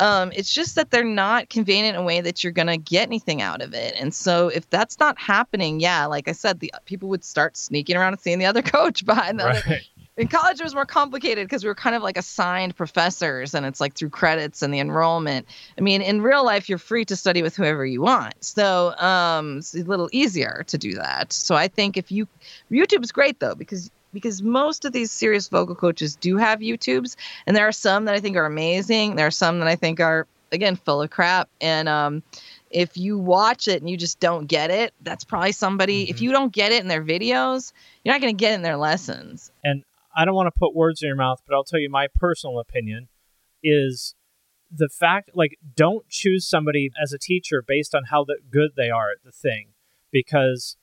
Um, 0.00 0.32
it's 0.34 0.52
just 0.52 0.74
that 0.74 0.90
they're 0.90 1.04
not 1.04 1.48
conveying 1.48 1.84
it 1.84 1.90
in 1.90 1.94
a 1.94 2.02
way 2.02 2.20
that 2.20 2.42
you're 2.42 2.52
going 2.52 2.66
to 2.66 2.76
get 2.76 3.06
anything 3.06 3.40
out 3.40 3.62
of 3.62 3.72
it. 3.72 3.94
And 3.96 4.12
so 4.12 4.48
if 4.48 4.68
that's 4.70 4.98
not 4.98 5.16
happening 5.16 5.78
yeah 5.78 6.06
like 6.06 6.26
i 6.26 6.32
said 6.32 6.58
the 6.58 6.72
people 6.86 7.08
would 7.08 7.22
start 7.22 7.56
sneaking 7.56 7.96
around 7.96 8.14
and 8.14 8.20
seeing 8.20 8.40
the 8.40 8.46
other 8.46 8.62
coach 8.76 9.06
behind 9.06 9.38
the 9.38 9.44
right. 9.44 9.64
other 9.64 9.80
in 10.16 10.28
college 10.28 10.60
it 10.60 10.64
was 10.64 10.74
more 10.74 10.86
complicated 10.86 11.46
because 11.46 11.64
we 11.64 11.68
were 11.68 11.74
kind 11.74 11.96
of 11.96 12.02
like 12.02 12.16
assigned 12.16 12.76
professors 12.76 13.54
and 13.54 13.66
it's 13.66 13.80
like 13.80 13.94
through 13.94 14.10
credits 14.10 14.62
and 14.62 14.72
the 14.72 14.78
enrollment 14.78 15.46
i 15.78 15.80
mean 15.80 16.02
in 16.02 16.22
real 16.22 16.44
life 16.44 16.68
you're 16.68 16.78
free 16.78 17.04
to 17.04 17.16
study 17.16 17.42
with 17.42 17.56
whoever 17.56 17.84
you 17.84 18.00
want 18.00 18.34
so 18.40 18.96
um, 18.98 19.58
it's 19.58 19.74
a 19.74 19.82
little 19.82 20.08
easier 20.12 20.64
to 20.66 20.78
do 20.78 20.94
that 20.94 21.32
so 21.32 21.54
i 21.54 21.68
think 21.68 21.96
if 21.96 22.12
you 22.12 22.28
youtube 22.70 23.02
is 23.02 23.12
great 23.12 23.38
though 23.40 23.54
because 23.54 23.90
because 24.12 24.42
most 24.42 24.84
of 24.84 24.92
these 24.92 25.10
serious 25.10 25.48
vocal 25.48 25.74
coaches 25.74 26.14
do 26.16 26.36
have 26.36 26.60
youtubes 26.60 27.16
and 27.46 27.56
there 27.56 27.66
are 27.66 27.72
some 27.72 28.04
that 28.04 28.14
i 28.14 28.20
think 28.20 28.36
are 28.36 28.46
amazing 28.46 29.16
there 29.16 29.26
are 29.26 29.32
some 29.32 29.58
that 29.58 29.68
i 29.68 29.74
think 29.74 30.00
are 30.00 30.26
again 30.52 30.76
full 30.76 31.02
of 31.02 31.10
crap 31.10 31.48
and 31.60 31.88
um, 31.88 32.22
if 32.70 32.96
you 32.96 33.18
watch 33.18 33.68
it 33.68 33.80
and 33.80 33.88
you 33.88 33.96
just 33.96 34.18
don't 34.18 34.46
get 34.46 34.68
it, 34.68 34.92
that's 35.02 35.22
probably 35.22 35.52
somebody. 35.52 36.02
Mm-hmm. 36.02 36.10
If 36.10 36.20
you 36.20 36.32
don't 36.32 36.52
get 36.52 36.72
it 36.72 36.82
in 36.82 36.88
their 36.88 37.04
videos, 37.04 37.72
you're 38.02 38.12
not 38.12 38.20
going 38.20 38.36
to 38.36 38.40
get 38.40 38.50
it 38.50 38.56
in 38.56 38.62
their 38.62 38.76
lessons. 38.76 39.52
And 39.62 39.84
I 40.16 40.24
don't 40.24 40.34
want 40.34 40.46
to 40.46 40.58
put 40.58 40.74
words 40.74 41.02
in 41.02 41.08
your 41.08 41.16
mouth, 41.16 41.42
but 41.46 41.54
I'll 41.54 41.64
tell 41.64 41.80
you 41.80 41.90
my 41.90 42.08
personal 42.14 42.58
opinion 42.58 43.08
is 43.62 44.14
the 44.70 44.88
fact 44.88 45.30
like 45.34 45.58
don't 45.74 46.08
choose 46.08 46.48
somebody 46.48 46.90
as 47.00 47.12
a 47.12 47.18
teacher 47.18 47.62
based 47.66 47.94
on 47.94 48.04
how 48.10 48.24
good 48.50 48.72
they 48.76 48.90
are 48.90 49.10
at 49.10 49.22
the 49.24 49.32
thing 49.32 49.68
because 50.10 50.76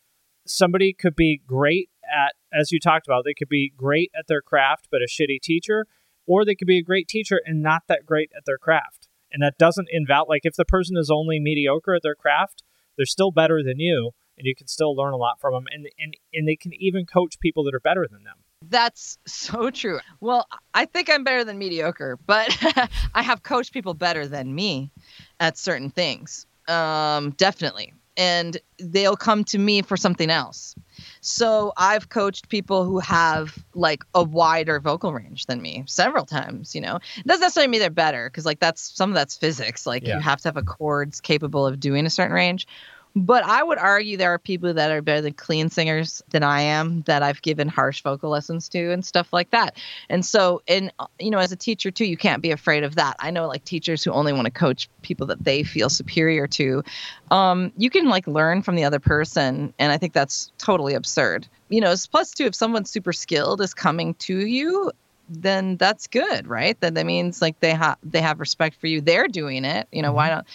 somebody 0.45 0.93
could 0.93 1.15
be 1.15 1.41
great 1.45 1.89
at 2.11 2.33
as 2.53 2.71
you 2.71 2.79
talked 2.79 3.07
about 3.07 3.23
they 3.25 3.33
could 3.33 3.49
be 3.49 3.71
great 3.75 4.11
at 4.17 4.27
their 4.27 4.41
craft 4.41 4.87
but 4.91 5.01
a 5.01 5.05
shitty 5.05 5.39
teacher 5.41 5.85
or 6.25 6.45
they 6.45 6.55
could 6.55 6.67
be 6.67 6.77
a 6.77 6.83
great 6.83 7.07
teacher 7.07 7.41
and 7.45 7.61
not 7.61 7.83
that 7.87 8.05
great 8.05 8.31
at 8.37 8.45
their 8.45 8.57
craft. 8.57 9.07
And 9.31 9.41
that 9.41 9.57
doesn't 9.57 9.89
invalidate 9.91 10.29
like 10.29 10.45
if 10.45 10.55
the 10.55 10.65
person 10.65 10.97
is 10.97 11.09
only 11.09 11.39
mediocre 11.39 11.95
at 11.95 12.03
their 12.03 12.15
craft 12.15 12.63
they're 12.97 13.05
still 13.05 13.31
better 13.31 13.63
than 13.63 13.79
you 13.79 14.11
and 14.37 14.45
you 14.45 14.55
can 14.55 14.67
still 14.67 14.95
learn 14.95 15.13
a 15.13 15.17
lot 15.17 15.39
from 15.39 15.53
them 15.53 15.65
and 15.71 15.87
and, 15.97 16.15
and 16.33 16.47
they 16.47 16.55
can 16.55 16.73
even 16.73 17.05
coach 17.05 17.39
people 17.39 17.63
that 17.63 17.73
are 17.73 17.79
better 17.79 18.07
than 18.09 18.23
them 18.23 18.40
that's 18.69 19.17
so 19.25 19.69
true. 19.71 19.99
Well, 20.19 20.47
I 20.73 20.85
think 20.85 21.09
I'm 21.09 21.23
better 21.23 21.43
than 21.43 21.57
mediocre, 21.57 22.17
but 22.25 22.55
I 23.15 23.21
have 23.21 23.43
coached 23.43 23.73
people 23.73 23.93
better 23.93 24.27
than 24.27 24.53
me 24.53 24.91
at 25.39 25.57
certain 25.57 25.89
things. 25.89 26.45
Um, 26.67 27.31
definitely. 27.31 27.93
And 28.17 28.57
they'll 28.77 29.15
come 29.15 29.43
to 29.45 29.57
me 29.57 29.81
for 29.81 29.95
something 29.97 30.29
else. 30.29 30.75
So 31.21 31.71
I've 31.77 32.09
coached 32.09 32.49
people 32.49 32.83
who 32.83 32.99
have 32.99 33.57
like 33.73 34.03
a 34.13 34.21
wider 34.21 34.79
vocal 34.79 35.13
range 35.13 35.45
than 35.45 35.61
me 35.61 35.85
several 35.87 36.25
times, 36.25 36.75
you 36.75 36.81
know. 36.81 36.97
It 37.17 37.25
doesn't 37.25 37.41
necessarily 37.41 37.69
mean 37.69 37.79
they're 37.79 37.89
better 37.89 38.29
because 38.29 38.45
like 38.45 38.59
that's 38.59 38.81
some 38.95 39.09
of 39.09 39.15
that's 39.15 39.37
physics. 39.37 39.87
Like 39.87 40.05
Yeah. 40.05 40.17
you 40.17 40.21
have 40.21 40.41
to 40.41 40.49
have 40.49 40.57
a 40.57 40.61
chords 40.61 41.21
capable 41.21 41.65
of 41.65 41.79
doing 41.79 42.05
a 42.05 42.09
certain 42.09 42.33
range. 42.33 42.67
But 43.15 43.43
I 43.43 43.61
would 43.61 43.77
argue 43.77 44.15
there 44.15 44.33
are 44.33 44.39
people 44.39 44.73
that 44.73 44.91
are 44.91 45.01
better 45.01 45.21
than 45.21 45.33
clean 45.33 45.69
singers 45.69 46.23
than 46.29 46.43
I 46.43 46.61
am 46.61 47.01
that 47.03 47.23
I've 47.23 47.41
given 47.41 47.67
harsh 47.67 48.01
vocal 48.01 48.29
lessons 48.29 48.69
to 48.69 48.91
and 48.91 49.03
stuff 49.03 49.33
like 49.33 49.51
that. 49.51 49.77
And 50.09 50.25
so, 50.25 50.61
and 50.67 50.93
you 51.19 51.29
know, 51.29 51.39
as 51.39 51.51
a 51.51 51.57
teacher 51.57 51.91
too, 51.91 52.05
you 52.05 52.15
can't 52.15 52.41
be 52.41 52.51
afraid 52.51 52.83
of 52.83 52.95
that. 52.95 53.17
I 53.19 53.31
know 53.31 53.47
like 53.47 53.65
teachers 53.65 54.03
who 54.03 54.11
only 54.11 54.31
want 54.31 54.45
to 54.45 54.51
coach 54.51 54.87
people 55.01 55.27
that 55.27 55.43
they 55.43 55.63
feel 55.63 55.89
superior 55.89 56.47
to. 56.47 56.83
Um, 57.31 57.73
you 57.77 57.89
can 57.89 58.07
like 58.07 58.27
learn 58.27 58.61
from 58.61 58.75
the 58.75 58.85
other 58.85 58.99
person, 58.99 59.73
and 59.77 59.91
I 59.91 59.97
think 59.97 60.13
that's 60.13 60.51
totally 60.57 60.93
absurd. 60.93 61.47
You 61.69 61.81
know, 61.81 61.93
plus 62.11 62.31
too, 62.31 62.45
if 62.45 62.55
someone 62.55 62.85
super 62.85 63.13
skilled 63.13 63.61
is 63.61 63.73
coming 63.73 64.13
to 64.15 64.45
you, 64.45 64.91
then 65.31 65.77
that's 65.77 66.07
good, 66.07 66.47
right? 66.47 66.79
Then 66.79 66.93
that 66.95 67.05
means 67.05 67.41
like 67.41 67.59
they 67.59 67.73
have 67.73 67.97
they 68.03 68.21
have 68.21 68.39
respect 68.39 68.79
for 68.79 68.87
you. 68.87 69.01
They're 69.01 69.27
doing 69.27 69.65
it. 69.65 69.87
You 69.91 70.01
know, 70.01 70.11
why 70.11 70.29
not? 70.29 70.45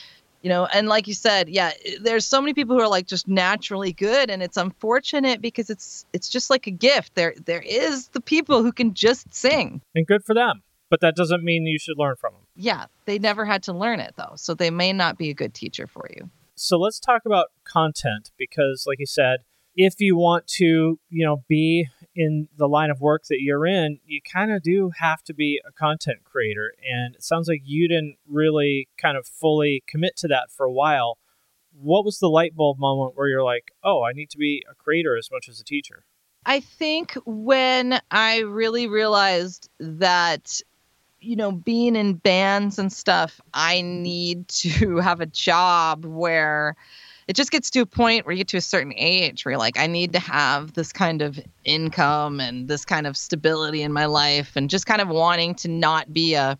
You 0.46 0.50
know, 0.50 0.66
and 0.66 0.86
like 0.86 1.08
you 1.08 1.14
said, 1.14 1.48
yeah, 1.48 1.72
there's 2.00 2.24
so 2.24 2.40
many 2.40 2.54
people 2.54 2.76
who 2.76 2.80
are 2.80 2.86
like 2.86 3.08
just 3.08 3.26
naturally 3.26 3.92
good, 3.92 4.30
and 4.30 4.44
it's 4.44 4.56
unfortunate 4.56 5.40
because 5.40 5.70
it's 5.70 6.06
it's 6.12 6.28
just 6.28 6.50
like 6.50 6.68
a 6.68 6.70
gift. 6.70 7.16
There 7.16 7.34
there 7.46 7.62
is 7.62 8.06
the 8.10 8.20
people 8.20 8.62
who 8.62 8.70
can 8.70 8.94
just 8.94 9.34
sing. 9.34 9.82
And 9.96 10.06
good 10.06 10.22
for 10.24 10.36
them. 10.36 10.62
But 10.88 11.00
that 11.00 11.16
doesn't 11.16 11.42
mean 11.42 11.66
you 11.66 11.80
should 11.80 11.98
learn 11.98 12.14
from 12.20 12.34
them. 12.34 12.42
Yeah, 12.54 12.84
they 13.06 13.18
never 13.18 13.44
had 13.44 13.64
to 13.64 13.72
learn 13.72 13.98
it 13.98 14.14
though, 14.16 14.34
so 14.36 14.54
they 14.54 14.70
may 14.70 14.92
not 14.92 15.18
be 15.18 15.30
a 15.30 15.34
good 15.34 15.52
teacher 15.52 15.88
for 15.88 16.08
you. 16.16 16.30
So 16.54 16.78
let's 16.78 17.00
talk 17.00 17.22
about 17.26 17.48
content 17.64 18.30
because, 18.38 18.84
like 18.86 19.00
you 19.00 19.06
said, 19.06 19.40
if 19.74 19.94
you 19.98 20.16
want 20.16 20.46
to, 20.58 21.00
you 21.10 21.26
know, 21.26 21.42
be 21.48 21.88
in 22.16 22.48
the 22.56 22.66
line 22.66 22.90
of 22.90 23.00
work 23.00 23.24
that 23.28 23.42
you're 23.42 23.66
in, 23.66 24.00
you 24.06 24.20
kind 24.22 24.50
of 24.50 24.62
do 24.62 24.90
have 24.98 25.22
to 25.24 25.34
be 25.34 25.60
a 25.68 25.70
content 25.70 26.24
creator. 26.24 26.72
And 26.90 27.14
it 27.14 27.22
sounds 27.22 27.46
like 27.46 27.60
you 27.64 27.86
didn't 27.86 28.16
really 28.26 28.88
kind 28.96 29.18
of 29.18 29.26
fully 29.26 29.84
commit 29.86 30.16
to 30.18 30.28
that 30.28 30.50
for 30.50 30.64
a 30.64 30.72
while. 30.72 31.18
What 31.78 32.06
was 32.06 32.18
the 32.18 32.30
light 32.30 32.56
bulb 32.56 32.78
moment 32.78 33.12
where 33.16 33.28
you're 33.28 33.44
like, 33.44 33.70
oh, 33.84 34.02
I 34.02 34.12
need 34.12 34.30
to 34.30 34.38
be 34.38 34.64
a 34.68 34.74
creator 34.74 35.16
as 35.16 35.28
much 35.30 35.46
as 35.48 35.60
a 35.60 35.64
teacher? 35.64 36.04
I 36.46 36.60
think 36.60 37.14
when 37.26 38.00
I 38.10 38.38
really 38.38 38.86
realized 38.86 39.68
that, 39.78 40.60
you 41.20 41.36
know, 41.36 41.52
being 41.52 41.96
in 41.96 42.14
bands 42.14 42.78
and 42.78 42.90
stuff, 42.90 43.40
I 43.52 43.82
need 43.82 44.48
to 44.48 44.96
have 45.02 45.20
a 45.20 45.26
job 45.26 46.06
where 46.06 46.76
it 47.28 47.34
just 47.34 47.50
gets 47.50 47.70
to 47.70 47.80
a 47.80 47.86
point 47.86 48.24
where 48.24 48.32
you 48.32 48.38
get 48.38 48.48
to 48.48 48.56
a 48.56 48.60
certain 48.62 48.92
age 48.96 49.44
where 49.44 49.52
you're 49.52 49.58
like, 49.58 49.78
I 49.78 49.86
need 49.86 50.12
to 50.12 50.20
have 50.20 50.74
this 50.74 50.92
kind 50.92 51.22
of 51.22 51.40
income 51.64 52.40
and 52.40 52.68
this 52.68 52.84
kind 52.84 53.06
of 53.06 53.16
stability 53.16 53.82
in 53.82 53.92
my 53.92 54.06
life, 54.06 54.52
and 54.54 54.70
just 54.70 54.86
kind 54.86 55.00
of 55.00 55.08
wanting 55.08 55.54
to 55.56 55.68
not 55.68 56.12
be 56.12 56.34
a 56.34 56.58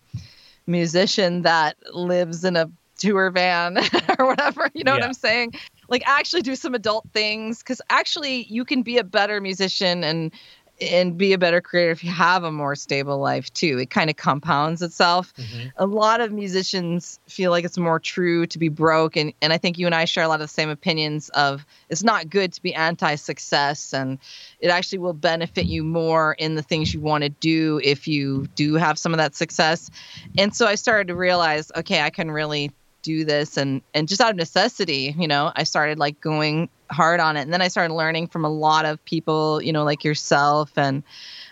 musician 0.67 1.43
that 1.43 1.77
lives 1.95 2.45
in 2.45 2.57
a 2.57 2.71
tour 2.99 3.31
van 3.31 3.79
or 4.19 4.27
whatever. 4.27 4.69
You 4.75 4.85
know 4.85 4.93
what 4.93 5.05
I'm 5.05 5.15
saying? 5.15 5.55
Like 5.89 6.03
actually 6.07 6.43
do 6.43 6.57
some 6.57 6.75
adult 6.75 7.07
things 7.13 7.59
because 7.59 7.81
actually 7.91 8.45
you 8.45 8.65
can 8.65 8.83
be 8.83 8.99
a 8.99 9.05
better 9.05 9.41
musician 9.41 10.03
and 10.03 10.33
and 10.81 11.17
be 11.17 11.33
a 11.33 11.39
better 11.39 11.61
creator 11.61 11.91
if 11.91 12.05
you 12.05 12.11
have 12.11 12.45
a 12.45 12.53
more 12.53 12.75
stable 12.75 13.19
life 13.19 13.53
too. 13.55 13.79
It 13.79 13.91
kind 13.91 14.11
of 14.11 14.17
compounds 14.17 14.83
itself. 14.83 15.33
Mm-hmm. 15.35 15.69
A 15.77 15.87
lot 15.87 16.21
of 16.21 16.33
musicians 16.33 17.19
feel 17.27 17.51
like 17.51 17.65
it's 17.65 17.79
more 17.79 17.99
true 17.99 18.47
to 18.47 18.59
be 18.59 18.69
broke 18.69 19.17
and 19.17 19.33
and 19.41 19.53
I 19.53 19.59
think 19.59 19.79
you 19.79 19.87
and 19.87 19.95
I 19.95 20.05
share 20.05 20.25
a 20.25 20.29
lot 20.29 20.41
of 20.41 20.41
the 20.45 20.49
same 20.49 20.69
opinions 20.69 21.29
of 21.31 21.65
it's 21.89 22.03
not 22.03 22.29
good 22.29 22.53
to 22.53 22.63
be 22.63 22.75
anti-success 22.75 23.95
and 23.95 24.19
it 24.61 24.69
actually 24.69 24.99
will 24.99 25.15
benefit 25.15 25.67
you 25.67 25.83
more 25.83 26.35
in 26.39 26.55
the 26.55 26.63
things 26.63 26.93
you 26.93 27.01
want 27.01 27.25
to 27.25 27.31
do 27.31 27.81
if 27.83 28.07
you 28.07 28.47
do 28.55 28.75
have 28.75 28.99
some 28.99 29.13
of 29.13 29.19
that 29.19 29.35
success. 29.35 29.91
And 30.37 30.55
so 30.55 30.67
I 30.67 30.75
started 30.75 31.09
to 31.09 31.15
realize, 31.15 31.73
okay, 31.75 32.03
I 32.03 32.11
can 32.11 32.31
really 32.31 32.71
do 33.03 33.25
this 33.25 33.57
and 33.57 33.83
and 33.95 34.09
just 34.09 34.21
out 34.21 34.31
of 34.31 34.37
necessity, 34.37 35.15
you 35.17 35.29
know, 35.29 35.53
I 35.55 35.63
started 35.63 35.99
like 35.99 36.21
going 36.21 36.69
hard 36.91 37.21
on 37.21 37.37
it. 37.37 37.43
And 37.43 37.53
then 37.53 37.63
I 37.63 37.69
started 37.69 37.95
learning 37.95 38.29
from 38.29 38.45
a 38.45 38.51
lot 38.51 38.85
of 38.85 39.05
people, 39.05 39.63
you 39.63 39.73
know, 39.73 39.85
like 39.85 40.05
yourself 40.05 40.77
and 40.77 41.03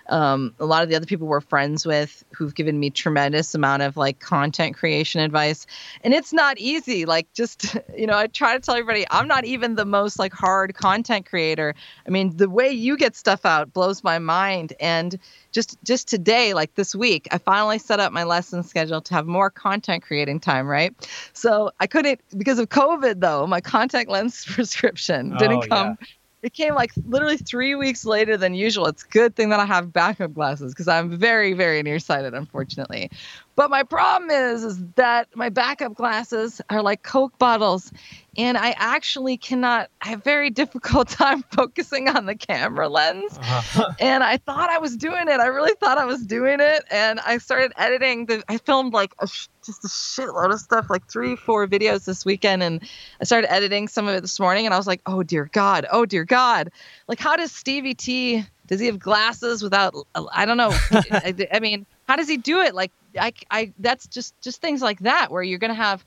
um, 0.09 0.55
a 0.61 0.67
lot 0.67 0.83
of 0.83 0.89
the 0.89 0.97
other 0.97 1.07
people 1.07 1.27
we're 1.27 1.41
friends 1.41 1.87
with 1.87 2.25
who've 2.33 2.55
given 2.55 2.79
me 2.79 2.91
tremendous 2.91 3.55
amount 3.55 3.83
of 3.83 3.97
like 3.97 4.21
content 4.21 4.77
creation 4.77 5.21
advice. 5.21 5.67
And 6.03 6.13
it's 6.13 6.33
not 6.33 6.59
easy. 6.59 7.07
Like 7.07 7.33
just 7.33 7.77
you 7.97 8.07
know 8.07 8.17
i 8.17 8.27
try 8.27 8.55
to 8.55 8.61
tell 8.61 8.75
everybody 8.75 9.07
i'm 9.11 9.29
not 9.29 9.45
even 9.45 9.77
the 9.77 9.85
most 9.85 10.19
like 10.19 10.33
hard 10.33 10.75
content 10.75 11.27
creator. 11.27 11.75
I 12.07 12.11
mean 12.11 12.37
the 12.37 12.51
way 12.51 12.71
you 12.71 12.97
get 12.97 13.17
stuff 13.17 13.47
out 13.47 13.73
blows 13.73 14.05
my 14.05 14.19
mind. 14.19 14.75
And 14.81 15.19
just 15.53 15.79
just 15.85 16.09
today 16.09 16.53
like 16.53 16.75
this 16.75 16.95
week 16.95 17.29
i 17.31 17.39
finally 17.39 17.79
set 17.79 18.01
up 18.01 18.13
my 18.13 18.25
lesson 18.25 18.63
schedule 18.65 19.01
to 19.01 19.15
have 19.15 19.25
more 19.27 19.51
content 19.51 20.03
creating 20.03 20.41
time 20.41 20.67
right? 20.67 20.93
So 21.33 21.71
i 21.81 21.87
couldn't 21.87 22.21
because 22.37 22.59
of 22.59 22.69
covid 22.69 23.21
though 23.21 23.47
my 23.47 23.61
contact 23.61 24.11
lens 24.11 24.45
prescription 24.49 25.24
didn't 25.31 25.65
Oh, 25.65 25.67
come 25.69 25.99
it 26.45 26.53
came 26.53 26.75
like 26.75 26.93
literally 27.07 27.39
three 27.39 27.75
weeks 27.75 28.05
later 28.05 28.37
than 28.37 28.53
usual. 28.53 28.87
It's 28.87 29.03
a 29.03 29.09
good 29.09 29.35
thing 29.35 29.49
that 29.49 29.61
I 29.61 29.65
have 29.65 29.95
backup 29.95 30.35
glasses 30.35 30.75
because 30.75 30.89
I'm 30.89 31.17
very, 31.17 31.55
very 31.55 31.83
nearsighted, 31.83 32.35
unfortunately. 32.35 33.11
But 33.57 33.71
my 33.71 33.83
problem 33.83 34.31
is, 34.31 34.63
is 34.63 34.85
that 34.97 35.29
my 35.35 35.49
backup 35.49 35.95
glasses 35.95 36.61
are 36.69 36.83
like 36.83 37.03
Coke 37.03 37.39
bottles, 37.39 37.91
and 38.37 38.59
I 38.59 38.75
actually 38.77 39.39
cannot. 39.39 39.89
I 40.03 40.09
have 40.09 40.23
very 40.23 40.51
difficult 40.63 41.09
time 41.09 41.45
focusing 41.51 42.11
on 42.11 42.27
the 42.27 42.35
camera 42.35 42.91
lens. 42.91 43.39
Uh-huh. 43.39 43.93
And 44.01 44.23
I 44.23 44.37
thought 44.37 44.69
I 44.69 44.79
was 44.79 44.99
doing 44.99 45.29
it. 45.29 45.41
I 45.41 45.47
really 45.47 45.75
thought 45.81 45.97
I 45.97 46.05
was 46.05 46.27
doing 46.27 46.61
it, 46.61 46.85
and 46.91 47.21
I 47.21 47.39
started 47.39 47.73
editing. 47.79 48.27
The 48.27 48.45
I 48.49 48.59
filmed 48.59 48.93
like 48.93 49.15
a 49.19 49.29
just 49.65 49.85
a 49.85 49.89
shitload 49.89 50.53
of 50.53 50.61
stuff, 50.61 50.91
like 50.91 51.09
three, 51.11 51.37
four 51.37 51.67
videos 51.67 52.05
this 52.05 52.25
weekend, 52.25 52.63
and 52.63 52.83
I 53.21 53.25
started 53.25 53.53
editing 53.53 53.89
some 53.89 54.07
of 54.07 54.15
it 54.15 54.21
this 54.21 54.39
morning, 54.39 54.65
and 54.67 54.75
I 54.75 54.77
was 54.77 54.87
like, 54.87 55.01
oh 55.07 55.23
dear 55.23 55.49
God, 55.53 55.87
oh 55.91 56.07
dear 56.07 56.25
God, 56.25 56.71
like 57.09 57.19
how 57.19 57.37
does 57.37 57.53
Stevie 57.53 57.95
T? 57.95 58.45
Does 58.67 58.81
he 58.81 58.87
have 58.87 58.99
glasses 58.99 59.63
without? 59.63 59.95
I 60.33 60.47
don't 60.47 60.57
know. 60.57 60.71
I, 60.91 61.35
I 61.53 61.61
mean, 61.61 61.87
how 62.09 62.17
does 62.17 62.29
he 62.29 62.37
do 62.37 62.61
it? 62.61 62.75
Like, 62.75 62.93
I, 63.19 63.33
I, 63.51 63.73
that's 63.79 64.07
just 64.07 64.41
just 64.41 64.61
things 64.61 64.81
like 64.81 65.01
that 65.01 65.31
where 65.31 65.43
you're 65.43 65.59
gonna 65.59 65.75
have 65.75 66.05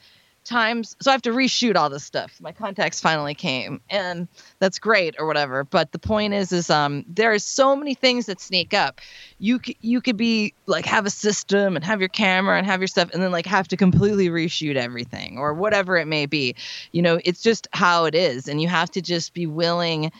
times. 0.48 0.96
So 1.02 1.12
I 1.12 1.14
have 1.14 1.22
to 1.24 1.32
reshoot 1.32 1.76
all 1.76 1.90
this 1.90 2.04
stuff. 2.04 2.40
My 2.42 2.52
contacts 2.52 3.00
finally 3.00 3.36
came, 3.36 3.82
and 3.90 4.28
that's 4.60 4.80
great 4.80 5.16
or 5.20 5.28
whatever. 5.28 5.64
But 5.64 5.92
the 5.92 6.00
point 6.00 6.34
is, 6.34 6.52
is 6.52 6.70
um, 6.70 7.06
there 7.08 7.32
are 7.34 7.40
so 7.40 7.76
many 7.76 7.94
things 7.94 8.26
that 8.28 8.40
sneak 8.40 8.74
up. 8.74 9.02
You 9.40 9.60
c- 9.64 9.78
you 9.82 10.02
could 10.02 10.18
be 10.18 10.54
like 10.66 10.86
have 10.86 11.06
a 11.06 11.10
system 11.10 11.76
and 11.76 11.86
have 11.86 12.00
your 12.00 12.10
camera 12.10 12.58
and 12.58 12.66
have 12.66 12.80
your 12.80 12.88
stuff, 12.88 13.10
and 13.14 13.22
then 13.22 13.32
like 13.32 13.46
have 13.46 13.68
to 13.70 13.78
completely 13.78 14.30
reshoot 14.30 14.76
everything 14.76 15.38
or 15.38 15.54
whatever 15.54 15.98
it 15.98 16.08
may 16.08 16.26
be. 16.26 16.56
You 16.92 17.02
know, 17.02 17.20
it's 17.24 17.42
just 17.42 17.68
how 17.74 18.06
it 18.06 18.16
is, 18.16 18.48
and 18.48 18.62
you 18.62 18.68
have 18.68 18.90
to 18.92 19.02
just 19.02 19.34
be 19.34 19.46
willing. 19.46 20.12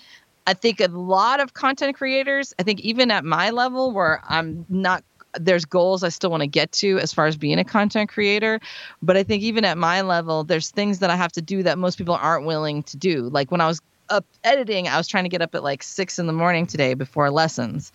I 0.46 0.54
think 0.54 0.80
a 0.80 0.88
lot 0.88 1.42
of 1.42 1.54
content 1.54 1.98
creators, 1.98 2.54
I 2.58 2.64
think 2.64 2.80
even 2.80 3.12
at 3.12 3.26
my 3.26 3.50
level 3.50 3.92
where 3.92 4.22
I'm 4.26 4.66
not 4.70 5.04
there's 5.40 5.66
goals 5.66 6.04
I 6.04 6.10
still 6.10 6.30
want 6.30 6.42
to 6.42 6.48
get 6.48 6.72
to 6.74 7.00
as 7.00 7.14
far 7.14 7.26
as 7.28 7.38
being 7.38 7.60
a 7.60 7.64
content 7.64 8.10
creator, 8.10 8.60
but 9.02 9.18
I 9.18 9.24
think 9.24 9.44
even 9.44 9.66
at 9.66 9.78
my 9.78 10.02
level 10.02 10.44
there's 10.44 10.70
things 10.72 11.00
that 11.00 11.10
I 11.10 11.16
have 11.16 11.32
to 11.34 11.42
do 11.42 11.64
that 11.64 11.78
most 11.78 11.98
people 11.98 12.16
aren't 12.16 12.46
willing 12.46 12.84
to 12.84 12.98
do. 12.98 13.30
Like 13.30 13.52
when 13.52 13.62
I 13.62 13.68
was 13.68 13.80
up 14.10 14.26
editing, 14.44 14.88
I 14.88 14.98
was 14.98 15.08
trying 15.08 15.26
to 15.26 15.30
get 15.30 15.42
up 15.42 15.54
at 15.54 15.64
like 15.64 15.84
6 15.84 16.18
in 16.20 16.28
the 16.28 16.34
morning 16.34 16.66
today 16.66 16.94
before 16.94 17.30
lessons. 17.30 17.92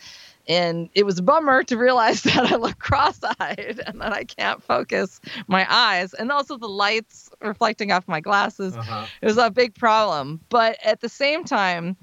And 0.48 0.90
it 0.94 1.06
was 1.06 1.18
a 1.18 1.22
bummer 1.22 1.62
to 1.64 1.76
realize 1.78 2.22
that 2.24 2.52
I 2.52 2.56
look 2.56 2.78
cross-eyed 2.78 3.80
and 3.86 4.00
that 4.00 4.12
I 4.12 4.24
can't 4.24 4.62
focus 4.62 5.20
my 5.46 5.64
eyes 5.72 6.14
and 6.14 6.32
also 6.32 6.58
the 6.58 6.68
lights 6.68 7.30
reflecting 7.40 7.92
off 7.92 8.08
my 8.08 8.20
glasses 8.20 8.74
Uh-huh. 8.74 9.06
it 9.22 9.26
was 9.26 9.38
a 9.38 9.50
big 9.50 9.74
problem 9.74 10.40
but 10.48 10.76
at 10.84 11.00
the 11.00 11.08
same 11.08 11.44
time 11.44 11.96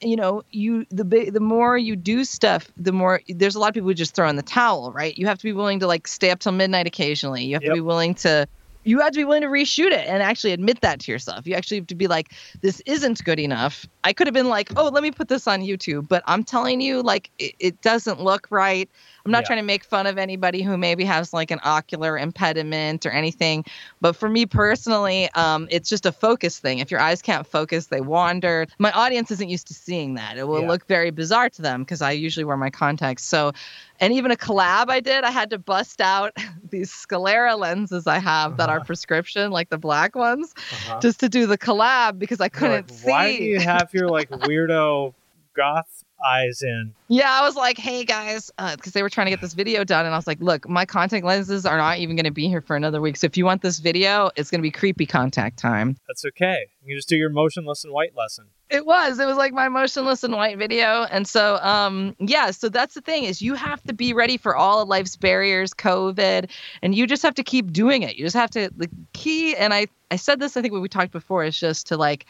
you 0.00 0.16
know 0.16 0.42
you 0.50 0.84
the 0.90 1.04
big 1.04 1.32
the 1.32 1.40
more 1.40 1.78
you 1.78 1.96
do 1.96 2.24
stuff 2.24 2.70
the 2.76 2.92
more 2.92 3.20
there's 3.28 3.54
a 3.54 3.58
lot 3.58 3.68
of 3.68 3.74
people 3.74 3.88
who 3.88 3.94
just 3.94 4.14
throw 4.14 4.28
in 4.28 4.36
the 4.36 4.42
towel 4.42 4.92
right 4.92 5.16
you 5.16 5.26
have 5.26 5.38
to 5.38 5.44
be 5.44 5.52
willing 5.52 5.80
to 5.80 5.86
like 5.86 6.06
stay 6.06 6.30
up 6.30 6.38
till 6.38 6.52
midnight 6.52 6.86
occasionally 6.86 7.44
you 7.44 7.54
have 7.54 7.62
Yep. 7.62 7.70
to 7.70 7.74
be 7.74 7.80
willing 7.80 8.14
to 8.14 8.46
you 8.84 9.00
have 9.00 9.10
to 9.12 9.16
be 9.18 9.24
willing 9.24 9.42
to 9.42 9.48
reshoot 9.48 9.90
it 9.90 10.06
and 10.06 10.22
actually 10.22 10.52
admit 10.52 10.80
that 10.82 11.00
to 11.00 11.10
yourself. 11.10 11.44
You 11.44 11.54
actually 11.56 11.78
have 11.78 11.88
to 11.88 11.96
be 11.96 12.06
like, 12.06 12.32
this 12.60 12.80
isn't 12.86 13.24
good 13.24 13.40
enough. 13.40 13.84
I 14.06 14.12
could 14.12 14.28
have 14.28 14.34
been 14.34 14.48
like, 14.48 14.70
oh, 14.76 14.88
let 14.88 15.02
me 15.02 15.10
put 15.10 15.26
this 15.26 15.48
on 15.48 15.62
YouTube, 15.62 16.06
but 16.06 16.22
I'm 16.26 16.44
telling 16.44 16.80
you, 16.80 17.02
like, 17.02 17.28
it, 17.40 17.54
it 17.58 17.80
doesn't 17.82 18.20
look 18.20 18.46
right. 18.52 18.88
I'm 19.24 19.32
not 19.32 19.40
Yeah. 19.40 19.46
trying 19.46 19.58
to 19.58 19.64
make 19.64 19.82
fun 19.82 20.06
of 20.06 20.16
anybody 20.16 20.62
who 20.62 20.76
maybe 20.76 21.04
has 21.04 21.32
like 21.32 21.50
an 21.50 21.58
ocular 21.64 22.16
impediment 22.16 23.04
or 23.04 23.10
anything, 23.10 23.64
but 24.00 24.14
for 24.14 24.28
me 24.28 24.46
personally, 24.46 25.28
um, 25.34 25.66
it's 25.72 25.88
just 25.88 26.06
a 26.06 26.12
focus 26.12 26.60
thing. 26.60 26.78
If 26.78 26.92
your 26.92 27.00
eyes 27.00 27.20
can't 27.20 27.44
focus, 27.44 27.88
they 27.88 28.00
wander. 28.00 28.68
My 28.78 28.92
audience 28.92 29.32
isn't 29.32 29.48
used 29.48 29.66
to 29.66 29.74
seeing 29.74 30.14
that. 30.14 30.38
It 30.38 30.46
will 30.46 30.60
Yeah. 30.62 30.68
look 30.68 30.86
very 30.86 31.10
bizarre 31.10 31.50
to 31.50 31.62
them 31.62 31.82
because 31.82 32.00
I 32.00 32.12
usually 32.12 32.44
wear 32.44 32.56
my 32.56 32.70
contacts. 32.70 33.24
So, 33.24 33.50
and 33.98 34.12
even 34.12 34.30
a 34.30 34.36
collab 34.36 34.88
I 34.88 35.00
did, 35.00 35.24
I 35.24 35.32
had 35.32 35.50
to 35.50 35.58
bust 35.58 36.00
out 36.00 36.32
these 36.70 36.92
sclera 36.92 37.56
lenses 37.56 38.06
I 38.06 38.18
have 38.18 38.56
that 38.58 38.68
are 38.68 38.80
prescription, 38.80 39.50
like 39.50 39.68
the 39.70 39.78
black 39.78 40.14
ones, 40.14 40.54
Uh-huh. 40.70 41.00
just 41.00 41.18
to 41.20 41.28
do 41.28 41.46
the 41.46 41.58
collab 41.58 42.18
because 42.20 42.40
I 42.40 42.48
couldn't 42.48 42.88
like, 42.88 42.98
see. 42.98 43.10
Why 43.10 43.36
do 43.36 43.44
you 43.44 43.60
have 43.60 43.92
your 43.96 44.08
like 44.08 44.30
weirdo 44.30 45.14
goth 45.56 46.04
eyes 46.24 46.62
in. 46.62 46.94
Yeah, 47.08 47.30
I 47.30 47.42
was 47.42 47.56
like, 47.56 47.76
hey 47.76 48.04
guys, 48.04 48.50
because 48.56 48.92
they 48.92 49.02
were 49.02 49.10
trying 49.10 49.26
to 49.26 49.30
get 49.30 49.42
this 49.42 49.52
video 49.52 49.84
done. 49.84 50.06
And 50.06 50.14
I 50.14 50.18
was 50.18 50.26
like, 50.26 50.40
look, 50.40 50.66
my 50.68 50.86
contact 50.86 51.26
lenses 51.26 51.66
are 51.66 51.76
not 51.76 51.98
even 51.98 52.16
going 52.16 52.24
to 52.24 52.30
be 52.30 52.48
here 52.48 52.62
for 52.62 52.74
another 52.74 53.02
week. 53.02 53.16
So 53.16 53.26
if 53.26 53.36
you 53.36 53.44
want 53.44 53.60
this 53.60 53.78
video, 53.78 54.30
it's 54.34 54.50
going 54.50 54.60
to 54.60 54.62
be 54.62 54.70
creepy 54.70 55.04
contact 55.04 55.58
time. 55.58 55.96
That's 56.08 56.24
okay. 56.24 56.68
You 56.82 56.92
can 56.92 56.98
just 56.98 57.08
do 57.08 57.16
your 57.16 57.28
Motionless 57.28 57.84
In 57.84 57.92
White 57.92 58.16
lesson. 58.16 58.46
It 58.70 58.86
was. 58.86 59.18
It 59.18 59.26
was 59.26 59.36
like 59.36 59.52
my 59.52 59.68
Motionless 59.68 60.24
In 60.24 60.32
White 60.32 60.56
video. 60.56 61.04
And 61.04 61.28
so, 61.28 61.56
um, 61.56 62.16
yeah, 62.18 62.50
so 62.50 62.70
that's 62.70 62.94
the 62.94 63.02
thing 63.02 63.24
is 63.24 63.42
you 63.42 63.54
have 63.54 63.82
to 63.84 63.92
be 63.92 64.14
ready 64.14 64.38
for 64.38 64.56
all 64.56 64.80
of 64.80 64.88
life's 64.88 65.16
barriers, 65.16 65.74
COVID, 65.74 66.50
and 66.82 66.94
you 66.94 67.06
just 67.06 67.22
have 67.22 67.34
to 67.34 67.44
keep 67.44 67.72
doing 67.72 68.02
it. 68.02 68.16
You 68.16 68.24
just 68.24 68.36
have 68.36 68.50
to, 68.52 68.70
the 68.74 68.88
key, 69.12 69.54
and 69.54 69.74
I, 69.74 69.86
I 70.10 70.16
said 70.16 70.40
this, 70.40 70.56
I 70.56 70.62
think 70.62 70.72
when 70.72 70.82
we 70.82 70.88
talked 70.88 71.12
before, 71.12 71.44
is 71.44 71.58
just 71.60 71.86
to 71.88 71.98
like, 71.98 72.26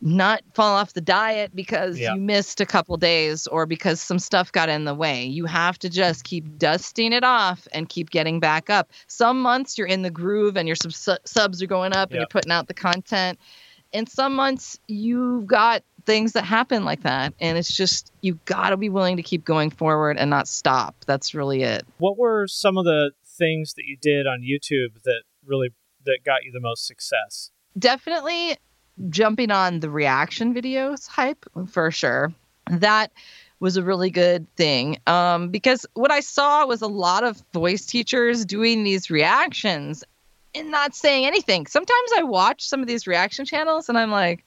not 0.00 0.42
fall 0.54 0.74
off 0.76 0.92
the 0.92 1.00
diet 1.00 1.50
because 1.54 1.98
Yeah. 1.98 2.14
you 2.14 2.20
missed 2.20 2.60
a 2.60 2.66
couple 2.66 2.96
days 2.96 3.46
or 3.48 3.66
because 3.66 4.00
some 4.00 4.18
stuff 4.18 4.52
got 4.52 4.68
in 4.68 4.84
the 4.84 4.94
way. 4.94 5.24
You 5.24 5.46
have 5.46 5.78
to 5.80 5.88
just 5.88 6.24
keep 6.24 6.58
dusting 6.58 7.12
it 7.12 7.24
off 7.24 7.66
and 7.72 7.88
keep 7.88 8.10
getting 8.10 8.38
back 8.40 8.70
up. 8.70 8.90
Some 9.08 9.40
months 9.42 9.76
you're 9.76 9.86
in 9.88 10.02
the 10.02 10.10
groove 10.10 10.56
and 10.56 10.68
your 10.68 10.76
sub- 10.76 11.18
subs 11.24 11.62
are 11.62 11.66
going 11.66 11.92
up 11.94 12.10
and 12.10 12.18
you're 12.20 12.28
putting 12.28 12.52
out 12.52 12.68
the 12.68 12.74
content. 12.74 13.38
And 13.92 14.08
some 14.08 14.34
months 14.36 14.78
you've 14.86 15.46
got 15.46 15.82
things 16.06 16.32
that 16.34 16.44
happen 16.44 16.84
like 16.84 17.02
that. 17.02 17.34
And 17.40 17.58
it's 17.58 17.74
just, 17.74 18.12
you 18.20 18.38
got 18.44 18.70
to 18.70 18.76
be 18.76 18.88
willing 18.90 19.16
to 19.16 19.22
keep 19.22 19.44
going 19.44 19.70
forward 19.70 20.16
and 20.18 20.30
not 20.30 20.46
stop. 20.46 20.94
That's 21.06 21.34
really 21.34 21.62
it. 21.62 21.84
What 21.98 22.16
were 22.18 22.46
some 22.46 22.76
of 22.78 22.84
the 22.84 23.12
things 23.26 23.74
that 23.74 23.84
you 23.86 23.96
did 24.00 24.26
on 24.26 24.40
YouTube 24.42 25.02
that 25.04 25.22
really 25.44 25.70
that 26.04 26.18
got 26.24 26.44
you 26.44 26.52
the 26.52 26.60
most 26.60 26.86
success? 26.86 27.50
definitely 27.78 28.56
jumping 29.10 29.50
on 29.50 29.80
the 29.80 29.90
reaction 29.90 30.54
videos 30.54 31.06
hype 31.06 31.44
for 31.68 31.90
sure. 31.90 32.32
That 32.70 33.12
was 33.60 33.76
a 33.76 33.82
really 33.82 34.10
good 34.10 34.46
thing 34.56 34.98
um, 35.06 35.48
because 35.50 35.84
what 35.94 36.10
I 36.10 36.20
saw 36.20 36.66
was 36.66 36.82
a 36.82 36.86
lot 36.86 37.24
of 37.24 37.42
voice 37.52 37.86
teachers 37.86 38.44
doing 38.44 38.84
these 38.84 39.10
reactions 39.10 40.04
and 40.54 40.70
not 40.70 40.94
saying 40.94 41.26
anything. 41.26 41.66
Sometimes 41.66 42.10
I 42.16 42.22
watch 42.22 42.62
some 42.62 42.80
of 42.80 42.86
these 42.86 43.06
reaction 43.06 43.44
channels 43.44 43.88
and 43.88 43.98
I'm 43.98 44.10
like, 44.10 44.44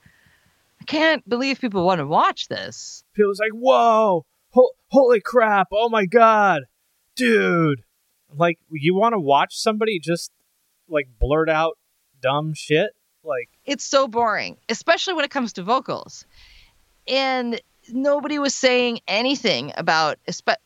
I 0.80 0.84
can't 0.86 1.28
believe 1.28 1.60
people 1.60 1.86
want 1.86 2.00
to 2.00 2.08
watch 2.08 2.48
this. 2.48 3.04
People's 3.14 3.40
like, 3.40 3.52
"Whoa, 3.52 4.26
ho- 4.50 4.72
holy 4.88 5.22
crap! 5.22 5.68
Oh 5.72 5.90
my 5.90 6.06
god, 6.08 6.64
dude!" 7.16 7.84
Like, 8.36 8.58
you 8.72 8.96
want 8.96 9.14
to 9.14 9.20
watch 9.20 9.56
somebody 9.56 10.00
just 10.00 10.32
like 10.90 11.08
blurt 11.20 11.50
out 11.50 11.78
dumb 12.20 12.56
shit? 12.56 12.92
Like, 13.24 13.50
it's 13.72 13.86
so 13.86 14.06
boring, 14.06 14.58
especially 14.68 15.14
when 15.14 15.24
it 15.24 15.32
comes 15.32 15.54
to 15.54 15.64
vocals. 15.64 16.26
And 17.08 17.62
nobody 17.88 18.38
was 18.38 18.54
saying 18.54 19.00
anything 19.08 19.72
about, 19.78 20.20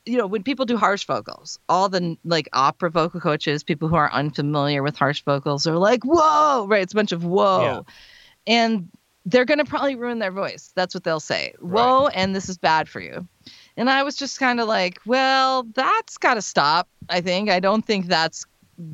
you 0.06 0.18
know, 0.18 0.26
when 0.26 0.42
people 0.42 0.66
do 0.66 0.76
harsh 0.76 1.06
vocals, 1.06 1.60
all 1.70 1.88
the 1.88 2.18
like 2.26 2.50
opera 2.52 2.90
vocal 2.90 3.20
coaches, 3.20 3.64
people 3.64 3.88
who 3.88 3.96
are 3.96 4.12
unfamiliar 4.12 4.82
with 4.82 4.98
harsh 4.98 5.22
vocals 5.22 5.68
are 5.68 5.78
like, 5.78 6.04
whoa, 6.04 6.66
right? 6.68 6.82
It's 6.82 6.94
a 6.94 6.96
bunch 6.96 7.12
of 7.12 7.24
whoa. 7.24 7.62
Yeah. 7.62 7.82
And 8.48 8.90
they're 9.24 9.46
going 9.46 9.60
to 9.60 9.66
probably 9.66 9.94
ruin 9.94 10.18
their 10.18 10.32
voice. 10.32 10.72
That's 10.76 10.96
what 10.96 11.04
they'll 11.04 11.20
say. 11.20 11.54
Whoa, 11.60 12.08
and 12.08 12.36
this 12.36 12.50
is 12.50 12.58
bad 12.58 12.90
for 12.90 13.02
you. 13.02 13.28
And 13.78 13.88
I 13.88 14.02
was 14.02 14.16
just 14.16 14.40
kind 14.40 14.60
of 14.60 14.68
like, 14.68 15.00
well, 15.06 15.64
that's 15.76 16.18
got 16.18 16.36
to 16.36 16.42
stop. 16.42 16.88
I 17.08 17.22
think. 17.22 17.52
I 17.52 17.60
don't 17.60 17.86
think 17.86 18.08
that's 18.08 18.46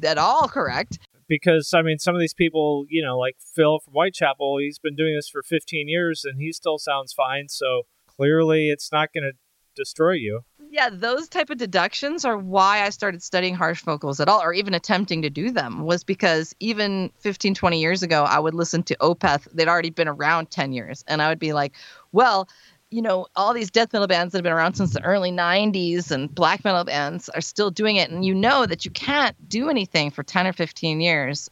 at 0.04 0.18
all 0.18 0.50
correct. 0.50 1.00
Because 1.32 1.74
I 1.74 1.82
mean, 1.82 1.98
some 1.98 2.14
of 2.14 2.20
these 2.20 2.34
people, 2.34 2.86
you 2.90 3.02
know, 3.02 3.18
like 3.18 3.38
Phil 3.40 3.80
from 3.80 3.94
Whitechapel, 3.94 4.58
he's 4.58 4.80
been 4.80 4.98
doing 4.98 5.16
this 5.16 5.30
for 5.30 5.42
15 5.42 5.88
years 5.88 6.26
and 6.26 6.38
he 6.42 6.52
still 6.52 6.78
sounds 6.78 7.14
fine. 7.14 7.48
So 7.48 7.84
clearly, 8.06 8.70
it's 8.70 8.92
not 8.92 9.14
going 9.14 9.24
to 9.24 9.32
destroy 9.74 10.12
you. 10.12 10.42
yeah 10.70 10.90
those 10.92 11.30
type 11.30 11.50
of 11.50 11.58
deductions 11.58 12.26
are 12.26 12.38
why 12.38 12.84
i 12.84 12.90
started 12.90 13.24
studying 13.24 13.56
harsh 13.56 13.82
vocals 13.84 14.20
at 14.20 14.28
all 14.28 14.42
or 14.42 14.52
even 14.52 14.74
attempting 14.74 15.22
to 15.22 15.30
do 15.30 15.50
them 15.50 15.86
was 15.86 16.04
because 16.04 16.54
even 16.60 17.10
15 17.20 17.56
20 17.56 17.80
years 17.80 18.04
ago 18.04 18.26
i 18.26 18.38
would 18.38 18.54
listen 18.54 18.84
to 18.84 18.98
opeth 19.00 19.48
they'd 19.54 19.70
already 19.70 19.90
been 19.90 20.10
around 20.10 20.52
10 20.52 20.74
years 20.74 21.06
and 21.08 21.22
i 21.22 21.30
would 21.30 21.40
be 21.40 21.54
like 21.54 21.74
well 22.12 22.50
you 22.92 23.02
know 23.02 23.26
all 23.36 23.54
these 23.54 23.72
death 23.72 23.94
metal 23.94 24.08
bands 24.08 24.32
that 24.32 24.40
have 24.40 24.44
been 24.44 24.54
around 24.54 24.76
since 24.76 24.94
the 24.94 25.02
early 25.04 25.32
90s 25.32 26.12
and 26.12 26.34
black 26.36 26.64
metal 26.64 26.84
bands 26.84 27.30
are 27.30 27.42
still 27.42 27.72
doing 27.72 27.96
it 27.96 28.10
and 28.12 28.26
you 28.26 28.36
know 28.36 28.66
that 28.66 28.86
you 28.86 28.92
can't 28.92 29.36
do 29.50 29.70
anything 29.70 30.12
for 30.12 30.24
10 30.24 30.48
or 30.48 30.54
15 30.54 31.02
years 31.02 31.50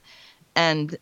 and 0.55 0.97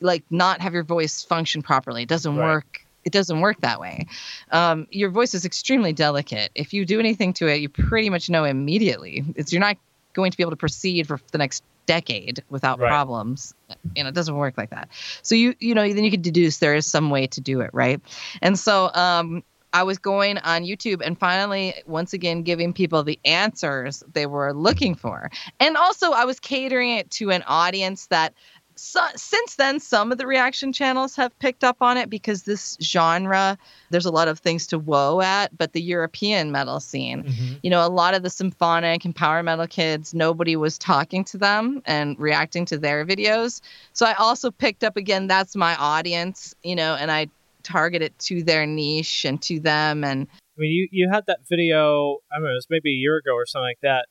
like 0.00 0.24
not 0.30 0.60
have 0.60 0.74
your 0.74 0.82
voice 0.82 1.22
function 1.22 1.62
properly 1.62 2.02
it 2.02 2.08
doesn't 2.08 2.36
Right. 2.36 2.44
work 2.44 2.80
it 3.04 3.12
doesn't 3.12 3.40
work 3.40 3.60
that 3.60 3.80
way 3.80 4.06
um, 4.50 4.86
your 4.90 5.10
voice 5.10 5.34
is 5.34 5.44
extremely 5.44 5.92
delicate. 5.92 6.50
If 6.54 6.72
you 6.72 6.86
do 6.86 7.00
anything 7.00 7.34
to 7.34 7.48
it, 7.48 7.60
you 7.60 7.68
pretty 7.68 8.08
much 8.08 8.30
know 8.30 8.44
immediately. 8.44 9.24
It's 9.36 9.52
you're 9.52 9.60
not 9.60 9.76
going 10.14 10.30
to 10.30 10.36
be 10.36 10.42
able 10.42 10.52
to 10.52 10.56
proceed 10.56 11.06
for 11.06 11.20
the 11.32 11.38
next 11.38 11.62
decade 11.86 12.42
without 12.50 12.78
Right. 12.78 12.88
problems. 12.88 13.54
You 13.94 14.02
know, 14.02 14.08
it 14.08 14.14
doesn't 14.14 14.36
work 14.36 14.56
like 14.56 14.70
that. 14.70 14.88
So 15.22 15.34
you 15.34 15.54
you 15.60 15.74
know 15.74 15.86
then 15.92 16.04
you 16.04 16.10
could 16.10 16.22
deduce 16.22 16.58
there 16.58 16.74
is 16.74 16.86
some 16.86 17.10
way 17.10 17.26
to 17.28 17.40
do 17.40 17.60
it, 17.60 17.70
right? 17.72 18.00
And 18.42 18.58
so 18.58 18.90
um, 18.94 19.42
I 19.72 19.82
was 19.82 19.98
going 19.98 20.38
on 20.38 20.62
YouTube 20.62 21.00
and 21.04 21.18
finally 21.18 21.74
once 21.86 22.12
again 22.12 22.42
giving 22.42 22.72
people 22.72 23.02
the 23.02 23.18
answers 23.24 24.02
they 24.12 24.26
were 24.26 24.52
looking 24.52 24.94
for, 24.94 25.30
and 25.60 25.76
also 25.76 26.12
I 26.12 26.24
was 26.24 26.40
catering 26.40 26.90
it 26.92 27.10
to 27.12 27.30
an 27.30 27.42
audience 27.46 28.06
that 28.08 28.34
so, 28.76 29.00
since 29.14 29.54
then, 29.54 29.78
some 29.78 30.10
of 30.10 30.18
the 30.18 30.26
reaction 30.26 30.72
channels 30.72 31.14
have 31.16 31.36
picked 31.38 31.62
up 31.62 31.76
on 31.80 31.96
it 31.96 32.10
because 32.10 32.42
this 32.42 32.76
genre, 32.82 33.56
there's 33.90 34.06
a 34.06 34.10
lot 34.10 34.26
of 34.26 34.40
things 34.40 34.66
to 34.68 34.78
woe 34.78 35.20
at, 35.20 35.56
but 35.56 35.72
the 35.72 35.82
European 35.82 36.50
metal 36.50 36.80
scene, 36.80 37.22
mm-hmm. 37.22 37.54
you 37.62 37.70
know, 37.70 37.86
a 37.86 37.88
lot 37.88 38.14
of 38.14 38.22
the 38.22 38.30
symphonic 38.30 39.04
and 39.04 39.14
power 39.14 39.42
metal 39.42 39.66
kids, 39.66 40.12
nobody 40.12 40.56
was 40.56 40.76
talking 40.76 41.24
to 41.24 41.38
them 41.38 41.82
and 41.86 42.18
reacting 42.18 42.64
to 42.66 42.78
their 42.78 43.06
videos. 43.06 43.60
So 43.92 44.06
I 44.06 44.14
also 44.14 44.50
picked 44.50 44.82
up 44.82 44.96
again, 44.96 45.28
that's 45.28 45.54
my 45.54 45.76
audience, 45.76 46.54
you 46.62 46.74
know, 46.74 46.94
and 46.94 47.12
I 47.12 47.28
target 47.62 48.02
it 48.02 48.18
to 48.20 48.42
their 48.42 48.66
niche 48.66 49.24
and 49.24 49.40
to 49.42 49.60
them. 49.60 50.02
And 50.02 50.26
I 50.32 50.58
mean, 50.58 50.72
you, 50.72 50.88
you 50.90 51.08
had 51.10 51.24
that 51.26 51.40
video, 51.48 52.18
I 52.30 52.36
don't 52.36 52.44
know, 52.44 52.50
it 52.50 52.54
was 52.54 52.66
maybe 52.70 52.90
a 52.90 52.96
year 52.96 53.16
ago 53.16 53.34
or 53.34 53.46
something 53.46 53.64
like 53.64 53.80
that, 53.82 54.06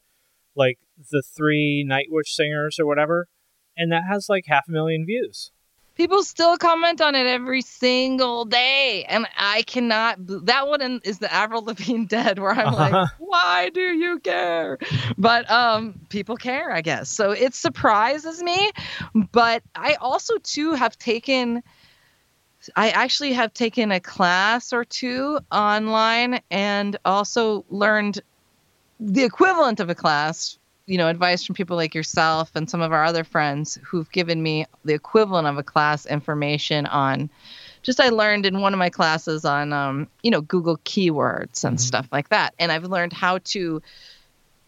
like 0.55 0.79
the 1.11 1.21
three 1.21 1.85
Nightwish 1.87 2.29
singers 2.29 2.79
or 2.79 2.85
whatever, 2.85 3.27
and 3.77 3.91
that 3.91 4.03
has 4.09 4.27
like 4.29 4.45
half 4.47 4.67
a 4.67 4.71
million 4.71 5.05
views. 5.05 5.51
people 5.95 6.23
still 6.23 6.57
comment 6.57 7.01
on 7.01 7.13
it 7.15 7.27
every 7.27 7.61
single 7.61 8.45
day 8.45 9.05
and 9.09 9.27
i 9.37 9.61
cannot 9.63 10.15
that 10.45 10.67
one 10.67 10.99
is 11.03 11.19
the 11.19 11.31
avril 11.31 11.63
lavigne 11.63 12.05
dead 12.05 12.39
where 12.39 12.51
i'm 12.51 12.73
Uh-huh. 12.73 12.95
like 12.95 13.09
why 13.19 13.69
do 13.73 13.81
you 13.81 14.19
care 14.19 14.77
but 15.17 15.49
um 15.51 15.93
people 16.09 16.35
care 16.35 16.71
i 16.71 16.81
guess 16.81 17.09
so 17.09 17.31
it 17.31 17.53
surprises 17.53 18.41
me 18.41 18.71
but 19.31 19.61
i 19.75 19.93
also 20.01 20.37
too 20.39 20.73
have 20.73 20.97
taken 20.97 21.61
I 22.77 22.91
actually 22.91 23.33
have 23.33 23.53
taken 23.53 23.91
a 23.91 23.99
class 23.99 24.71
or 24.71 24.85
two 24.85 25.37
online 25.51 26.39
and 26.49 26.95
also 27.03 27.65
learned 27.69 28.21
the 29.01 29.25
equivalent 29.25 29.81
of 29.81 29.89
a 29.89 29.95
class, 29.95 30.57
you 30.85 30.97
know, 30.97 31.07
advice 31.07 31.43
from 31.43 31.55
people 31.55 31.77
like 31.77 31.95
yourself 31.95 32.51
and 32.55 32.69
some 32.69 32.81
of 32.81 32.91
our 32.91 33.05
other 33.05 33.23
friends 33.23 33.77
who've 33.83 34.11
given 34.11 34.43
me 34.43 34.65
the 34.83 34.93
equivalent 34.93 35.47
of 35.47 35.57
a 35.57 35.63
class 35.63 36.05
information 36.05 36.85
on 36.87 37.29
just 37.83 37.99
I 37.99 38.09
learned 38.09 38.45
in 38.45 38.61
one 38.61 38.73
of 38.73 38.79
my 38.79 38.89
classes 38.89 39.45
on 39.45 39.73
um, 39.73 40.07
you 40.23 40.31
know, 40.31 40.41
Google 40.41 40.77
keywords 40.79 41.63
and 41.63 41.79
stuff 41.79 42.07
like 42.11 42.29
that. 42.29 42.53
And 42.57 42.71
I've 42.71 42.85
learned 42.85 43.13
how 43.13 43.39
to 43.39 43.81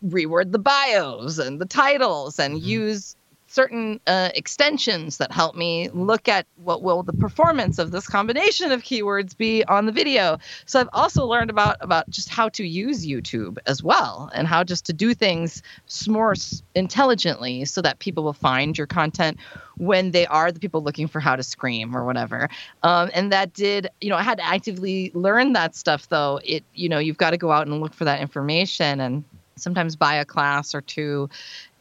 reword 0.05 0.51
the 0.51 0.59
bios 0.59 1.37
and 1.37 1.59
the 1.59 1.65
titles 1.65 2.39
and 2.39 2.59
use 2.59 3.15
certain 3.55 4.01
uh, 4.05 4.29
extensions 4.35 5.17
that 5.17 5.31
help 5.31 5.55
me 5.55 5.89
look 5.93 6.27
at 6.27 6.45
what 6.57 6.83
will 6.83 7.03
the 7.03 7.13
performance 7.13 7.79
of 7.79 7.91
this 7.91 8.05
combination 8.05 8.73
of 8.73 8.83
keywords 8.83 9.35
be 9.35 9.63
on 9.63 9.85
the 9.85 9.93
video. 9.93 10.37
So 10.65 10.81
I've 10.81 10.89
also 10.91 11.25
learned 11.25 11.49
about 11.49 11.77
about 11.79 12.09
just 12.09 12.27
how 12.27 12.49
to 12.49 12.67
use 12.67 13.07
YouTube 13.07 13.57
as 13.65 13.81
well 13.81 14.29
and 14.33 14.45
how 14.45 14.65
just 14.65 14.85
to 14.87 14.93
do 14.93 15.13
things 15.13 15.63
more 16.07 16.35
intelligently 16.75 17.63
so 17.63 17.81
that 17.81 17.99
people 17.99 18.25
will 18.25 18.33
find 18.33 18.77
your 18.77 18.87
content 18.87 19.37
when 19.77 20.11
they 20.11 20.25
are 20.27 20.51
the 20.51 20.59
people 20.59 20.83
looking 20.83 21.07
for 21.07 21.21
how 21.21 21.35
to 21.37 21.43
scream 21.43 21.95
or 21.95 22.05
whatever. 22.05 22.49
Um, 22.83 23.09
and 23.13 23.31
that 23.31 23.53
did, 23.53 23.87
you 24.01 24.09
know, 24.09 24.17
I 24.17 24.23
had 24.23 24.37
to 24.37 24.45
actively 24.45 25.11
learn 25.13 25.53
that 25.53 25.75
stuff 25.75 26.09
though. 26.09 26.41
It, 26.43 26.63
you 26.73 26.89
know, 26.89 26.99
you've 26.99 27.17
got 27.17 27.31
to 27.31 27.37
go 27.37 27.51
out 27.51 27.67
and 27.67 27.79
look 27.79 27.93
for 27.93 28.03
that 28.05 28.19
information 28.19 28.99
and 28.99 29.23
sometimes 29.57 29.95
buy 29.95 30.15
a 30.15 30.25
class 30.25 30.75
or 30.75 30.81
two 30.81 31.29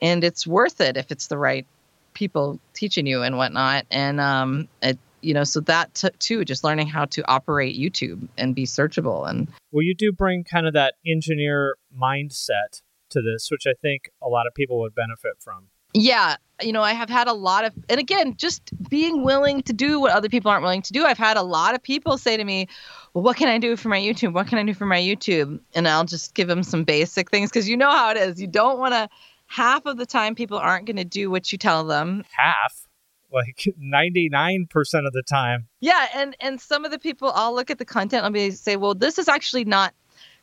and 0.00 0.24
it's 0.24 0.46
worth 0.46 0.80
it 0.80 0.96
if 0.96 1.10
it's 1.10 1.26
the 1.28 1.38
right 1.38 1.66
people 2.12 2.58
teaching 2.74 3.06
you 3.06 3.22
and 3.22 3.36
whatnot 3.36 3.84
and 3.90 4.20
um 4.20 4.68
it 4.82 4.98
you 5.20 5.34
know 5.34 5.44
so 5.44 5.60
that 5.60 5.92
t- 5.94 6.08
too 6.18 6.44
just 6.44 6.62
learning 6.62 6.86
how 6.86 7.04
to 7.06 7.28
operate 7.28 7.76
youtube 7.76 8.28
and 8.38 8.54
be 8.54 8.64
searchable 8.64 9.28
and 9.28 9.48
Well, 9.72 9.82
you 9.82 9.94
do 9.94 10.12
bring 10.12 10.44
kind 10.44 10.66
of 10.66 10.74
that 10.74 10.94
engineer 11.04 11.76
mindset 11.98 12.82
to 13.10 13.22
this, 13.22 13.48
which 13.50 13.64
I 13.66 13.72
think 13.80 14.10
a 14.22 14.28
lot 14.28 14.46
of 14.46 14.54
people 14.54 14.78
would 14.80 14.94
benefit 14.94 15.34
from. 15.40 15.68
Yeah, 15.94 16.36
you 16.62 16.72
know, 16.72 16.82
I 16.82 16.92
have 16.92 17.08
had 17.08 17.26
a 17.26 17.32
lot 17.32 17.64
of, 17.64 17.72
and 17.88 17.98
again, 17.98 18.36
just 18.36 18.70
being 18.88 19.24
willing 19.24 19.62
to 19.62 19.72
do 19.72 19.98
what 19.98 20.12
other 20.12 20.28
people 20.28 20.50
aren't 20.50 20.62
willing 20.62 20.82
to 20.82 20.92
do. 20.92 21.04
I've 21.04 21.18
had 21.18 21.36
a 21.36 21.42
lot 21.42 21.74
of 21.74 21.82
people 21.82 22.16
say 22.18 22.36
to 22.36 22.44
me, 22.44 22.68
well, 23.12 23.24
what 23.24 23.36
can 23.36 23.48
I 23.48 23.58
do 23.58 23.76
for 23.76 23.88
my 23.88 23.98
YouTube? 23.98 24.32
What 24.32 24.46
can 24.46 24.58
I 24.58 24.64
do 24.64 24.74
for 24.74 24.86
my 24.86 25.00
YouTube? 25.00 25.60
And 25.74 25.88
I'll 25.88 26.04
just 26.04 26.34
give 26.34 26.48
them 26.48 26.62
some 26.62 26.84
basic 26.84 27.30
things 27.30 27.50
because 27.50 27.68
you 27.68 27.76
know 27.76 27.90
how 27.90 28.10
it 28.10 28.16
is. 28.16 28.40
You 28.40 28.46
don't 28.46 28.78
want 28.78 28.94
to, 28.94 29.08
half 29.46 29.86
of 29.86 29.96
the 29.96 30.06
time, 30.06 30.34
people 30.34 30.58
aren't 30.58 30.86
going 30.86 30.96
to 30.96 31.04
do 31.04 31.30
what 31.30 31.50
you 31.50 31.58
tell 31.58 31.84
them. 31.84 32.24
Half? 32.36 32.86
Like 33.32 33.74
99% 33.82 34.68
of 35.06 35.12
the 35.12 35.22
time. 35.28 35.66
Yeah. 35.80 36.06
And, 36.14 36.36
and 36.40 36.60
some 36.60 36.84
of 36.84 36.92
the 36.92 36.98
people, 36.98 37.32
I'll 37.34 37.54
look 37.54 37.70
at 37.70 37.78
the 37.78 37.84
content, 37.84 38.24
I'll 38.24 38.30
be 38.30 38.52
say, 38.52 38.76
well, 38.76 38.94
this 38.94 39.18
is 39.18 39.28
actually 39.28 39.64
not 39.64 39.92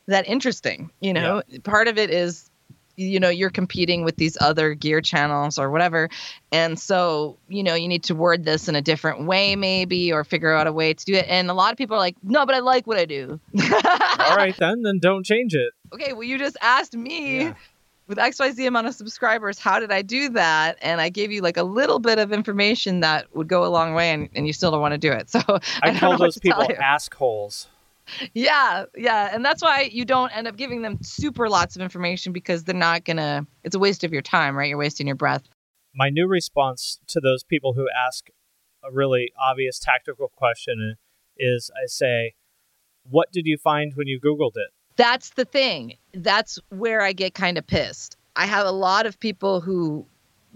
that 0.07 0.27
interesting. 0.27 0.91
You 0.99 1.13
know, 1.13 1.41
yeah. 1.47 1.59
part 1.63 1.87
of 1.87 1.97
it 1.97 2.09
is 2.09 2.50
you 3.01 3.19
know 3.19 3.29
you're 3.29 3.49
competing 3.49 4.03
with 4.03 4.15
these 4.15 4.37
other 4.39 4.73
gear 4.73 5.01
channels 5.01 5.57
or 5.57 5.69
whatever. 5.69 6.09
And 6.51 6.79
so 6.79 7.37
you 7.47 7.63
know 7.63 7.75
you 7.75 7.87
need 7.87 8.03
to 8.05 8.15
word 8.15 8.45
this 8.45 8.67
in 8.67 8.75
a 8.75 8.81
different 8.81 9.25
way 9.25 9.55
maybe 9.55 10.11
or 10.11 10.23
figure 10.23 10.53
out 10.53 10.67
a 10.67 10.71
way 10.71 10.93
to 10.93 11.05
do 11.05 11.13
it. 11.13 11.25
And 11.27 11.49
a 11.49 11.53
lot 11.53 11.71
of 11.71 11.77
people 11.77 11.95
are 11.95 11.99
like 11.99 12.15
no 12.23 12.45
but 12.45 12.55
i 12.55 12.59
like 12.59 12.87
what 12.87 12.97
i 12.97 13.05
do. 13.05 13.39
All 14.19 14.35
right 14.35 14.55
then 14.57 14.81
then 14.83 14.99
don't 14.99 15.25
change 15.25 15.53
it. 15.53 15.73
Okay 15.93 16.13
well 16.13 16.23
you 16.23 16.37
just 16.37 16.57
asked 16.61 16.95
me 16.95 17.41
yeah. 17.41 17.53
with 18.07 18.17
xyz 18.17 18.67
amount 18.67 18.87
of 18.87 18.95
subscribers 18.95 19.59
how 19.59 19.79
did 19.79 19.91
i 19.91 20.01
do 20.01 20.29
that? 20.29 20.77
And 20.81 21.01
i 21.01 21.09
gave 21.09 21.31
you 21.31 21.41
like 21.41 21.57
a 21.57 21.63
little 21.63 21.99
bit 21.99 22.19
of 22.19 22.31
information 22.31 23.01
that 23.01 23.33
would 23.35 23.47
go 23.47 23.65
a 23.65 23.69
long 23.69 23.93
way 23.93 24.11
and, 24.11 24.29
and 24.35 24.47
you 24.47 24.53
still 24.53 24.71
don't 24.71 24.81
want 24.81 24.93
to 24.93 24.97
do 24.97 25.11
it. 25.11 25.29
So 25.29 25.39
i, 25.47 25.59
I 25.83 25.97
call 25.97 26.17
those 26.17 26.37
people 26.37 26.67
assholes 26.79 27.67
yeah, 28.33 28.85
yeah. 28.95 29.29
And 29.33 29.43
that's 29.43 29.61
why 29.61 29.89
you 29.91 30.05
don't 30.05 30.35
end 30.35 30.47
up 30.47 30.57
giving 30.57 30.81
them 30.81 30.99
super 31.01 31.49
lots 31.49 31.75
of 31.75 31.81
information 31.81 32.33
because 32.33 32.63
they're 32.63 32.75
not 32.75 33.05
going 33.05 33.17
to, 33.17 33.45
it's 33.63 33.75
a 33.75 33.79
waste 33.79 34.03
of 34.03 34.13
your 34.13 34.21
time, 34.21 34.57
right? 34.57 34.69
You're 34.69 34.77
wasting 34.77 35.07
your 35.07 35.15
breath. 35.15 35.43
My 35.93 36.09
new 36.09 36.27
response 36.27 36.99
to 37.07 37.19
those 37.19 37.43
people 37.43 37.73
who 37.73 37.87
ask 37.89 38.27
a 38.83 38.91
really 38.91 39.31
obvious 39.41 39.79
tactical 39.79 40.31
question 40.35 40.95
is 41.37 41.69
I 41.75 41.87
say, 41.87 42.33
What 43.09 43.31
did 43.31 43.45
you 43.45 43.57
find 43.57 43.93
when 43.95 44.07
you 44.07 44.19
Googled 44.19 44.55
it? 44.55 44.69
That's 44.95 45.31
the 45.31 45.45
thing. 45.45 45.97
That's 46.13 46.59
where 46.69 47.01
I 47.01 47.13
get 47.13 47.33
kind 47.33 47.57
of 47.57 47.65
pissed. 47.65 48.17
I 48.35 48.45
have 48.45 48.65
a 48.65 48.71
lot 48.71 49.05
of 49.05 49.19
people 49.19 49.61
who 49.61 50.05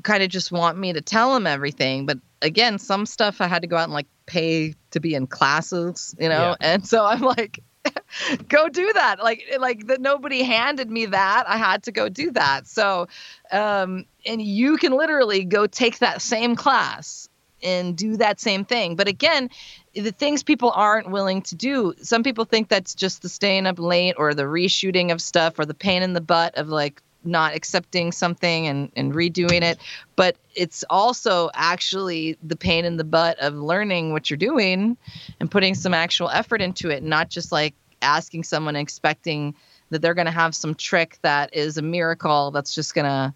kind 0.04 0.24
of 0.24 0.30
just 0.30 0.52
want 0.52 0.78
me 0.78 0.94
to 0.94 1.02
tell 1.02 1.34
them 1.34 1.48
everything. 1.48 2.06
But 2.06 2.20
again, 2.42 2.78
some 2.78 3.06
stuff 3.06 3.42
I 3.42 3.48
had 3.48 3.62
to 3.62 3.68
go 3.68 3.78
out 3.78 3.86
and 3.86 3.94
like 3.94 4.08
pay 4.26 4.74
to 4.96 5.00
be 5.00 5.14
in 5.14 5.28
classes, 5.28 6.16
you 6.20 6.28
know? 6.30 6.56
Yeah. 6.60 6.74
And 6.74 6.88
so 6.88 7.06
I'm 7.06 7.22
like, 7.22 7.62
go 8.48 8.70
do 8.70 8.92
that. 8.94 9.24
Like, 9.24 9.44
like 9.60 9.88
that 9.88 10.02
nobody 10.02 10.42
handed 10.44 10.90
me 10.90 11.06
that. 11.08 11.46
I 11.48 11.58
had 11.58 11.84
to 11.84 11.92
go 11.92 12.10
do 12.10 12.32
that. 12.32 12.68
So, 12.68 13.08
um, 13.52 14.06
and 14.26 14.42
you 14.42 14.78
can 14.78 14.94
literally 14.94 15.44
go 15.44 15.68
take 15.68 16.00
that 16.00 16.22
same 16.22 16.56
class 16.56 17.30
and 17.62 17.98
do 17.98 18.18
that 18.18 18.40
same 18.40 18.64
thing. 18.64 18.96
But 18.96 19.08
again, 19.08 19.50
the 19.94 20.12
things 20.12 20.44
people 20.44 20.72
aren't 20.72 21.10
willing 21.10 21.42
to 21.44 21.56
do, 21.56 21.94
some 22.02 22.24
people 22.24 22.46
think 22.46 22.70
that's 22.70 22.96
just 22.96 23.22
the 23.22 23.30
staying 23.30 23.66
up 23.66 23.80
late 23.80 24.16
or 24.18 24.34
the 24.34 24.44
reshooting 24.44 25.12
of 25.12 25.22
stuff 25.22 25.60
or 25.60 25.66
the 25.66 25.74
pain 25.74 26.04
in 26.04 26.14
the 26.14 26.22
butt 26.22 26.56
of 26.58 26.70
like 26.70 27.02
not 27.26 27.56
accepting 27.56 28.12
something 28.12 28.68
and, 28.68 28.92
and 28.96 29.14
redoing 29.14 29.62
it. 29.62 29.78
But 30.16 30.38
it's 30.56 30.84
also 30.90 31.50
actually 31.54 32.38
the 32.44 32.56
pain 32.56 32.86
in 32.86 32.98
the 32.98 33.04
butt 33.04 33.40
of 33.40 33.56
learning 33.56 34.12
what 34.12 34.30
you're 34.30 34.38
doing 34.38 34.98
and 35.40 35.50
putting 35.50 35.76
some 35.76 35.94
actual 35.94 36.30
effort 36.30 36.62
into 36.62 36.90
it, 36.90 37.04
not 37.04 37.30
just 37.30 37.52
like 37.52 37.74
asking 38.02 38.44
someone 38.44 38.76
expecting 38.76 39.56
that 39.90 40.02
they're 40.02 40.14
going 40.14 40.26
to 40.26 40.32
have 40.32 40.56
some 40.56 40.76
trick 40.76 41.20
that 41.22 41.54
is 41.54 41.78
a 41.78 41.82
miracle 41.82 42.52
that's 42.52 42.74
just 42.74 42.94
going 42.94 43.06
to 43.06 43.34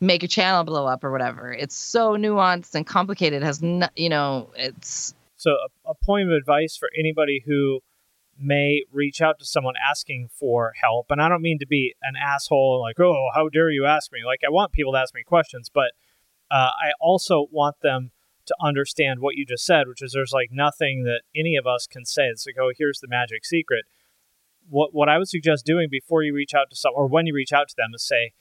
make 0.00 0.22
a 0.22 0.28
channel 0.28 0.64
blow 0.64 0.86
up 0.86 1.04
or 1.04 1.10
whatever. 1.10 1.52
It's 1.52 1.76
so 1.76 2.12
nuanced 2.12 2.74
and 2.74 2.86
complicated. 2.86 3.42
Has 3.42 3.62
no, 3.62 3.88
you 3.96 4.08
know, 4.08 4.50
it's 4.56 5.14
so 5.36 5.52
a, 5.52 5.90
a 5.90 5.94
point 5.94 6.28
of 6.28 6.34
advice 6.36 6.76
for 6.76 6.90
anybody 6.98 7.42
who 7.44 7.80
may 8.38 8.82
reach 8.92 9.20
out 9.20 9.38
to 9.38 9.44
someone 9.44 9.74
asking 9.76 10.28
for 10.28 10.72
help. 10.80 11.06
And 11.10 11.20
I 11.20 11.28
don't 11.28 11.42
mean 11.42 11.58
to 11.60 11.66
be 11.66 11.94
an 12.02 12.14
asshole, 12.16 12.80
like, 12.80 12.98
oh, 13.00 13.30
how 13.34 13.48
dare 13.48 13.70
you 13.70 13.86
ask 13.86 14.12
me? 14.12 14.20
Like, 14.24 14.40
I 14.46 14.50
want 14.50 14.72
people 14.72 14.92
to 14.92 14.98
ask 14.98 15.14
me 15.14 15.22
questions, 15.24 15.70
but 15.72 15.92
uh, 16.50 16.70
I 16.70 16.92
also 17.00 17.46
want 17.50 17.76
them 17.82 18.10
to 18.46 18.54
understand 18.60 19.20
what 19.20 19.36
you 19.36 19.46
just 19.46 19.64
said, 19.64 19.88
which 19.88 20.02
is 20.02 20.12
there's 20.12 20.32
like 20.32 20.50
nothing 20.52 21.04
that 21.04 21.22
any 21.34 21.56
of 21.56 21.66
us 21.66 21.86
can 21.86 22.04
say. 22.04 22.24
It's 22.24 22.46
like, 22.46 22.56
oh, 22.60 22.72
here's 22.76 23.00
the 23.00 23.08
magic 23.08 23.44
secret. 23.44 23.84
What 24.68 24.90
what 24.92 25.08
I 25.08 25.18
would 25.18 25.28
suggest 25.28 25.66
doing 25.66 25.88
before 25.90 26.22
you 26.22 26.34
reach 26.34 26.54
out 26.54 26.70
to 26.70 26.76
someone 26.76 27.02
or 27.02 27.06
when 27.06 27.26
you 27.26 27.34
reach 27.34 27.52
out 27.52 27.68
to 27.68 27.74
them 27.76 27.90
is 27.94 28.06
say, 28.06 28.32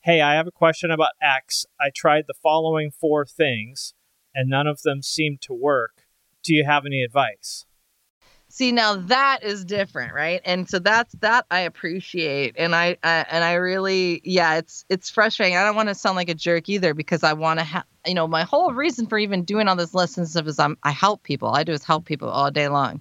hey, 0.00 0.20
I 0.20 0.34
have 0.34 0.46
a 0.46 0.52
question 0.52 0.90
about 0.90 1.12
X. 1.22 1.66
I 1.78 1.90
tried 1.94 2.24
the 2.26 2.34
following 2.34 2.90
four 2.90 3.26
things 3.26 3.94
and 4.34 4.48
none 4.48 4.66
of 4.66 4.82
them 4.82 5.02
seemed 5.02 5.40
to 5.42 5.52
work. 5.52 6.04
Do 6.42 6.54
you 6.54 6.64
have 6.64 6.86
any 6.86 7.02
advice? 7.02 7.66
See 8.52 8.72
now 8.72 8.96
that 8.96 9.44
is 9.44 9.64
different, 9.64 10.12
right? 10.12 10.40
And 10.44 10.68
so 10.68 10.80
that's 10.80 11.14
that 11.20 11.46
I 11.52 11.60
appreciate, 11.60 12.56
and 12.58 12.74
I, 12.74 12.96
I 13.04 13.24
and 13.30 13.44
I 13.44 13.54
really, 13.54 14.20
yeah, 14.24 14.56
it's 14.56 14.84
it's 14.88 15.08
frustrating. 15.08 15.56
I 15.56 15.64
don't 15.64 15.76
want 15.76 15.88
to 15.88 15.94
sound 15.94 16.16
like 16.16 16.28
a 16.28 16.34
jerk 16.34 16.68
either 16.68 16.92
because 16.92 17.22
I 17.22 17.34
want 17.34 17.60
to 17.60 17.64
have, 17.64 17.84
you 18.04 18.14
know, 18.14 18.26
my 18.26 18.42
whole 18.42 18.72
reason 18.72 19.06
for 19.06 19.18
even 19.18 19.44
doing 19.44 19.68
all 19.68 19.76
this 19.76 19.94
lesson 19.94 20.26
stuff 20.26 20.48
is 20.48 20.58
I'm 20.58 20.76
I 20.82 20.90
help 20.90 21.22
people. 21.22 21.50
I 21.50 21.62
do 21.62 21.70
is 21.70 21.84
help 21.84 22.06
people 22.06 22.28
all 22.28 22.50
day 22.50 22.66
long, 22.66 23.00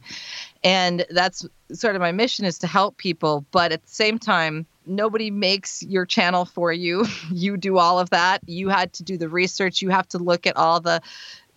and 0.64 1.04
that's 1.10 1.48
sort 1.74 1.96
of 1.96 2.02
my 2.02 2.12
mission 2.12 2.46
is 2.46 2.60
to 2.60 2.68
help 2.68 2.98
people. 2.98 3.44
But 3.50 3.72
at 3.72 3.82
the 3.82 3.92
same 3.92 4.20
time, 4.20 4.68
nobody 4.86 5.32
makes 5.32 5.82
your 5.82 6.06
channel 6.06 6.46
for 6.46 6.72
you. 6.72 7.08
you 7.32 7.58
do 7.58 7.80
all 7.80 7.98
of 7.98 8.12
that. 8.12 8.42
You 8.46 8.70
had 8.70 8.94
to 8.94 9.04
do 9.04 9.18
the 9.18 9.30
research. 9.30 9.82
You 9.82 9.90
have 9.90 10.08
to 10.10 10.20
look 10.20 10.46
at 10.46 10.58
all 10.58 10.80
the 10.80 11.02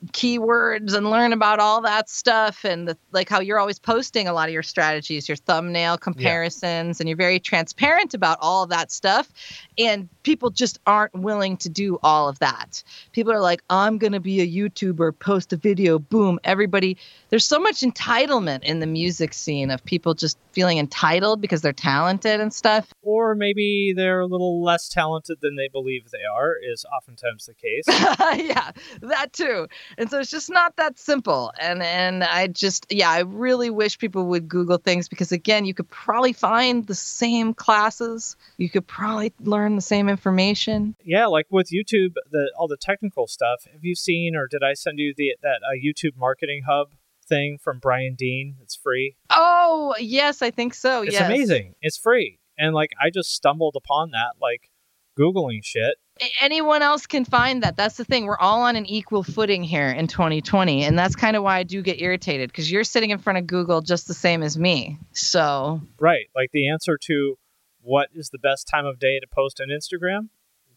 keywords 0.08 0.94
and 0.94 1.10
learn 1.10 1.32
about 1.32 1.60
all 1.60 1.80
that 1.80 2.10
stuff 2.10 2.64
and 2.64 2.88
the, 2.88 2.98
like 3.12 3.28
how 3.28 3.40
you're 3.40 3.58
always 3.58 3.78
posting 3.78 4.26
a 4.26 4.32
lot 4.32 4.48
of 4.48 4.52
your 4.52 4.62
strategies 4.62 5.28
your 5.28 5.36
thumbnail 5.36 5.96
comparisons 5.96 6.98
yeah. 6.98 7.02
and 7.02 7.08
you're 7.08 7.16
very 7.16 7.38
transparent 7.38 8.12
about 8.12 8.38
all 8.40 8.66
that 8.66 8.90
stuff. 8.90 9.30
And 9.78 10.08
people 10.22 10.50
just 10.50 10.80
aren't 10.86 11.14
willing 11.14 11.56
to 11.58 11.68
do 11.68 11.98
all 12.02 12.28
of 12.28 12.38
that. 12.40 12.82
People 13.12 13.32
are 13.32 13.40
like 13.40 13.62
i'm 13.70 13.98
going 13.98 14.12
to 14.12 14.20
be 14.20 14.40
a 14.40 14.46
youtuber 14.46 15.16
post 15.16 15.52
a 15.52 15.56
video 15.56 15.98
boom 15.98 16.40
everybody. 16.44 16.96
There's 17.30 17.44
so 17.44 17.60
much 17.60 17.80
entitlement 17.80 18.64
in 18.64 18.80
the 18.80 18.86
music 18.86 19.32
scene 19.32 19.70
of 19.70 19.84
people 19.84 20.14
just 20.14 20.36
feeling 20.52 20.78
entitled 20.78 21.40
because 21.40 21.62
they're 21.62 21.72
talented 21.72 22.40
and 22.40 22.52
stuff. 22.52 22.92
Or 23.02 23.34
maybe 23.34 23.94
they're 23.96 24.20
a 24.20 24.26
little 24.26 24.62
less 24.62 24.88
talented 24.88 25.38
than 25.40 25.56
they 25.56 25.68
believe 25.68 26.10
they 26.10 26.24
are 26.24 26.56
is 26.62 26.84
oftentimes 26.96 27.46
the 27.46 27.54
case. 27.54 27.84
Yeah 28.42 28.72
that 29.00 29.32
too 29.32 29.66
and 29.98 30.10
so 30.10 30.20
it's 30.20 30.30
just 30.30 30.50
not 30.50 30.76
that 30.76 30.98
simple. 30.98 31.52
And 31.60 31.82
and 31.82 32.24
i 32.24 32.46
just 32.46 32.86
yeah 32.90 33.10
i 33.10 33.20
really 33.20 33.70
wish 33.70 33.98
people 33.98 34.26
would 34.26 34.48
google 34.48 34.78
things 34.78 35.08
because 35.08 35.32
again 35.32 35.64
you 35.64 35.74
could 35.74 35.88
probably 35.90 36.32
find 36.32 36.86
the 36.86 36.94
same 36.94 37.54
classes. 37.54 38.36
You 38.56 38.70
could 38.70 38.86
probably 38.86 39.32
learn 39.40 39.76
the 39.76 39.82
same 39.82 40.08
information. 40.08 40.94
Yeah 41.04 41.26
like 41.26 41.46
with 41.50 41.70
youtube 41.70 42.14
the 42.30 42.52
all 42.58 42.68
the 42.68 42.76
technical 42.76 43.26
stuff. 43.26 43.64
Have 43.72 43.84
you 43.84 43.94
seen 43.94 44.34
or 44.36 44.46
did 44.46 44.62
i 44.62 44.74
send 44.74 44.98
you 44.98 45.14
the 45.16 45.36
that 45.42 45.60
uh, 45.66 45.74
youtube 45.74 46.16
marketing 46.16 46.62
hub 46.66 46.88
thing 47.28 47.58
from 47.58 47.78
brian 47.78 48.14
dean? 48.14 48.56
It's 48.62 48.76
free. 48.76 49.16
Oh 49.30 49.94
yes 49.98 50.42
i 50.42 50.50
think 50.50 50.74
so 50.74 51.02
it's 51.02 51.12
yes. 51.12 51.26
amazing. 51.26 51.74
It's 51.80 51.98
free. 51.98 52.38
And 52.58 52.74
like 52.74 52.90
i 53.00 53.10
just 53.10 53.34
stumbled 53.34 53.74
upon 53.76 54.10
that 54.10 54.34
like 54.40 54.70
googling 55.18 55.62
shit 55.62 55.96
anyone 56.40 56.82
else 56.82 57.06
can 57.06 57.24
find 57.24 57.62
that. 57.62 57.76
That's 57.76 57.96
the 57.96 58.04
thing. 58.04 58.26
We're 58.26 58.38
all 58.38 58.62
on 58.62 58.76
an 58.76 58.86
equal 58.86 59.22
footing 59.22 59.62
here 59.62 59.88
in 59.88 60.06
2020. 60.06 60.84
And 60.84 60.98
that's 60.98 61.16
kind 61.16 61.36
of 61.36 61.42
why 61.42 61.58
I 61.58 61.62
do 61.62 61.82
get 61.82 62.00
irritated 62.00 62.50
because 62.50 62.70
you're 62.70 62.84
sitting 62.84 63.10
in 63.10 63.18
front 63.18 63.38
of 63.38 63.46
Google 63.46 63.80
just 63.80 64.06
the 64.06 64.14
same 64.14 64.42
as 64.42 64.58
me. 64.58 64.98
So, 65.12 65.80
right. 65.98 66.26
Like 66.34 66.50
the 66.52 66.68
answer 66.68 66.98
to 67.04 67.38
what 67.80 68.08
is 68.14 68.30
the 68.30 68.38
best 68.38 68.68
time 68.68 68.86
of 68.86 68.98
day 68.98 69.18
to 69.18 69.26
post 69.26 69.60
on 69.60 69.68
Instagram? 69.68 70.28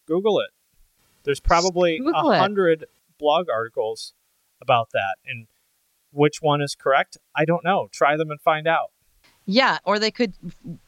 Google 0.08 0.40
it. 0.40 0.50
There's 1.24 1.40
probably 1.40 2.00
a 2.06 2.38
hundred 2.38 2.86
blog 3.18 3.48
articles 3.50 4.14
about 4.62 4.90
that. 4.94 5.16
And 5.26 5.48
which 6.12 6.42
one 6.42 6.62
is 6.62 6.76
correct? 6.76 7.18
I 7.36 7.46
don't 7.46 7.64
know. 7.64 7.90
Try 7.92 8.16
them 8.16 8.32
and 8.32 8.40
find 8.40 8.68
out. 8.68 8.92
Yeah, 9.48 9.78
or 9.86 10.00
they 10.00 10.10
could, 10.10 10.34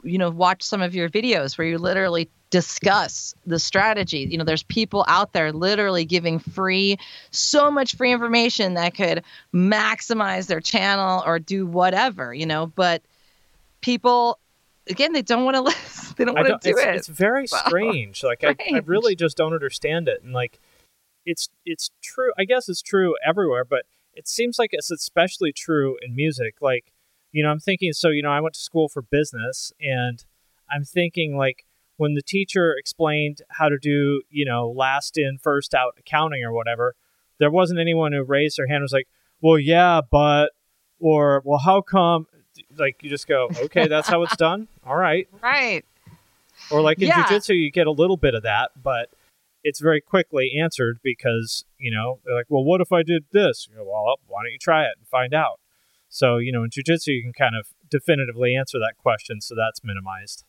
you 0.04 0.18
know, 0.18 0.32
watch 0.32 0.64
some 0.64 0.82
of 0.82 0.96
your 0.96 1.10
videos 1.10 1.58
where 1.58 1.68
you 1.68 1.78
literally 1.78 2.30
discuss 2.50 3.36
the 3.46 3.60
strategy. 3.60 4.28
You 4.30 4.38
know, 4.38 4.44
there's 4.44 4.64
people 4.64 5.06
out 5.08 5.34
there 5.34 5.52
literally 5.52 6.06
giving 6.06 6.40
free, 6.40 6.98
so 7.32 7.70
much 7.70 7.96
free 7.96 8.12
information 8.12 8.76
that 8.76 8.96
could 8.96 9.24
maximize 9.54 10.48
their 10.48 10.62
channel 10.62 11.24
or 11.26 11.40
do 11.40 11.66
whatever, 11.66 12.34
you 12.34 12.46
know, 12.46 12.68
but 12.68 13.02
people 13.82 14.40
again 14.90 15.14
they 15.14 15.22
don't 15.22 15.44
want 15.44 15.56
to 15.56 15.62
listen. 15.64 16.16
They 16.18 16.26
don't 16.26 16.36
want 16.36 16.48
to 16.48 16.58
do 16.62 16.78
it's, 16.78 16.82
it. 16.82 16.96
it's 16.96 17.08
very 17.08 17.48
strange. 17.48 18.24
Like 18.24 18.40
strange. 18.40 18.74
I, 18.74 18.78
I 18.78 18.82
really 18.86 19.16
just 19.16 19.38
don't 19.38 19.54
understand 19.54 20.08
it. 20.08 20.24
And 20.24 20.34
like 20.34 20.60
it's 21.28 21.50
it's 21.66 21.92
true 22.02 22.32
i 22.40 22.46
guess 22.46 22.70
it's 22.70 22.82
true 22.82 23.14
everywhere 23.24 23.66
but 23.66 23.84
it 24.14 24.28
seems 24.28 24.58
like 24.58 24.70
it's 24.72 24.90
especially 24.90 25.52
true 25.52 25.96
in 26.02 26.16
music. 26.16 26.56
Like 26.60 26.92
you 27.32 27.44
know 27.44 27.50
i'm 27.50 27.60
thinking 27.60 27.94
so 27.94 28.10
you 28.10 28.24
know 28.24 28.32
i 28.32 28.40
went 28.42 28.56
to 28.56 28.62
school 28.62 28.88
for 28.88 29.02
business 29.04 29.72
and 29.80 30.26
i'm 30.72 30.84
thinking 30.84 31.38
like 31.38 31.66
when 31.98 32.14
the 32.14 32.22
teacher 32.22 32.74
explained 32.78 33.42
how 33.50 33.70
to 33.70 33.78
do, 33.78 34.22
you 34.30 34.46
know, 34.46 34.70
last 34.70 35.18
in, 35.18 35.38
first 35.42 35.74
out 35.74 35.94
accounting 35.98 36.44
or 36.44 36.54
whatever, 36.54 36.96
there 37.40 37.52
wasn't 37.52 37.80
anyone 37.80 38.14
who 38.14 38.24
raised 38.24 38.58
their 38.58 38.68
hand 38.68 38.78
and 38.78 38.84
was 38.84 38.94
like, 38.94 39.08
well, 39.42 39.60
yeah, 39.60 40.02
but, 40.10 40.52
or, 41.00 41.42
well, 41.46 41.60
how 41.60 41.82
come? 41.82 42.26
Like, 42.76 43.04
you 43.04 43.10
just 43.10 43.28
go, 43.28 43.50
okay, 43.66 43.88
that's 43.88 44.08
how 44.08 44.24
it's 44.24 44.36
done. 44.38 44.68
All 44.86 44.96
right. 44.96 45.28
Right. 45.44 45.86
Or 46.72 46.82
like 46.82 47.00
in 47.00 47.08
Yeah. 47.08 47.24
jujitsu, 47.24 47.56
you 47.56 47.72
get 47.72 47.88
a 47.88 47.92
little 47.92 48.18
bit 48.18 48.34
of 48.34 48.44
that, 48.44 48.72
but 48.82 49.10
it's 49.64 49.80
very 49.80 50.02
quickly 50.02 50.52
answered 50.60 51.00
because, 51.04 51.66
you 51.78 51.92
know, 51.92 52.20
they're 52.26 52.36
like, 52.36 52.46
well, 52.50 52.64
what 52.64 52.82
if 52.82 52.92
I 52.92 53.04
did 53.04 53.26
this? 53.32 53.68
You 53.70 53.78
go, 53.78 53.84
well, 53.84 54.16
why 54.28 54.44
don't 54.44 54.52
you 54.52 54.60
try 54.60 54.84
it 54.84 54.94
and 54.98 55.08
find 55.08 55.34
out? 55.34 55.60
So, 56.10 56.38
you 56.38 56.52
know, 56.52 56.64
in 56.64 56.70
jujitsu, 56.70 57.08
you 57.08 57.22
can 57.24 57.34
kind 57.34 57.56
of 57.56 57.68
definitively 57.90 58.56
answer 58.56 58.80
that 58.80 58.96
question. 58.98 59.42
So 59.42 59.56
that's 59.56 59.84
minimized. 59.84 60.44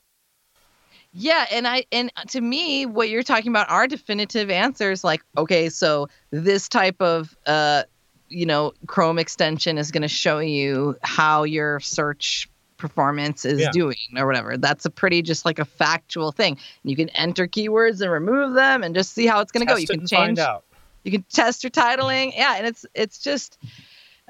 Yeah, 1.12 1.46
and 1.50 1.66
I 1.66 1.84
and 1.90 2.12
to 2.28 2.40
me, 2.40 2.86
what 2.86 3.09
you're 3.09 3.22
talking 3.22 3.50
about 3.50 3.70
are 3.70 3.86
definitive 3.86 4.50
answers. 4.50 5.02
Like, 5.04 5.22
okay, 5.36 5.68
so 5.68 6.09
this 6.30 6.68
type 6.68 7.00
of 7.00 7.36
uh, 7.46 7.84
you 8.28 8.44
know, 8.46 8.72
Chrome 8.86 9.18
extension 9.18 9.78
is 9.78 9.90
going 9.90 10.02
to 10.02 10.09
show 10.09 10.38
you 10.38 10.96
how 11.02 11.44
your 11.44 11.80
search 11.80 12.48
performance 12.76 13.44
is 13.44 13.61
Yeah. 13.62 13.70
doing 13.70 13.96
or 14.16 14.26
whatever. 14.26 14.56
That's 14.56 14.84
a 14.84 14.90
pretty 14.90 15.22
just 15.22 15.44
like 15.44 15.59
a 15.59 15.64
factual 15.64 16.30
thing. 16.30 16.59
You 16.84 16.94
can 16.94 17.09
enter 17.11 17.48
keywords 17.48 18.00
and 18.02 18.11
remove 18.12 18.54
them 18.54 18.84
and 18.84 18.94
just 18.94 19.14
see 19.14 19.26
how 19.26 19.40
it's 19.40 19.50
going 19.50 19.66
to 19.66 19.72
go. 19.72 19.78
You 19.78 19.86
can 19.88 20.06
change 20.06 20.38
out. 20.38 20.64
you 21.04 21.11
can 21.11 21.24
test 21.32 21.64
your 21.64 21.70
titling 21.70 22.32
yeah 22.36 22.56
and 22.56 22.66
it's 22.66 22.84
it's 22.92 23.18
just 23.18 23.56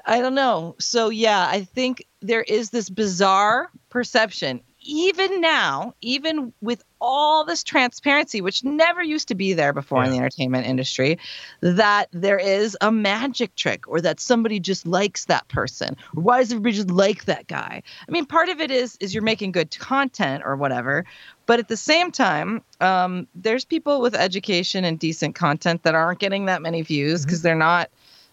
i 0.05 0.21
don't 0.21 0.35
know 0.35 0.75
so 0.79 1.09
yeah 1.09 1.45
i 1.49 1.61
think 1.63 2.05
there 2.21 2.43
is 2.43 2.69
this 2.69 2.89
bizarre 2.89 3.69
perception 3.89 4.61
even 4.81 5.41
now 5.41 5.93
even 6.01 6.53
with 6.61 6.83
all 7.01 7.45
this 7.45 7.63
transparency 7.63 8.41
which 8.41 8.63
never 8.63 9.01
used 9.03 9.27
to 9.27 9.35
be 9.35 9.53
there 9.53 9.73
before 9.73 10.03
in 10.03 10.11
the 10.11 10.17
entertainment 10.17 10.65
industry 10.65 11.17
that 11.61 12.07
there 12.11 12.37
is 12.37 12.77
a 12.81 12.91
magic 12.91 13.53
trick 13.55 13.87
or 13.87 14.01
that 14.01 14.19
somebody 14.19 14.59
just 14.59 14.85
likes 14.85 15.25
that 15.25 15.47
person. 15.47 15.95
Why 16.13 16.39
does 16.39 16.51
everybody 16.51 16.75
just 16.75 16.91
like 16.91 17.25
that 17.25 17.47
guy? 17.47 17.83
I 18.07 18.11
mean 18.11 18.25
part 18.25 18.49
of 18.49 18.59
it 18.59 18.71
is 18.71 18.97
is 18.99 19.13
you're 19.13 19.23
making 19.23 19.51
good 19.51 19.77
content 19.77 20.43
or 20.45 20.55
whatever 20.55 21.05
but 21.49 21.57
at 21.57 21.67
the 21.67 21.77
same 21.77 22.11
time, 22.11 22.61
um, 22.79 23.27
there's 23.33 23.65
people 23.65 24.01
with 24.01 24.13
education 24.13 24.85
and 24.85 24.99
decent 24.99 25.33
content 25.33 25.81
that 25.81 25.95
aren't 25.95 26.19
getting 26.19 26.45
that 26.45 26.61
many 26.61 26.83
views 26.83 27.25
because 27.25 27.41
they're 27.41 27.55
not 27.55 27.89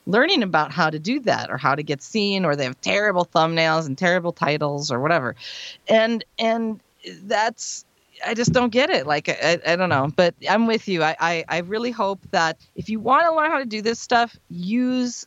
learning 0.07 0.43
about 0.43 0.73
how 0.73 0.89
to 0.89 0.99
do 0.99 1.21
that 1.21 1.51
or 1.51 1.59
how 1.59 1.75
to 1.75 1.83
get 1.83 2.03
seen 2.03 2.45
or 2.45 2.57
they 2.57 2.65
have 2.65 2.81
terrible 2.81 3.25
thumbnails 3.25 3.87
and 3.87 3.99
terrible 3.99 4.33
titles 4.33 4.91
or 4.91 5.01
whatever. 5.01 5.35
And 5.89 6.25
and 6.39 6.81
that's 7.23 7.85
I 8.25 8.35
just 8.35 8.53
don't 8.53 8.71
get 8.71 8.91
it. 8.91 9.07
Like 9.07 9.29
I, 9.29 9.59
I 9.67 9.77
don't 9.77 9.89
know, 9.89 10.11
but 10.15 10.35
I'm 10.49 10.67
with 10.67 10.89
you. 10.89 11.03
I, 11.03 11.17
I 11.19 11.45
I 11.49 11.59
really 11.59 11.91
hope 11.91 12.21
that 12.31 12.59
if 12.75 12.89
you 12.89 13.01
want 13.01 13.27
to 13.27 13.35
learn 13.35 13.51
how 13.51 13.59
to 13.59 13.67
do 13.67 13.83
this 13.83 14.01
stuff, 14.01 14.37
use 14.49 15.27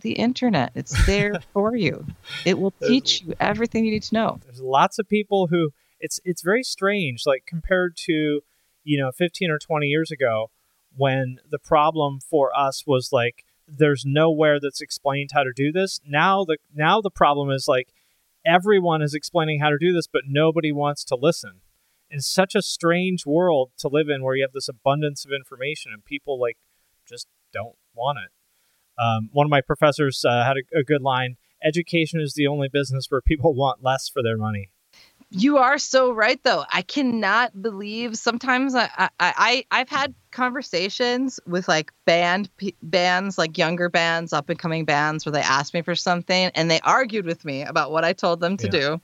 the 0.00 0.12
internet. 0.12 0.72
It's 0.74 1.06
there 1.06 1.40
for 1.52 1.76
you. 1.76 2.06
It 2.44 2.58
will 2.58 2.74
teach 2.82 3.22
you 3.22 3.34
everything 3.40 3.84
you 3.84 3.92
need 3.92 4.02
to 4.04 4.14
know. 4.14 4.40
There's 4.44 4.60
lots 4.60 4.98
of 4.98 5.08
people 5.08 5.48
who 5.48 5.70
it's 6.00 6.18
it's 6.24 6.42
very 6.42 6.62
strange 6.62 7.22
like 7.26 7.44
compared 7.46 7.96
to 7.96 8.40
you 8.84 8.98
know 8.98 9.12
15 9.12 9.50
or 9.50 9.58
20 9.58 9.86
years 9.86 10.10
ago 10.10 10.50
when 10.96 11.38
the 11.50 11.58
problem 11.58 12.20
for 12.20 12.56
us 12.56 12.84
was 12.86 13.10
like 13.12 13.44
there's 13.66 14.04
nowhere 14.06 14.60
that's 14.60 14.80
explained 14.80 15.30
how 15.32 15.42
to 15.42 15.52
do 15.54 15.72
this. 15.72 16.00
Now 16.06 16.44
the 16.44 16.58
now 16.74 17.00
the 17.00 17.10
problem 17.10 17.50
is 17.50 17.66
like 17.68 17.88
everyone 18.44 19.02
is 19.02 19.14
explaining 19.14 19.60
how 19.60 19.70
to 19.70 19.78
do 19.78 19.92
this 19.92 20.06
but 20.06 20.22
nobody 20.26 20.72
wants 20.72 21.04
to 21.04 21.16
listen. 21.16 21.60
It's 22.10 22.26
such 22.26 22.54
a 22.54 22.62
strange 22.62 23.26
world 23.26 23.70
to 23.78 23.88
live 23.88 24.08
in 24.08 24.22
where 24.22 24.36
you 24.36 24.44
have 24.44 24.52
this 24.52 24.68
abundance 24.68 25.24
of 25.24 25.32
information 25.32 25.92
and 25.92 26.04
people 26.04 26.38
like 26.38 26.58
just 27.08 27.26
don't 27.52 27.76
want 27.94 28.18
it. 28.18 28.30
Um, 29.02 29.30
one 29.32 29.46
of 29.46 29.50
my 29.50 29.60
professors 29.60 30.24
uh, 30.24 30.44
had 30.44 30.56
a, 30.58 30.78
a 30.80 30.84
good 30.84 31.02
line 31.02 31.36
education 31.64 32.20
is 32.20 32.34
the 32.34 32.46
only 32.46 32.68
business 32.68 33.06
where 33.08 33.20
people 33.20 33.54
want 33.54 33.82
less 33.82 34.08
for 34.08 34.22
their 34.22 34.36
money 34.36 34.70
You 35.36 35.58
are 35.58 35.78
so 35.78 36.12
right, 36.12 36.40
though. 36.44 36.64
I 36.72 36.82
cannot 36.82 37.60
believe. 37.60 38.16
Sometimes 38.16 38.74
I, 38.76 38.88
I, 38.96 39.10
I 39.20 39.64
I've 39.70 39.88
had 39.88 40.14
conversations 40.30 41.40
with 41.44 41.66
like 41.66 41.92
band 42.04 42.48
p- 42.56 42.76
bands, 42.82 43.36
like 43.36 43.58
younger 43.58 43.88
bands, 43.88 44.32
up 44.32 44.48
and 44.48 44.58
coming 44.58 44.84
bands, 44.84 45.26
where 45.26 45.32
they 45.32 45.40
asked 45.40 45.74
me 45.74 45.82
for 45.82 45.96
something 45.96 46.52
and 46.54 46.70
they 46.70 46.78
argued 46.80 47.26
with 47.26 47.44
me 47.44 47.62
about 47.62 47.90
what 47.90 48.04
I 48.04 48.12
told 48.12 48.38
them 48.38 48.56
to 48.58 48.66
Yeah. 48.66 48.70
do 48.70 49.00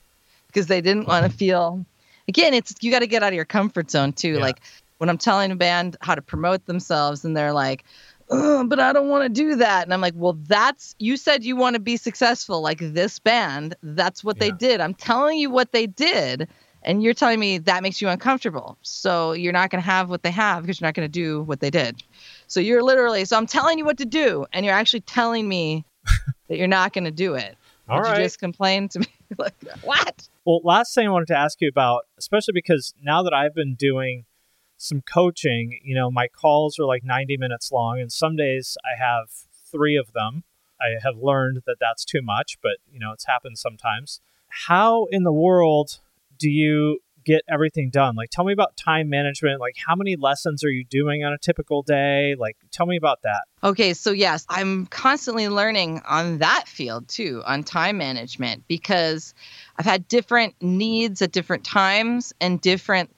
because 0.46 0.68
they 0.68 0.80
didn't 0.80 1.08
want 1.08 1.24
to 1.24 1.30
mm-hmm. 1.30 1.38
feel. 1.38 1.86
Again, 2.28 2.54
it's 2.54 2.74
you 2.80 2.92
got 2.92 3.00
to 3.00 3.08
get 3.08 3.24
out 3.24 3.32
of 3.32 3.34
your 3.34 3.44
comfort 3.44 3.90
zone 3.90 4.12
too. 4.12 4.34
Yeah. 4.34 4.40
Like 4.40 4.60
when 4.98 5.10
I'm 5.10 5.18
telling 5.18 5.50
a 5.50 5.56
band 5.56 5.96
how 6.00 6.14
to 6.14 6.22
promote 6.22 6.64
themselves, 6.66 7.24
and 7.24 7.36
they're 7.36 7.52
like. 7.52 7.84
"Ugh, 8.30 8.68
but 8.68 8.80
I 8.80 8.92
don't 8.92 9.08
want 9.08 9.24
to 9.24 9.28
do 9.28 9.56
that. 9.56 9.84
And 9.84 9.92
I'm 9.92 10.00
like, 10.00 10.14
well, 10.16 10.38
that's 10.46 10.94
you 10.98 11.16
said 11.16 11.44
you 11.44 11.56
want 11.56 11.74
to 11.74 11.80
be 11.80 11.96
successful 11.96 12.60
like 12.60 12.78
this 12.78 13.18
band. 13.18 13.74
That's 13.82 14.22
what 14.22 14.38
they 14.38 14.50
did. 14.50 14.80
I'm 14.80 14.94
telling 14.94 15.38
you 15.38 15.50
what 15.50 15.72
they 15.72 15.86
did. 15.86 16.48
And 16.82 17.02
you're 17.02 17.14
telling 17.14 17.38
me 17.38 17.58
that 17.58 17.82
makes 17.82 18.00
you 18.00 18.08
uncomfortable. 18.08 18.78
So 18.82 19.32
you're 19.32 19.52
not 19.52 19.70
going 19.70 19.82
to 19.82 19.86
have 19.86 20.08
what 20.08 20.22
they 20.22 20.30
have 20.30 20.62
because 20.62 20.80
you're 20.80 20.86
not 20.86 20.94
going 20.94 21.06
to 21.06 21.12
do 21.12 21.42
what 21.42 21.60
they 21.60 21.70
did. 21.70 22.02
So 22.46 22.58
you're 22.58 22.82
literally, 22.82 23.24
so 23.26 23.36
I'm 23.36 23.46
telling 23.46 23.78
you 23.78 23.84
what 23.84 23.98
to 23.98 24.06
do. 24.06 24.46
And 24.52 24.64
you're 24.64 24.74
actually 24.74 25.02
telling 25.02 25.46
me 25.48 25.84
that 26.48 26.56
you're 26.56 26.68
not 26.68 26.92
going 26.92 27.04
to 27.04 27.10
do 27.10 27.34
it. 27.34 27.56
All 27.88 28.00
right. 28.00 28.18
you 28.18 28.24
just 28.24 28.38
complain 28.38 28.88
to 28.90 29.00
me? 29.00 29.06
like, 29.38 29.54
what? 29.82 30.28
Well, 30.46 30.60
last 30.64 30.94
thing 30.94 31.06
I 31.06 31.10
wanted 31.10 31.28
to 31.28 31.36
ask 31.36 31.60
you 31.60 31.68
about, 31.68 32.02
especially 32.18 32.52
because 32.54 32.94
now 33.02 33.22
that 33.24 33.34
I've 33.34 33.54
been 33.54 33.74
doing 33.74 34.24
some 34.80 35.02
coaching, 35.02 35.78
you 35.84 35.94
know, 35.94 36.10
my 36.10 36.26
calls 36.26 36.78
are 36.78 36.86
like 36.86 37.04
90 37.04 37.36
minutes 37.36 37.70
long, 37.70 38.00
and 38.00 38.10
some 38.10 38.34
days 38.34 38.78
I 38.84 39.02
have 39.02 39.28
three 39.70 39.96
of 39.96 40.12
them. 40.12 40.44
I 40.80 40.98
have 41.02 41.18
learned 41.18 41.62
that 41.66 41.76
that's 41.78 42.04
too 42.04 42.22
much, 42.22 42.56
but, 42.62 42.78
you 42.90 42.98
know, 42.98 43.12
it's 43.12 43.26
happened 43.26 43.58
sometimes. 43.58 44.20
How 44.48 45.04
in 45.10 45.22
the 45.22 45.32
world 45.32 46.00
do 46.38 46.48
you 46.50 47.00
get 47.26 47.42
everything 47.46 47.90
done? 47.90 48.16
Like, 48.16 48.30
tell 48.30 48.46
me 48.46 48.54
about 48.54 48.78
time 48.78 49.10
management. 49.10 49.60
Like, 49.60 49.74
how 49.86 49.94
many 49.94 50.16
lessons 50.16 50.64
are 50.64 50.70
you 50.70 50.86
doing 50.86 51.22
on 51.22 51.34
a 51.34 51.38
typical 51.38 51.82
day? 51.82 52.34
Like, 52.38 52.56
tell 52.70 52.86
me 52.86 52.96
about 52.96 53.20
that. 53.22 53.42
Okay, 53.62 53.92
so 53.92 54.10
yes, 54.12 54.46
I'm 54.48 54.86
constantly 54.86 55.50
learning 55.50 56.00
on 56.08 56.38
that 56.38 56.66
field 56.66 57.06
too, 57.08 57.42
on 57.44 57.62
time 57.64 57.98
management, 57.98 58.66
because 58.66 59.34
I've 59.76 59.84
had 59.84 60.08
different 60.08 60.54
needs 60.62 61.20
at 61.20 61.32
different 61.32 61.64
times 61.64 62.32
and 62.40 62.58
different. 62.58 63.14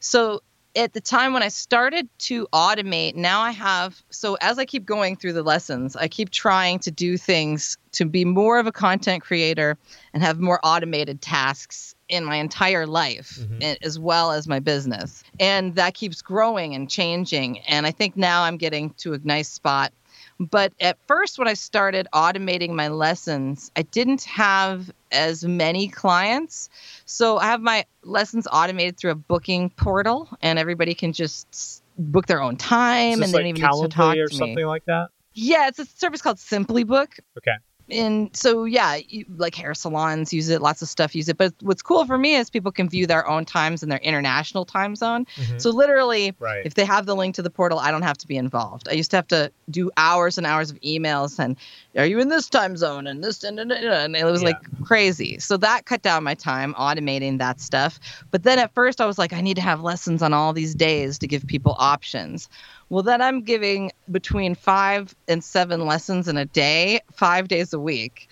So 0.00 0.42
at 0.76 0.92
the 0.92 1.00
time 1.00 1.32
when 1.32 1.42
I 1.42 1.48
started 1.48 2.08
to 2.18 2.46
automate, 2.52 3.14
now 3.14 3.40
I 3.40 3.50
have. 3.50 4.00
So 4.10 4.36
as 4.40 4.58
I 4.58 4.64
keep 4.66 4.84
going 4.84 5.16
through 5.16 5.32
the 5.32 5.42
lessons, 5.42 5.96
I 5.96 6.06
keep 6.06 6.30
trying 6.30 6.78
to 6.80 6.90
do 6.90 7.16
things 7.16 7.78
to 7.92 8.04
be 8.04 8.24
more 8.24 8.58
of 8.58 8.66
a 8.66 8.72
content 8.72 9.22
creator 9.22 9.78
and 10.12 10.22
have 10.22 10.38
more 10.38 10.60
automated 10.62 11.22
tasks 11.22 11.94
in 12.08 12.24
my 12.24 12.36
entire 12.36 12.86
life 12.86 13.38
a- 13.62 13.78
as 13.82 13.98
well 13.98 14.30
as 14.32 14.46
my 14.46 14.60
business. 14.60 15.24
And 15.40 15.74
that 15.76 15.94
keeps 15.94 16.22
growing 16.22 16.74
and 16.74 16.88
changing. 16.88 17.60
And 17.60 17.86
I 17.86 17.90
think 17.90 18.16
now 18.16 18.42
I'm 18.42 18.58
getting 18.58 18.90
to 18.98 19.14
a 19.14 19.18
nice 19.24 19.48
spot. 19.48 19.92
But 20.38 20.72
at 20.80 20.98
first, 21.06 21.38
when 21.38 21.48
I 21.48 21.54
started 21.54 22.06
automating 22.12 22.70
my 22.70 22.88
lessons, 22.88 23.70
I 23.76 23.82
didn't 23.82 24.24
have 24.24 24.90
as 25.10 25.44
many 25.44 25.88
clients. 25.88 26.68
So 27.06 27.38
I 27.38 27.46
have 27.46 27.60
my 27.62 27.86
lessons 28.02 28.46
automated 28.50 28.98
through 28.98 29.12
a 29.12 29.16
booking 29.16 29.70
portal, 29.70 30.28
and 30.42 30.58
everybody 30.58 30.94
can 30.94 31.12
just 31.12 31.82
book 31.98 32.26
their 32.26 32.42
own 32.42 32.56
time 32.56 33.22
and 33.22 33.32
they 33.32 33.38
like 33.38 33.40
don't 33.40 33.46
even 33.46 33.62
need 33.62 33.82
to 33.82 33.88
talk 33.88 34.16
or 34.16 34.26
to 34.26 34.34
me. 34.34 34.38
something 34.38 34.66
like 34.66 34.84
that? 34.84 35.08
Yeah, 35.32 35.68
it's 35.68 35.78
a 35.78 35.86
service 35.86 36.20
called 36.20 36.38
Simply 36.38 36.84
Book. 36.84 37.16
Okay. 37.38 37.56
And 37.88 38.34
so, 38.36 38.64
yeah, 38.64 38.98
you, 39.08 39.24
like 39.36 39.54
hair 39.54 39.72
salons 39.74 40.32
use 40.32 40.48
it, 40.48 40.60
lots 40.60 40.82
of 40.82 40.88
stuff 40.88 41.14
use 41.14 41.28
it. 41.28 41.36
But 41.36 41.54
what's 41.60 41.82
cool 41.82 42.04
for 42.04 42.18
me 42.18 42.34
is 42.34 42.50
people 42.50 42.72
can 42.72 42.88
view 42.88 43.06
their 43.06 43.26
own 43.28 43.44
times 43.44 43.82
in 43.82 43.88
their 43.88 43.98
international 44.00 44.64
time 44.64 44.96
zone. 44.96 45.24
Mhm. 45.36 45.60
So, 45.60 45.70
literally, 45.70 46.34
Right. 46.40 46.62
if 46.64 46.74
they 46.74 46.84
have 46.84 47.06
the 47.06 47.14
link 47.14 47.36
to 47.36 47.42
the 47.42 47.50
portal, 47.50 47.78
I 47.78 47.90
don't 47.92 48.02
have 48.02 48.18
to 48.18 48.26
be 48.26 48.36
involved. 48.36 48.88
I 48.88 48.92
used 48.94 49.10
to 49.12 49.16
have 49.16 49.28
to 49.28 49.52
do 49.70 49.90
hours 49.96 50.36
and 50.36 50.46
hours 50.46 50.70
of 50.70 50.80
emails 50.80 51.38
and, 51.38 51.56
are 51.96 52.06
you 52.06 52.20
in 52.20 52.28
this 52.28 52.48
time 52.48 52.76
zone? 52.76 53.06
And 53.06 53.22
this, 53.24 53.42
and, 53.42 53.58
and, 53.58 53.72
and 53.72 54.16
it 54.16 54.24
was 54.24 54.42
Yeah. 54.42 54.48
like 54.48 54.84
crazy. 54.84 55.38
So, 55.38 55.56
that 55.58 55.86
cut 55.86 56.02
down 56.02 56.24
my 56.24 56.34
time 56.34 56.74
automating 56.74 57.38
that 57.38 57.60
stuff. 57.60 57.98
But 58.30 58.42
then 58.42 58.58
at 58.58 58.74
first, 58.74 59.00
I 59.00 59.06
was 59.06 59.18
like, 59.18 59.32
I 59.32 59.40
need 59.40 59.56
to 59.56 59.62
have 59.62 59.82
lessons 59.82 60.22
on 60.22 60.32
all 60.32 60.52
these 60.52 60.74
days 60.74 61.18
to 61.18 61.26
give 61.26 61.46
people 61.46 61.74
options. 61.78 62.48
Well, 62.88 63.02
then 63.02 63.20
I'm 63.20 63.42
giving 63.42 63.90
between 64.10 64.54
five 64.54 65.14
and 65.26 65.42
seven 65.42 65.86
lessons 65.86 66.28
in 66.28 66.36
a 66.36 66.44
day, 66.44 67.00
five 67.12 67.48
days 67.48 67.72
a 67.72 67.80
week. 67.80 68.28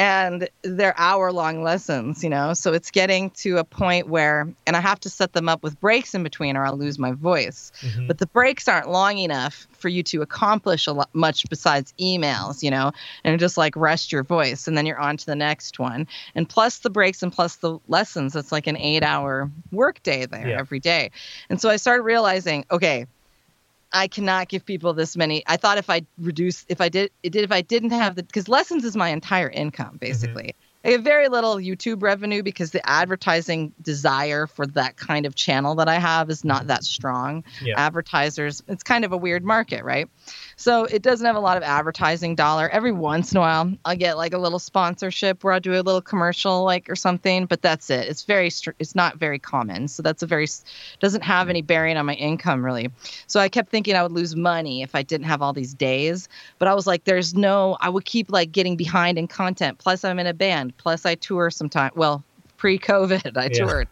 And 0.00 0.48
they're 0.62 0.98
hour 0.98 1.30
long 1.30 1.62
lessons, 1.62 2.24
you 2.24 2.30
know. 2.30 2.54
So 2.54 2.72
it's 2.72 2.90
getting 2.90 3.28
to 3.42 3.58
a 3.58 3.64
point 3.64 4.08
where, 4.08 4.50
and 4.66 4.74
I 4.74 4.80
have 4.80 4.98
to 5.00 5.10
set 5.10 5.34
them 5.34 5.46
up 5.46 5.62
with 5.62 5.78
breaks 5.78 6.14
in 6.14 6.22
between, 6.22 6.56
or 6.56 6.64
I'll 6.64 6.78
lose 6.78 6.98
my 6.98 7.12
voice. 7.12 7.70
Mhm. 7.82 8.08
But 8.08 8.16
the 8.16 8.26
breaks 8.26 8.66
aren't 8.66 8.88
long 8.88 9.18
enough 9.18 9.66
for 9.72 9.90
you 9.90 10.02
to 10.04 10.22
accomplish 10.22 10.86
a 10.86 10.92
lot 10.92 11.10
much 11.12 11.44
besides 11.50 11.92
emails, 12.00 12.62
you 12.62 12.70
know, 12.70 12.92
and 13.24 13.38
just 13.38 13.58
like 13.58 13.76
rest 13.76 14.10
your 14.10 14.24
voice, 14.24 14.66
and 14.66 14.74
then 14.74 14.86
you're 14.86 14.98
on 14.98 15.18
to 15.18 15.26
the 15.26 15.36
next 15.36 15.78
one. 15.78 16.06
And 16.34 16.48
plus 16.48 16.78
the 16.78 16.88
breaks 16.90 17.22
and 17.22 17.30
plus 17.30 17.56
the 17.56 17.78
lessons, 17.86 18.34
it's 18.34 18.52
like 18.52 18.66
an 18.66 18.78
eight 18.78 19.02
hour 19.02 19.50
work 19.70 20.02
day 20.02 20.24
there 20.24 20.48
Yeah. 20.48 20.58
every 20.58 20.80
day. 20.80 21.10
And 21.50 21.60
so 21.60 21.68
I 21.68 21.76
started 21.76 22.04
realizing, 22.04 22.64
okay, 22.70 23.04
I 23.92 24.08
cannot 24.08 24.48
give 24.48 24.64
people 24.64 24.92
this 24.92 25.16
many. 25.16 25.42
I 25.46 25.56
thought 25.56 25.78
if 25.78 25.90
I 25.90 26.02
reduce, 26.18 26.64
if 26.68 26.80
I 26.80 26.88
did, 26.88 27.10
it 27.22 27.30
did, 27.30 27.44
if 27.44 27.52
I 27.52 27.60
didn't 27.60 27.90
have 27.90 28.16
the, 28.16 28.22
because 28.22 28.48
lessons 28.48 28.84
is 28.84 28.96
my 28.96 29.08
entire 29.08 29.48
income 29.48 29.86
mm-hmm. 29.86 29.96
basically. 29.96 30.54
I 30.82 30.92
have 30.92 31.02
very 31.02 31.28
little 31.28 31.56
YouTube 31.56 32.02
revenue 32.02 32.42
because 32.42 32.70
the 32.70 32.88
advertising 32.88 33.74
desire 33.82 34.46
for 34.46 34.66
that 34.68 34.96
kind 34.96 35.26
of 35.26 35.34
channel 35.34 35.74
that 35.74 35.88
I 35.88 35.98
have 35.98 36.30
is 36.30 36.42
not 36.42 36.60
mm-hmm. 36.60 36.68
that 36.68 36.84
strong. 36.84 37.44
Yeah. 37.62 37.74
Advertisers, 37.76 38.62
it's 38.66 38.82
kind 38.82 39.04
of 39.04 39.12
a 39.12 39.16
weird 39.18 39.44
market, 39.44 39.84
right? 39.84 40.08
So 40.60 40.84
it 40.84 41.00
doesn't 41.00 41.24
have 41.24 41.36
a 41.36 41.40
lot 41.40 41.56
of 41.56 41.62
advertising 41.62 42.34
dollar. 42.34 42.68
Every 42.68 42.92
once 42.92 43.32
in 43.32 43.38
a 43.38 43.40
while, 43.40 43.72
I'll 43.86 43.96
get 43.96 44.18
like 44.18 44.34
a 44.34 44.38
little 44.38 44.58
sponsorship 44.58 45.42
where 45.42 45.54
I'll 45.54 45.60
do 45.60 45.72
a 45.72 45.80
little 45.80 46.02
commercial, 46.02 46.64
like 46.64 46.90
or 46.90 46.96
something. 46.96 47.46
But 47.46 47.62
that's 47.62 47.88
it. 47.88 48.06
It's 48.08 48.24
very, 48.24 48.48
it's 48.78 48.94
not 48.94 49.16
very 49.16 49.38
common. 49.38 49.88
So 49.88 50.02
that's 50.02 50.22
a 50.22 50.26
very, 50.26 50.46
doesn't 51.00 51.22
have 51.22 51.48
any 51.48 51.62
bearing 51.62 51.96
on 51.96 52.04
my 52.04 52.12
income 52.12 52.62
really. 52.62 52.90
So 53.26 53.40
I 53.40 53.48
kept 53.48 53.70
thinking 53.70 53.96
I 53.96 54.02
would 54.02 54.12
lose 54.12 54.36
money 54.36 54.82
if 54.82 54.94
I 54.94 55.02
didn't 55.02 55.28
have 55.28 55.40
all 55.40 55.54
these 55.54 55.72
days. 55.72 56.28
But 56.58 56.68
I 56.68 56.74
was 56.74 56.86
like, 56.86 57.04
there's 57.04 57.34
no, 57.34 57.78
I 57.80 57.88
would 57.88 58.04
keep 58.04 58.30
like 58.30 58.52
getting 58.52 58.76
behind 58.76 59.16
in 59.16 59.28
content. 59.28 59.78
Plus, 59.78 60.04
I'm 60.04 60.18
in 60.18 60.26
a 60.26 60.34
band. 60.34 60.76
Plus, 60.76 61.06
I 61.06 61.14
tour 61.14 61.48
sometime. 61.48 61.92
Well, 61.94 62.22
pre 62.58 62.78
COVID, 62.78 63.34
I 63.38 63.44
Yeah. 63.44 63.64
toured. 63.64 63.88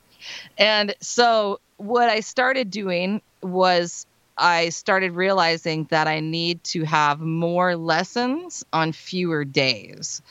And 0.59 0.95
so 1.01 1.61
what 1.79 2.11
I 2.11 2.21
started 2.21 2.71
doing 2.71 3.23
was 3.43 4.05
I 4.39 4.70
started 4.70 5.12
realizing 5.12 5.84
that 5.91 6.07
I 6.07 6.20
need 6.20 6.62
to 6.64 6.84
have 6.84 7.20
more 7.20 7.76
lessons 7.76 8.64
on 8.72 8.93
fewer 8.93 9.45
days. 9.45 10.22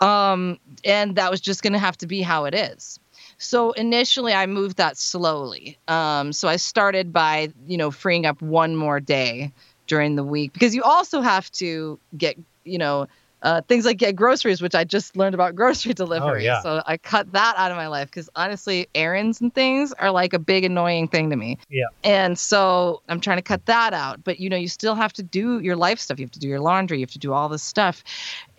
Um, 0.00 0.58
and 0.84 1.16
that 1.16 1.30
was 1.30 1.40
just 1.40 1.62
going 1.62 1.74
to 1.74 1.78
have 1.78 1.96
to 1.98 2.06
be 2.06 2.22
how 2.22 2.44
it 2.46 2.54
is. 2.54 2.98
So 3.38 3.72
initially, 3.72 4.32
I 4.32 4.46
moved 4.46 4.76
that 4.76 4.96
slowly. 4.96 5.78
Um, 5.88 6.32
so 6.32 6.48
I 6.48 6.56
started 6.56 7.12
by, 7.12 7.52
you 7.66 7.76
know, 7.76 7.90
freeing 7.90 8.24
up 8.24 8.40
one 8.40 8.76
more 8.76 9.00
day 9.00 9.52
during 9.86 10.16
the 10.16 10.24
week 10.24 10.52
because 10.52 10.74
you 10.74 10.82
also 10.82 11.20
have 11.20 11.50
to 11.52 11.98
get, 12.16 12.38
you 12.64 12.78
know, 12.78 13.08
uh, 13.42 13.60
things 13.62 13.84
like 13.84 13.98
get 13.98 14.14
groceries, 14.16 14.62
which 14.62 14.74
I 14.74 14.84
just 14.84 15.16
learned 15.16 15.34
about 15.34 15.54
grocery 15.54 15.94
delivery. 15.94 16.42
Oh, 16.42 16.52
yeah. 16.54 16.62
So 16.62 16.82
I 16.86 16.96
cut 16.96 17.32
that 17.32 17.54
out 17.56 17.70
of 17.70 17.76
my 17.76 17.88
life 17.88 18.08
because 18.08 18.30
honestly, 18.36 18.88
errands 18.94 19.40
and 19.40 19.54
things 19.54 19.92
are 19.94 20.10
like 20.10 20.32
a 20.32 20.38
big 20.38 20.64
annoying 20.64 21.08
thing 21.08 21.30
to 21.30 21.36
me. 21.36 21.58
Yeah. 21.68 21.86
And 22.04 22.38
so 22.38 23.02
I'm 23.08 23.20
trying 23.20 23.38
to 23.38 23.42
cut 23.42 23.66
that 23.66 23.92
out. 23.92 24.22
But 24.24 24.38
you 24.40 24.48
know, 24.48 24.56
you 24.56 24.68
still 24.68 24.94
have 24.94 25.12
to 25.14 25.22
do 25.22 25.60
your 25.60 25.76
life 25.76 25.98
stuff. 25.98 26.18
You 26.18 26.24
have 26.24 26.32
to 26.32 26.38
do 26.38 26.48
your 26.48 26.60
laundry. 26.60 26.98
You 26.98 27.02
have 27.02 27.10
to 27.12 27.18
do 27.18 27.32
all 27.32 27.48
this 27.48 27.62
stuff. 27.62 28.04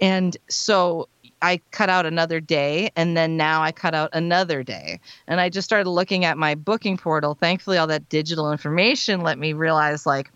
And 0.02 0.36
so 0.50 1.08
I 1.42 1.60
cut 1.72 1.90
out 1.90 2.06
another 2.06 2.40
day 2.40 2.90
and 2.96 3.18
then 3.18 3.36
now 3.36 3.62
I 3.62 3.74
cut 3.74 3.94
out 3.94 4.10
another 4.14 4.64
day. 4.64 5.00
And 5.28 5.42
I 5.42 5.50
just 5.50 5.66
started 5.66 5.90
looking 5.90 6.24
at 6.24 6.38
my 6.38 6.56
booking 6.56 6.98
portal. 6.98 7.36
Thankfully, 7.36 7.78
all 7.78 7.88
that 7.88 8.08
digital 8.10 8.52
information 8.52 9.22
let 9.22 9.38
me 9.38 9.54
realize 9.54 10.06
like 10.06 10.32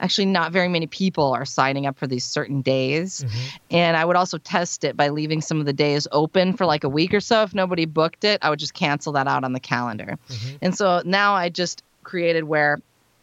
actually 0.00 0.26
not 0.26 0.52
very 0.52 0.68
many 0.68 0.86
people 0.86 1.32
are 1.32 1.44
signing 1.44 1.86
up 1.86 1.98
for 1.98 2.06
these 2.06 2.24
certain 2.24 2.62
days. 2.62 3.22
Mm-hmm. 3.22 3.56
And 3.70 3.96
I 3.96 4.04
would 4.04 4.16
also 4.16 4.38
test 4.38 4.84
it 4.84 4.96
by 4.96 5.10
leaving 5.10 5.40
some 5.40 5.60
of 5.60 5.66
the 5.66 5.72
days 5.72 6.08
open 6.10 6.54
for 6.54 6.66
like 6.66 6.84
a 6.84 6.88
week 6.88 7.14
or 7.14 7.20
so. 7.20 7.42
If 7.42 7.54
nobody 7.54 7.84
booked 7.84 8.24
it, 8.24 8.40
I 8.42 8.50
would 8.50 8.58
just 8.58 8.74
cancel 8.74 9.12
that 9.12 9.28
out 9.28 9.44
on 9.44 9.52
the 9.52 9.60
calendar. 9.60 10.18
Mm-hmm. 10.28 10.56
And 10.62 10.76
so 10.76 11.02
now 11.04 11.34
I 11.34 11.50
just 11.50 11.82
created 12.02 12.44
where, 12.44 12.80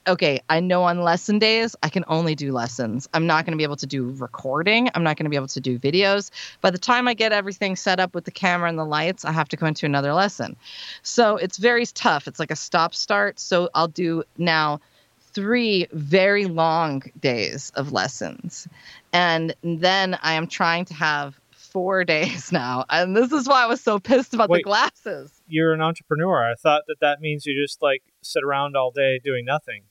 okay, 0.08 0.40
I 0.48 0.62
know 0.62 0.84
on 0.84 1.02
lesson 1.02 1.40
days, 1.40 1.76
I 1.84 1.90
can 1.90 2.06
only 2.08 2.36
do 2.36 2.54
lessons. 2.54 3.10
I'm 3.14 3.28
not 3.28 3.46
going 3.46 3.52
to 3.52 3.58
be 3.58 3.64
able 3.64 3.76
to 3.78 3.88
do 3.88 4.12
recording. 4.12 4.90
I'm 4.96 5.04
not 5.04 5.18
going 5.18 5.26
to 5.26 5.30
be 5.30 5.36
able 5.36 5.48
to 5.48 5.60
do 5.60 5.78
videos. 5.78 6.32
By 6.62 6.70
the 6.70 6.78
time 6.78 7.08
I 7.08 7.14
get 7.14 7.34
everything 7.34 7.76
set 7.76 8.00
up 8.00 8.16
with 8.16 8.24
the 8.24 8.32
camera 8.32 8.70
and 8.70 8.80
the 8.80 8.86
lights, 8.86 9.26
I 9.26 9.32
have 9.34 9.50
to 9.50 9.58
go 9.58 9.66
into 9.66 9.86
another 9.86 10.14
lesson. 10.14 10.56
So 11.02 11.36
it's 11.36 11.58
very 11.58 11.86
tough. 11.88 12.28
It's 12.28 12.40
like 12.40 12.52
a 12.52 12.56
stop 12.56 12.96
start. 12.96 13.40
So 13.40 13.70
I'll 13.74 13.90
do 13.90 14.24
now 14.38 14.80
three 15.38 15.86
very 15.92 16.46
long 16.46 17.04
days 17.20 17.72
of 17.76 17.92
lessons. 17.92 18.68
And 19.14 19.54
then 19.62 20.18
I 20.24 20.34
am 20.34 20.48
trying 20.48 20.86
to 20.86 20.96
have 20.96 21.40
four 21.52 22.04
days 22.16 22.52
now. 22.52 22.86
And 22.90 23.16
this 23.16 23.32
is 23.32 23.48
why 23.48 23.62
I 23.62 23.68
was 23.68 23.80
so 23.80 24.00
pissed 24.00 24.34
about 24.34 24.50
Wait. 24.50 24.62
the 24.62 24.64
glasses. 24.64 25.32
You're 25.48 25.74
an 25.74 25.82
entrepreneur. 25.82 26.44
I 26.52 26.56
thought 26.56 26.86
that 26.88 27.02
that 27.02 27.22
means 27.22 27.46
you 27.46 27.54
just 27.62 27.84
like 27.84 28.02
sit 28.24 28.44
around 28.44 28.76
all 28.76 28.90
day 28.90 29.20
doing 29.24 29.46
nothing. 29.46 29.84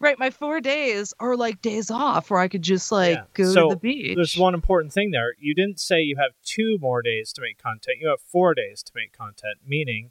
Right, 0.00 0.18
my 0.18 0.30
four 0.30 0.60
days 0.60 1.14
are 1.20 1.36
like 1.36 1.62
days 1.62 1.92
off 1.92 2.28
where 2.28 2.40
I 2.40 2.48
could 2.48 2.62
just 2.62 2.90
like 2.90 3.18
Yeah. 3.18 3.24
go 3.34 3.44
so 3.52 3.68
to 3.68 3.74
the 3.76 3.80
beach. 3.80 4.16
There's 4.16 4.36
one 4.36 4.52
important 4.54 4.92
thing 4.92 5.12
there. 5.12 5.34
You 5.38 5.54
didn't 5.54 5.78
say 5.78 6.00
you 6.00 6.16
have 6.16 6.32
two 6.44 6.76
more 6.80 7.02
days 7.02 7.32
to 7.34 7.40
make 7.40 7.62
content. 7.62 7.98
You 8.00 8.08
have 8.08 8.20
four 8.20 8.52
days 8.52 8.82
to 8.82 8.92
make 8.96 9.12
content, 9.12 9.58
meaning 9.64 10.10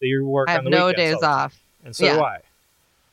that 0.00 0.06
you 0.06 0.24
work 0.24 0.48
I 0.48 0.52
have 0.52 0.60
on 0.60 0.64
the 0.66 0.70
no 0.70 0.86
weekends 0.86 1.02
days 1.02 1.14
all 1.14 1.20
the 1.20 1.26
time. 1.26 1.44
off. 1.46 1.60
And 1.84 1.96
so 1.96 2.06
do 2.14 2.20
I. 2.20 2.38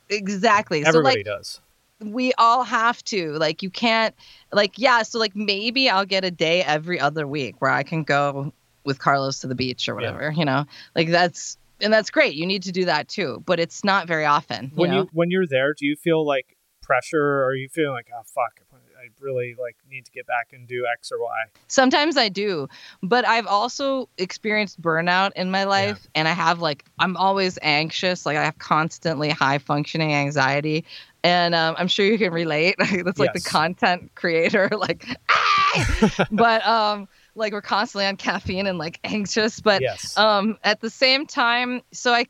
Exactly. 0.09 0.85
Everybody 0.85 1.23
so 1.23 1.31
like 1.31 1.37
does. 1.37 1.61
we 1.99 2.33
all 2.37 2.63
have 2.63 3.03
to. 3.05 3.33
Like 3.33 3.61
you 3.63 3.69
can't 3.69 4.15
like 4.51 4.77
yeah, 4.77 5.03
so 5.03 5.19
like 5.19 5.35
maybe 5.35 5.89
I'll 5.89 6.05
get 6.05 6.23
a 6.23 6.31
day 6.31 6.63
every 6.63 6.99
other 6.99 7.27
week 7.27 7.55
where 7.59 7.71
I 7.71 7.83
can 7.83 8.03
go 8.03 8.53
with 8.85 8.99
Carlos 8.99 9.39
to 9.39 9.47
the 9.47 9.55
beach 9.55 9.87
or 9.87 9.95
whatever, 9.95 10.31
you 10.31 10.45
know. 10.45 10.65
Like 10.95 11.09
that's 11.09 11.57
and 11.81 11.93
that's 11.93 12.09
great. 12.09 12.35
You 12.35 12.45
need 12.45 12.63
to 12.63 12.71
do 12.71 12.85
that 12.85 13.07
too, 13.07 13.43
but 13.45 13.59
it's 13.59 13.83
not 13.83 14.07
very 14.07 14.25
often. 14.25 14.65
You 14.65 14.71
When 14.75 14.91
know? 14.91 14.97
you 14.97 15.09
when 15.13 15.31
you're 15.31 15.47
there, 15.47 15.73
do 15.73 15.85
you 15.85 15.95
feel 15.95 16.25
like 16.25 16.57
pressure 16.81 17.21
or 17.21 17.45
are 17.45 17.55
you 17.55 17.69
feeling 17.69 17.93
like, 17.93 18.07
oh 18.13 18.23
fuck, 18.25 18.61
I 19.09 19.23
really 19.23 19.55
like 19.59 19.75
need 19.89 20.05
to 20.05 20.11
get 20.11 20.27
back 20.27 20.49
and 20.53 20.67
do 20.67 20.85
X 20.91 21.11
or 21.11 21.19
Y? 21.19 21.45
Sometimes 21.67 22.17
I 22.17 22.29
do, 22.29 22.67
but 23.01 23.27
I've 23.27 23.47
also 23.47 24.09
experienced 24.17 24.81
burnout 24.81 25.31
in 25.35 25.51
my 25.51 25.63
life, 25.63 26.07
and 26.15 26.27
I 26.27 26.33
have 26.33 26.59
like 26.59 26.85
I'm 26.99 27.17
always 27.17 27.57
anxious. 27.61 28.25
Like 28.25 28.37
I 28.37 28.43
have 28.43 28.57
constantly 28.57 29.29
high 29.29 29.57
functioning 29.57 30.13
anxiety, 30.13 30.85
and 31.23 31.55
um, 31.55 31.75
I'm 31.77 31.87
sure 31.87 32.05
you 32.05 32.17
can 32.17 32.33
relate. 32.33 32.75
That's 32.79 33.19
like 33.19 33.33
the 33.33 33.41
content 33.41 34.11
creator, 34.15 34.69
like, 34.77 35.05
"Ah!" 35.29 36.27
but 36.31 36.65
um, 36.65 37.07
like 37.39 37.53
we're 37.53 37.61
constantly 37.61 38.05
on 38.05 38.17
caffeine 38.17 38.67
and 38.67 38.77
like 38.77 38.99
anxious. 39.03 39.59
But 39.59 39.81
Yes. 39.81 40.17
um, 40.17 40.57
at 40.63 40.81
the 40.81 40.89
same 40.89 41.25
time, 41.25 41.81
so 41.91 42.13
i 42.13 42.25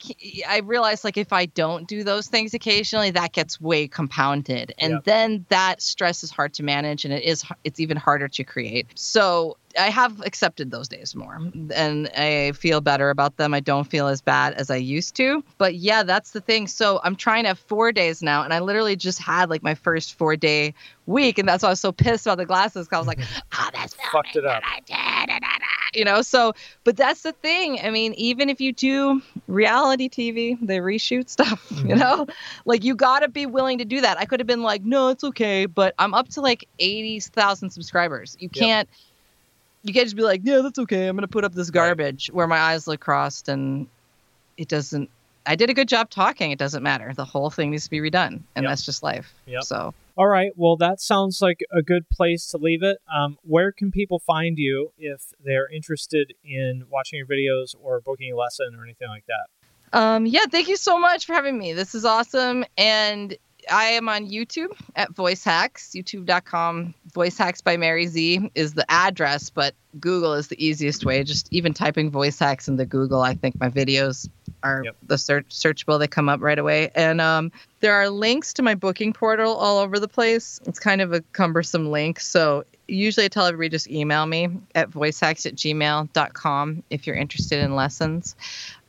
i 0.47 0.59
realize 0.59 1.03
like 1.03 1.17
if 1.17 1.33
I 1.33 1.47
don't 1.47 1.87
do 1.87 2.03
those 2.03 2.27
things 2.27 2.53
occasionally, 2.53 3.11
that 3.11 3.33
gets 3.33 3.59
way 3.59 3.87
compounded, 3.87 4.73
and 4.79 4.93
Yep. 4.93 5.03
then 5.03 5.45
that 5.49 5.81
stress 5.81 6.23
is 6.23 6.31
hard 6.31 6.53
to 6.55 6.63
manage, 6.63 7.05
and 7.05 7.13
it 7.13 7.23
is 7.23 7.43
it's 7.63 7.79
even 7.79 7.97
harder 7.97 8.27
to 8.29 8.43
create. 8.43 8.87
So 8.95 9.57
I 9.77 9.89
have 9.89 10.21
accepted 10.21 10.71
those 10.71 10.87
days 10.87 11.15
more, 11.15 11.39
and 11.75 12.09
I 12.17 12.53
feel 12.53 12.81
better 12.81 13.09
about 13.09 13.37
them. 13.37 13.53
I 13.53 13.59
don't 13.59 13.85
feel 13.85 14.07
as 14.07 14.21
bad 14.21 14.53
as 14.53 14.69
I 14.69 14.77
used 14.77 15.15
to. 15.17 15.43
But 15.57 15.75
yeah, 15.75 16.03
that's 16.03 16.31
the 16.31 16.41
thing. 16.41 16.67
So 16.67 16.99
I'm 17.03 17.15
trying 17.15 17.43
to 17.43 17.49
have 17.49 17.59
four 17.59 17.91
days 17.91 18.21
now, 18.21 18.43
and 18.43 18.53
I 18.53 18.59
literally 18.59 18.95
just 18.95 19.19
had 19.19 19.49
like 19.49 19.61
my 19.61 19.75
first 19.75 20.17
four 20.17 20.35
day 20.35 20.73
week, 21.05 21.37
and 21.37 21.47
that's 21.47 21.63
why 21.63 21.69
I 21.69 21.71
was 21.71 21.79
so 21.79 21.91
pissed 21.91 22.25
about 22.25 22.37
the 22.37 22.45
glasses. 22.45 22.87
Cause 22.87 22.95
I 22.95 22.99
was 22.99 23.07
like, 23.07 23.19
oh, 23.53 23.69
that's 23.73 23.95
Fucked 24.11 24.35
it 24.35 24.45
up. 24.45 24.63
you 25.93 26.05
know 26.05 26.21
so 26.21 26.53
but 26.83 26.95
that's 26.95 27.23
the 27.23 27.31
thing 27.31 27.79
i 27.83 27.89
mean 27.89 28.13
even 28.13 28.49
if 28.49 28.61
you 28.61 28.71
do 28.71 29.21
reality 29.47 30.09
tv 30.09 30.57
they 30.61 30.77
reshoot 30.77 31.29
stuff 31.29 31.65
you 31.71 31.77
mm-hmm. 31.77 31.99
know 31.99 32.27
like 32.65 32.83
you 32.83 32.95
got 32.95 33.19
to 33.19 33.27
be 33.27 33.45
willing 33.45 33.77
to 33.77 33.85
do 33.85 34.01
that 34.01 34.17
i 34.17 34.25
could 34.25 34.39
have 34.39 34.47
been 34.47 34.61
like 34.61 34.83
no 34.83 35.09
it's 35.09 35.23
okay 35.23 35.65
but 35.65 35.93
i'm 35.99 36.13
up 36.13 36.29
to 36.29 36.41
like 36.41 36.67
80,000 36.79 37.69
subscribers 37.69 38.37
you 38.39 38.49
can't. 38.49 38.87
Yep. 38.87 39.08
Can't 39.83 39.87
you 39.87 39.93
can't 39.93 40.05
just 40.05 40.15
be 40.15 40.23
like 40.23 40.41
yeah 40.43 40.59
that's 40.61 40.79
okay 40.79 41.07
i'm 41.07 41.15
gonna 41.15 41.27
put 41.27 41.43
up 41.43 41.53
this 41.53 41.69
garbage 41.69 42.29
where 42.33 42.47
my 42.47 42.57
eyes 42.57 42.87
look 42.87 42.99
crossed 42.99 43.49
and 43.49 43.87
it 44.57 44.67
doesn't 44.67 45.09
i 45.45 45.55
did 45.55 45.69
a 45.69 45.73
good 45.73 45.87
job 45.87 46.09
talking 46.09 46.51
it 46.51 46.59
doesn't 46.59 46.83
matter 46.83 47.13
the 47.15 47.25
whole 47.25 47.49
thing 47.49 47.71
needs 47.71 47.85
to 47.85 47.89
be 47.89 47.99
redone 47.99 48.41
and 48.55 48.63
Yep. 48.63 48.65
that's 48.65 48.85
just 48.85 49.03
life 49.03 49.33
Yep. 49.47 49.63
so 49.63 49.93
All 50.17 50.27
right. 50.27 50.51
Well, 50.57 50.75
that 50.77 50.99
sounds 50.99 51.41
like 51.41 51.61
a 51.71 51.81
good 51.81 52.09
place 52.09 52.47
to 52.51 52.57
leave 52.57 52.83
it. 52.83 52.97
Um, 53.07 53.37
where 53.43 53.71
can 53.71 53.89
people 53.89 54.19
find 54.19 54.57
you 54.57 54.91
if 54.97 55.21
they're 55.45 55.69
interested 55.71 56.33
in 56.43 56.83
watching 56.89 57.15
your 57.19 57.25
videos 57.25 57.73
or 57.81 58.01
booking 58.01 58.33
a 58.33 58.35
lesson 58.35 58.75
or 58.77 58.83
anything 58.83 59.07
like 59.07 59.23
that? 59.27 59.97
Um, 59.97 60.25
yeah, 60.25 60.43
thank 60.51 60.67
you 60.67 60.75
so 60.75 60.99
much 60.99 61.25
for 61.25 61.31
having 61.31 61.57
me. 61.57 61.71
This 61.71 61.95
is 61.95 62.03
awesome. 62.03 62.65
And 62.77 63.37
I 63.71 63.85
am 63.85 64.09
on 64.09 64.27
YouTube 64.29 64.71
at 64.95 65.13
Voice 65.15 65.43
Hacks, 65.43 65.91
youtube.com. 65.95 66.93
Voice 67.13 67.37
Hacks 67.37 67.61
by 67.61 67.77
Mary 67.77 68.07
Z 68.07 68.51
is 68.55 68.73
the 68.73 68.89
address, 68.89 69.49
but 69.49 69.73
Google 69.99 70.33
is 70.33 70.47
the 70.49 70.63
easiest 70.63 71.05
way. 71.05 71.23
Just 71.23 71.47
even 71.51 71.73
typing 71.73 72.11
Voice 72.11 72.37
Hacks 72.37 72.67
into 72.67 72.85
Google, 72.85 73.21
I 73.21 73.33
think 73.33 73.59
my 73.59 73.69
videos 73.69 74.29
are 74.63 74.83
Yep. 74.85 74.95
the 75.07 75.17
search 75.17 75.47
searchable. 75.49 75.99
They 75.99 76.07
come 76.07 76.29
up 76.29 76.41
right 76.41 76.59
away. 76.59 76.91
And 76.95 77.21
um, 77.21 77.51
There 77.79 77.93
are 77.93 78.09
links 78.09 78.53
to 78.53 78.61
my 78.61 78.75
booking 78.75 79.13
portal 79.13 79.55
all 79.55 79.79
over 79.79 79.99
the 79.99 80.07
place. 80.07 80.59
It's 80.65 80.79
kind 80.79 81.01
of 81.01 81.13
a 81.13 81.21
cumbersome 81.31 81.89
link. 81.91 82.19
So 82.19 82.65
usually 82.87 83.25
I 83.25 83.29
tell 83.29 83.45
everybody 83.45 83.69
just 83.69 83.89
email 83.89 84.25
me 84.25 84.49
at 84.75 84.89
voicehacks 84.89 85.45
at 85.45 85.55
gmail.com 85.55 86.83
if 86.89 87.07
you're 87.07 87.15
interested 87.15 87.59
in 87.59 87.75
lessons. 87.75 88.35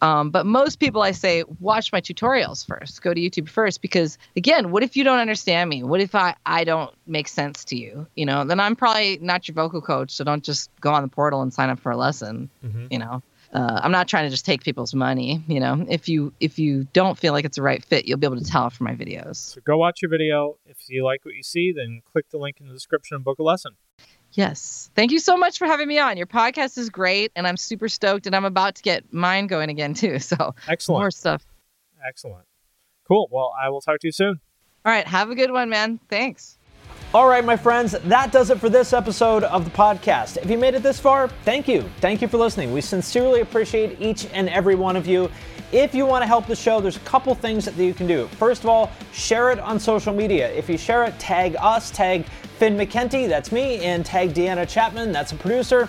Um, 0.03 0.31
but 0.31 0.47
most 0.47 0.81
people 0.81 1.03
I 1.03 1.11
say, 1.13 1.45
watch 1.61 1.93
my 1.93 2.01
tutorials 2.01 2.67
first. 2.67 3.03
Go 3.03 3.13
to 3.13 3.21
YouTube 3.21 3.49
first 3.49 3.83
because 3.83 4.17
again, 4.37 4.71
what 4.71 4.83
if 4.83 4.97
you 4.97 5.05
don't 5.05 5.19
understand 5.19 5.69
me? 5.69 5.83
What 5.83 6.01
if 6.01 6.15
I, 6.15 6.35
I 6.47 6.65
don't 6.65 6.93
make 7.07 7.29
sense 7.29 7.65
to 7.67 7.77
you? 7.77 8.07
You 8.17 8.25
know, 8.27 8.45
then 8.45 8.59
I'm 8.59 8.75
probably 8.75 9.19
not 9.21 9.47
your 9.47 9.55
vocal 9.55 9.83
coach. 9.83 10.11
So 10.13 10.25
don't 10.25 10.43
just 10.43 10.71
go 10.81 10.90
on 10.95 11.03
the 11.03 11.09
portal 11.09 11.43
and 11.43 11.53
sign 11.53 11.71
up 11.71 11.79
for 11.81 11.91
a 11.93 11.97
lesson. 11.97 12.51
Mhm. 12.65 12.89
You 12.91 12.99
know 12.99 13.23
uh, 13.53 13.81
I'm 13.83 13.91
not 13.91 14.07
trying 14.07 14.25
to 14.27 14.31
just 14.31 14.45
take 14.45 14.63
people's 14.63 14.95
money. 14.95 15.43
You 15.49 15.61
know, 15.61 15.85
if 15.89 16.09
you 16.09 16.33
if 16.41 16.59
you 16.59 16.85
don't 16.93 17.19
feel 17.19 17.33
like 17.33 17.45
it's 17.45 17.57
the 17.57 17.63
right 17.63 17.85
fit, 17.85 18.07
you'll 18.07 18.19
be 18.19 18.27
able 18.27 18.39
to 18.39 18.45
tell 18.45 18.71
from 18.71 18.85
my 18.85 18.95
videos. 18.95 19.37
So 19.37 19.61
go 19.63 19.77
watch 19.77 20.03
your 20.03 20.11
video. 20.11 20.57
If 20.67 20.77
you 20.89 21.05
like 21.05 21.25
what 21.25 21.35
you 21.35 21.43
see, 21.43 21.73
then 21.73 22.03
click 22.13 22.27
the 22.31 22.39
link 22.39 22.59
in 22.61 22.69
the 22.69 22.73
description 22.73 23.17
and 23.17 23.25
book 23.25 23.39
a 23.39 23.43
lesson. 23.43 23.73
Yes, 24.33 24.91
thank 24.95 25.11
you 25.11 25.19
so 25.19 25.37
much 25.37 25.59
for 25.59 25.67
having 25.67 25.89
me 25.89 25.99
on. 25.99 26.17
Your 26.17 26.27
podcast 26.29 26.79
is 26.79 26.89
great, 26.89 27.33
and 27.35 27.49
I'm 27.49 27.57
super 27.57 27.89
stoked. 27.89 28.27
And 28.27 28.37
I'm 28.37 28.45
about 28.45 28.77
to 28.77 28.83
get 28.83 29.13
mine 29.13 29.49
going 29.49 29.71
again 29.71 29.95
too. 29.95 30.19
So 30.31 30.55
Excellent. 30.69 31.01
more 31.01 31.11
stuff. 31.11 31.45
Excellent. 32.07 32.47
Cool. 33.09 33.29
Well, 33.33 33.53
I 33.61 33.71
will 33.71 33.81
talk 33.81 33.99
to 34.01 34.07
you 34.07 34.13
soon. 34.13 34.39
All 34.85 34.93
right, 34.93 35.07
have 35.07 35.31
a 35.31 35.35
good 35.35 35.51
one, 35.51 35.69
man. 35.69 35.99
Thanks. 36.09 36.57
All 37.13 37.27
right, 37.27 37.45
my 37.45 37.57
friends, 37.57 37.91
that 37.91 38.31
does 38.31 38.51
it 38.51 38.61
for 38.61 38.69
this 38.69 38.93
episode 38.93 39.43
of 39.43 39.65
the 39.65 39.71
podcast. 39.73 40.37
If 40.37 40.49
you 40.49 40.57
made 40.57 40.75
it 40.75 40.85
this 40.85 41.01
far, 41.01 41.27
thank 41.45 41.67
you. 41.67 41.83
Thank 42.01 42.23
you 42.23 42.29
for 42.29 42.37
listening. 42.37 42.73
We 42.73 42.81
sincerely 42.81 43.41
appreciate 43.41 44.01
each 44.01 44.29
and 44.33 44.49
every 44.49 44.77
one 44.77 44.95
of 44.95 45.09
you. 45.09 45.29
If 45.73 45.93
you 45.93 46.07
want 46.07 46.23
to 46.23 46.29
help 46.29 46.47
the 46.47 46.55
show, 46.55 46.81
there's 46.81 46.99
a 46.99 47.01
couple 47.01 47.35
things 47.35 47.65
that 47.65 47.75
you 47.75 47.95
can 47.95 48.07
do. 48.07 48.29
First 48.39 48.63
of 48.63 48.71
all, 48.71 48.93
share 49.13 49.51
it 49.51 49.59
on 49.59 49.81
social 49.81 50.15
media. 50.15 50.53
If 50.53 50.69
you 50.69 50.79
share 50.79 51.03
it, 51.03 51.19
tag 51.19 51.57
us, 51.59 51.91
tag 51.91 52.27
Finn 52.61 52.77
McKenty, 52.77 53.29
that's 53.29 53.51
me, 53.51 53.85
and 53.85 54.07
tag 54.07 54.33
Deanna 54.33 54.69
Chapman, 54.69 55.11
that's 55.11 55.33
a 55.33 55.37
producer. 55.37 55.89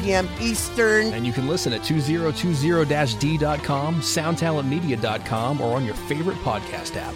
p.m. 0.00 0.28
Eastern. 0.40 1.12
And 1.12 1.26
you 1.26 1.32
can 1.32 1.48
listen 1.48 1.72
at 1.72 1.80
2020-d.com, 1.82 3.94
soundtalentmedia.com, 3.96 5.60
or 5.60 5.76
on 5.76 5.84
your 5.84 5.94
favorite 5.94 6.38
podcast 6.38 6.96
app. 6.96 7.14